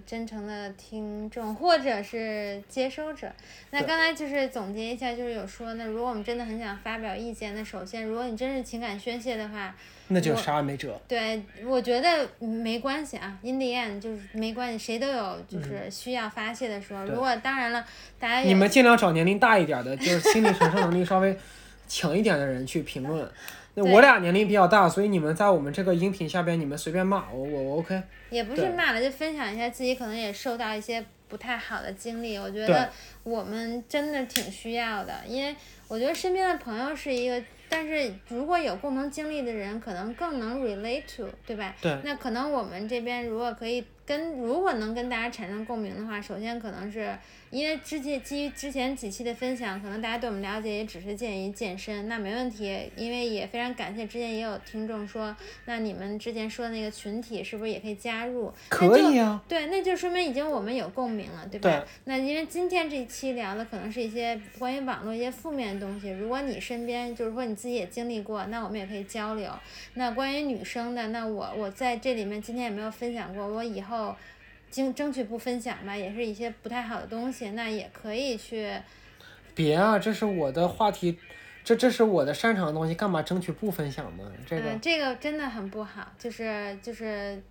[0.06, 3.30] 真诚的听众或者是接收者。
[3.70, 9.74] 那刚才就是总结一下，就是有说，那如果我们真的很想发表意见，那首先，如果你真是情感宣泄的话，
[10.08, 10.98] 那就啥也没辙。
[11.06, 17.04] 对，我觉得没关系啊，in the end 就是没关系，谁都有就是需要发泄的时候。
[17.04, 17.84] 嗯如果当然了，
[18.18, 21.36] 大家你们尽量找年龄大一点的，就是心理承受能力稍微
[21.86, 23.30] 强一点的人去评论。
[23.78, 28.02] 那我俩年龄比较大，所以你们在我们这个音频下边，你们随便骂我，我我 OK。
[28.30, 32.36] 也不是骂了，就分享一下自己可能也受到一些不太好的经历。
[32.36, 32.90] 我觉得
[33.22, 35.54] 我们真的挺需要的，因为
[35.86, 41.74] 我觉得身边的朋友是一个，但是如果有共同经历的人，可能更能 relate to，对吧？
[41.80, 47.10] 对那可能我们这边如果可以跟，如果能跟大家产生共鸣的话，首先可能是
[47.50, 55.34] 因为之前基于之前几期的分享，可能大家对我们了解也只是建议健身，那没问题，因为也非常感谢之前也有听众说，
[55.64, 58.52] 那你们之前说的那个群体是不是也可以加入？
[58.68, 61.70] 可以啊，对，那就说明已经我们有共鸣了，对吧？
[61.70, 69.50] 对那因为今天这一期聊的可能是一些关于网络一些负面的东西，如果你身边就是说你自己也经历过，那我们也可以交流。
[69.94, 74.14] 那关于女生的，那我我在这里面今天也没有分享过，我以后
[74.78, 78.72] 争争取不分享吧，也是一些不太好的东西，那也可以去。
[79.54, 81.18] 别啊，这是我的话题，
[81.64, 84.32] 这这是我的擅长的东西，干嘛争取不分享呢？
[84.46, 87.42] 这个、嗯，这个真的很不好，就是就是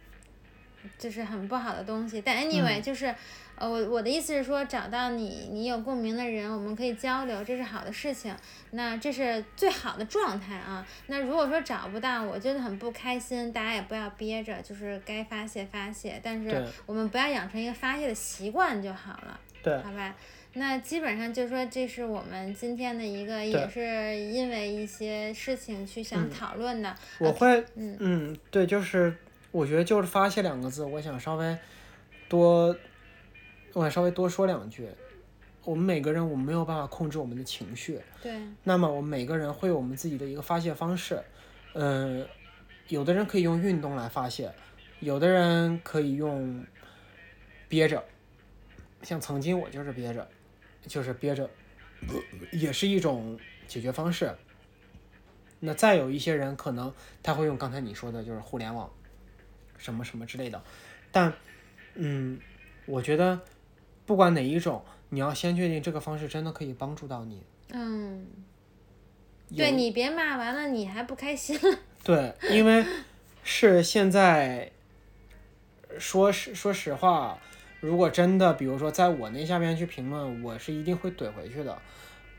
[0.97, 2.21] 就是很不好的东西。
[2.25, 3.13] 但 anyway，、就是
[3.57, 8.33] 呃，我我的意思是说，找到你你有共鸣的人，我们可以交流，这是好的事情。
[8.71, 10.85] 那这是最好的状态啊。
[11.07, 19.39] 那如果说找不到，我真的很不开心，大家也不要憋着，就是该发泄发泄，但是我们不要养成一个发泄的习惯就好了。
[19.63, 20.15] 对好吧，
[20.53, 26.95] 那基本上就说这是我们今天的一个，也是因为一些事情去想讨论的。
[27.19, 29.13] 我会，嗯嗯，对，就是
[29.51, 31.57] 我觉得就是发泄两个字，我想稍微
[32.29, 32.73] 多，
[33.73, 34.89] 我想稍微多说两句。
[35.63, 41.21] 我们每个人，我们没有办法控制我们的情绪，对，那么我们每个人会有我们自己的一个发泄方式，
[41.73, 42.25] 嗯、
[42.87, 44.49] 有的人可以用运动来发泄，
[45.01, 46.65] 有的人可以用
[47.67, 48.01] 憋着，
[49.03, 50.25] 像曾经我就是憋着，
[50.85, 51.49] 就是憋着，
[52.53, 53.37] 也是一种
[53.67, 54.33] 解决方式。
[55.59, 58.89] 那再有一些人可能他会用刚才你说的，就是互联网，
[59.77, 60.63] 什么什么之类的，
[61.11, 61.33] 但，
[61.95, 62.39] 嗯，
[62.85, 63.41] 我觉得
[64.07, 67.43] 不管哪一种，你要先确定这个方式真的可以帮助到你。
[67.73, 68.25] 嗯，
[69.55, 71.59] 对你别骂完了你还不开心，
[72.03, 72.85] 对，因为
[73.43, 74.71] 是现在，
[75.99, 77.37] 说实说实话，
[77.81, 81.77] 如果真的比如说在我那下面去评论，我是一定会怼回去的。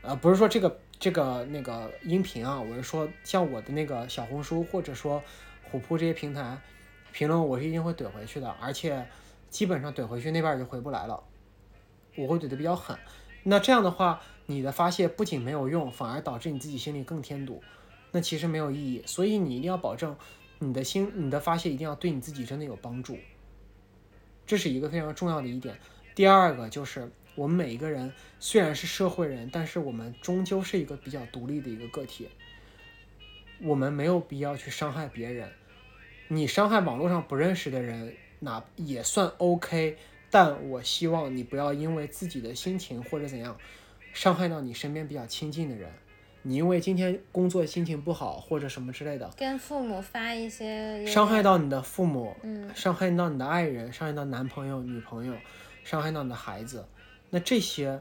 [0.01, 5.21] 呃，不是说这个这个那个音频啊，我是说像我的那个小红书或者说
[5.69, 6.57] 虎扑这些平台
[7.11, 9.05] 评论，我是一定会怼回去的，而且
[9.51, 11.21] 基本上怼回去那边儿就回不来了，
[12.15, 12.97] 我会怼的比较狠。
[13.43, 17.63] 那这样的话，你的发泄不仅没有用，反而导致你自己心里更添堵。
[18.11, 19.03] 那其实没有意义。
[19.05, 20.15] 所以你一定要保证
[20.59, 23.17] 你的心、你的发泄一定要对你自己真的有帮助，
[24.45, 25.79] 这是一个非常重要的一点。
[26.15, 32.27] 第二个就是我们每一个人虽然是社会人，但是我们终究是一个比较独立的一个个体，
[33.61, 35.49] 我们没有必要去伤害别人。
[36.27, 39.97] 你伤害网络上不认识的人，那也算 OK，
[40.29, 43.57] 但我希望你不要因为自己的心情或者怎样，
[44.13, 45.91] 伤害到你身边比较亲近的人。
[46.41, 55.33] 你因为今天工作心情不好或者什么之类的，跟父母发一些伤害到你的父母，嗯伤害到你的爱人，伤害到男朋友、女朋友，
[55.83, 56.85] 伤害到你的孩子，
[57.29, 57.99] 那这些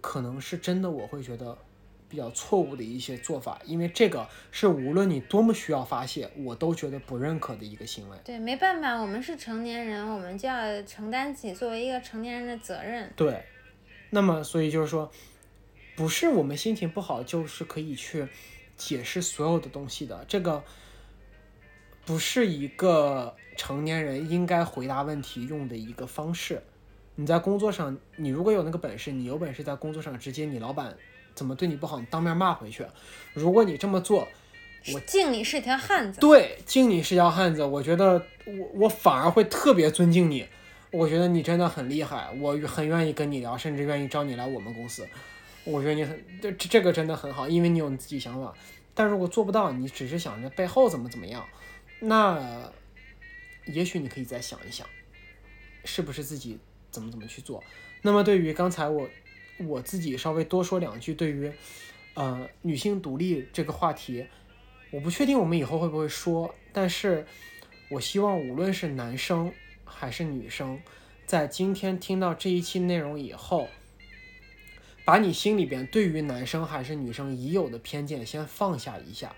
[0.00, 1.56] 可能是真的，我会觉得
[2.12, 8.18] 比较错误的一些做法，因为这个是无论你多么需要发泄，我都觉得不认可的一个行为。
[8.22, 13.10] 对，没办法，我们是成年人，我们就要承担起作为一个成年人的责任。
[13.16, 13.42] 对，
[14.10, 15.10] 那么所以就是说，
[15.96, 18.28] 不是我们心情不好就是可以去
[18.76, 20.62] 解释所有的东西的，这个
[22.04, 26.62] 不是一个成年人应该回答问题用的一个方式。
[27.14, 30.96] 你在工作上，你如果有那个本事，你有本事在工作上直接你老板
[31.34, 32.86] 怎么对你不好，你当面骂回去。
[33.32, 34.28] 如果你这么做，
[34.92, 36.20] 我敬你是条汉子。
[36.20, 40.46] 对，敬你是条汉子，我觉得我我反而会特别尊敬你，
[40.90, 45.06] 我觉得你真的很厉害，我很愿意跟你聊，甚至愿意招你来我们公司。
[45.64, 48.52] 我觉得你很这这这个真的很好，因为你有你自己想法。
[48.94, 51.46] 但如果做不到，你只是想着背后怎么怎么样，
[52.00, 52.70] 那
[53.66, 54.84] 也许你可以再想一想，
[55.84, 56.58] 是不是自己
[56.90, 57.62] 怎么怎么去做。
[58.02, 59.08] 那么对于刚才我
[59.58, 61.52] 我自己稍微多说两句，对于
[62.14, 64.26] 呃女性独立这个话题，
[64.90, 67.26] 我不确定我们以后会不会说，但是
[67.90, 69.52] 我希望无论是男生
[69.84, 70.80] 还是女生，
[71.26, 73.68] 在今天听到这一期内容以后，
[75.04, 79.34] 把你心里边对于男生还是女生已有的偏见先放下一下，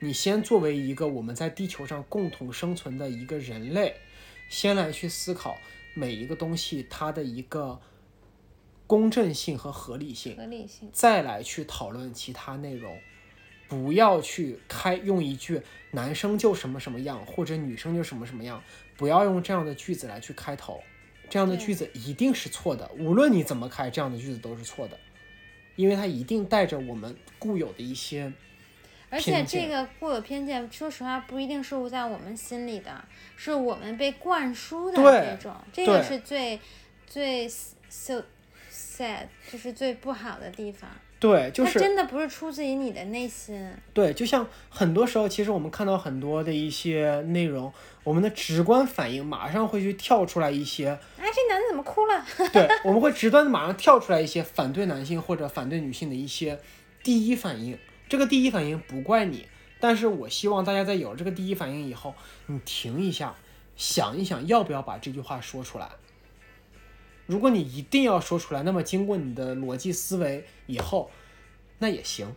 [0.00, 3.94] 你先作为一个我们在地球上共同生存的一个人类，
[4.48, 5.56] 先来去思考
[5.94, 7.80] 每一个东西它的一个
[8.86, 10.36] 公正性和合理性。
[10.36, 10.88] 合理性。
[10.92, 12.98] 再来去讨论其他内容。
[13.68, 15.60] 不要去开用一句
[15.90, 18.62] 男生就什么什么样，或者女生就什么什么样，
[18.96, 20.80] 不要用这样的句子来去开头，
[21.28, 22.88] 这样的句子一定是错的。
[22.96, 24.96] 无论你怎么开，这样的句子都是错的，
[25.74, 28.32] 因为它一定带着我们固有的一些。
[29.10, 33.04] 而且这个固有偏见，说实话不一定是在我们心里的，
[33.34, 36.60] 是我们被灌输的这种，这个是最
[37.04, 37.48] 最
[37.88, 38.22] so
[38.96, 40.88] sad，就是最不好的地方。
[41.18, 43.72] 对，就是真的不是出自于你的内心。
[43.94, 47.72] 对，就像很多时候，其实我们看到很多的一些内容，
[48.04, 50.90] 我们的直观反应马上会去跳出来一些。
[51.18, 52.24] 哎，这男的怎么哭了？
[52.52, 56.60] 对，我们会直观的马上跳出来一些反对男性或者反对女性的一些
[57.02, 57.78] 第一反应。
[58.10, 59.48] 这个第一反应不怪你，
[59.80, 62.14] 但是我希望大家在有了这个第一反应以后，
[62.46, 63.34] 你停一下，
[63.74, 65.88] 想一想要不要把这句话说出来。
[67.26, 71.10] 如果你一定要说出来，那么经过你的逻辑思维以后，
[71.78, 72.34] 那也行。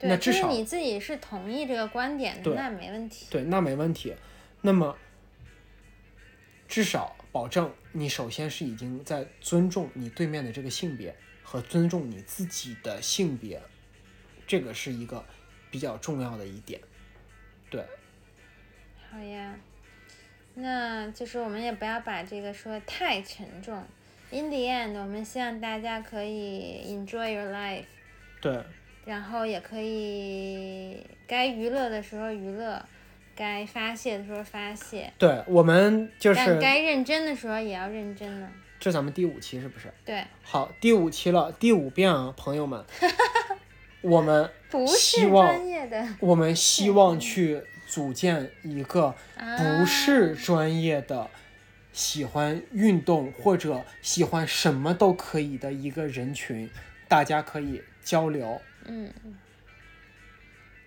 [0.00, 3.26] 那至少你自己是同意这个观点的，那没问题。
[3.30, 4.14] 对，那没问题。
[4.60, 4.96] 那么
[6.66, 11.14] 至少保证你首先是已经在尊重你对面的这个性别
[11.44, 13.62] 和尊重你自己的性别。
[14.44, 15.24] 这个是一个
[15.70, 16.80] 比较重要的一点，
[17.70, 17.86] 对。
[19.08, 19.54] 好呀，
[20.54, 23.84] 那就是我们也不要把这个说太沉重。
[24.32, 27.84] In the end，我们希望大家可以 enjoy your life。
[28.40, 28.60] 对。
[29.04, 32.82] 然后也可以该娱乐的时候娱乐，
[33.36, 35.12] 该发泄的时候发泄。
[35.18, 36.58] 对我们就是。
[36.58, 38.48] 该认真的时候也要认真呢。
[38.80, 39.92] 这咱们第五期是不是？
[40.04, 40.24] 对。
[40.42, 42.84] 好，第五期了，第五遍啊，朋友们。
[44.02, 51.30] 我们不是专业的，我们希望去组建一个不是专业的、
[51.92, 56.68] 喜欢运动或者喜欢什么都可以的一个人群，
[57.08, 58.60] 大家可以交流。
[58.86, 59.10] 嗯。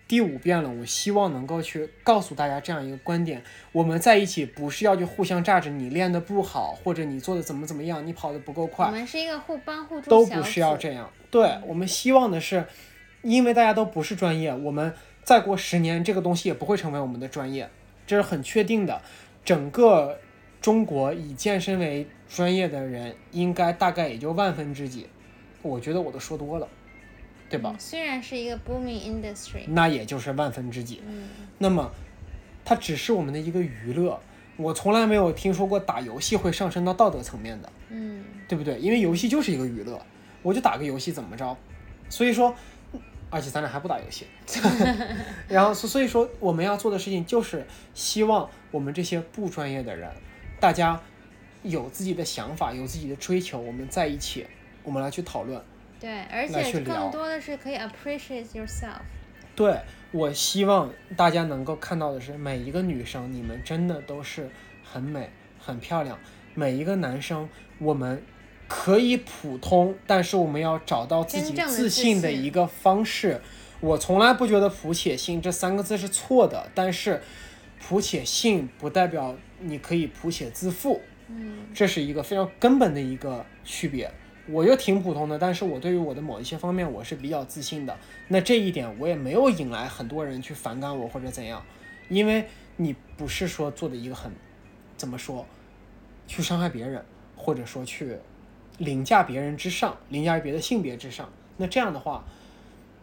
[0.08, 3.42] 第五遍了，我希望能够去告诉大家这样一个观点：
[3.72, 8.86] 我们在一起不是要去互相榨着你练的不好，或者你做的怎么怎么样，你跑的不够快。
[8.86, 10.08] 我们是一个互帮互助。
[10.08, 11.10] 都不是要这样。
[11.30, 12.66] 对，我们希望的是。
[13.22, 17.68] 因为大家都不是专业，我们再过十年，这个东西也不会成为我们的专业，
[18.06, 19.02] 这是很确定的。
[19.44, 20.20] 整个
[20.60, 25.06] 中国以健身为专业的人，应该大概也就万分之几。
[25.62, 26.68] 我觉得我都说多了，
[27.48, 27.74] 对吧？
[27.78, 31.02] 虽然是一个 booming industry，那也就是万分之几。
[31.06, 31.28] 嗯。
[31.58, 31.90] 那么，
[32.64, 34.20] 它只是我们的一个娱乐。
[34.56, 37.72] 我从来没有听说过打游戏会上升到道德层面的。
[37.90, 38.24] 嗯。
[38.48, 38.78] 对不对？
[38.78, 40.00] 因为游戏就是一个娱乐，
[40.42, 41.56] 我就打个游戏怎么着？
[42.08, 42.54] 所以说。
[43.28, 44.24] 而且咱俩还不打游戏，
[45.48, 50.08] 然后所所以说我们要做的事情就是希望我们这些不专业的人，
[50.66, 51.00] 大家
[51.62, 54.44] 有自己的想法，有自己的追求，我们在一起，
[54.82, 55.62] 我们来去讨论。
[56.00, 58.98] 对，而且更多的是可以 appreciate yourself。
[59.54, 59.78] 对，
[60.10, 64.50] 我希望大家能够看到的是，每一个女生，你们真的都是
[64.82, 65.30] 很美、
[65.60, 66.16] 很漂亮；
[66.54, 67.48] 每一个男生，
[67.78, 68.20] 我们。
[68.68, 73.40] 可以普通，但是我们要找到自己自信的一个方式。
[73.78, 77.22] 我从来不觉得“普且信”这三个字是错的，但是
[77.80, 81.00] “普且信”不代表你可以谱写自负。
[81.28, 84.10] 嗯，这是一个非常根本的一个区别。
[84.48, 87.96] 我就挺普通的，但是我对于我的某一些方面我是比较自信的。
[88.28, 91.62] 那这一点我也没有引来很多人去反感我或者怎样，
[92.08, 92.46] 因为
[92.76, 94.30] 你不是说做的一个很，
[94.96, 95.44] 怎么说，
[96.26, 97.04] 去伤害别人，
[97.36, 98.16] 或者说去。
[98.78, 101.32] 凌驾别人之上，凌驾于别的性别之上。
[101.56, 102.22] 那这样的话，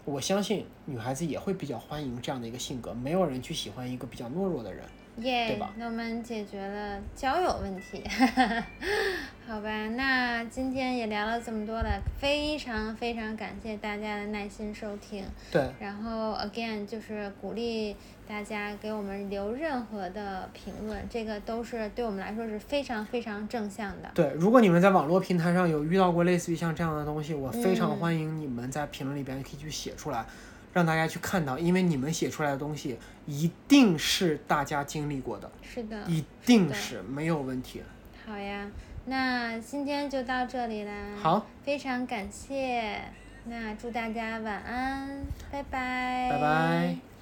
[0.06, 2.94] 我相信女孩子也会比较欢迎这样的一个性格。
[2.94, 4.86] 没有人去喜欢一个比较懦弱的人。
[5.18, 8.04] 耶，那我们解决了交友问题，
[9.48, 9.88] 好吧？
[9.90, 15.24] 那今天也聊了这么多了，非常非常感谢大家的耐心收听。
[15.52, 15.70] 对。
[15.80, 17.96] 然后 again 就是鼓励
[18.28, 24.10] 大家给我们留任何的评论，这个都是对我们来说是非常非常正向的。
[24.16, 30.26] 对，如果你们在网络平台上有遇到过类似于像这样的东西，我非常欢迎你们在评论里边可以去写出来。
[30.74, 32.98] 让大家去看到，因为你们写出来的东西
[33.28, 37.82] 一定是大家经历过的，是的，一定是没有问题。
[38.26, 38.68] 好呀，
[39.06, 40.94] 那今天就到这里啦。
[41.22, 43.00] 好，非常感谢，
[43.46, 45.10] 那祝大家晚安，
[45.52, 46.30] 拜拜。
[46.32, 47.13] 拜拜。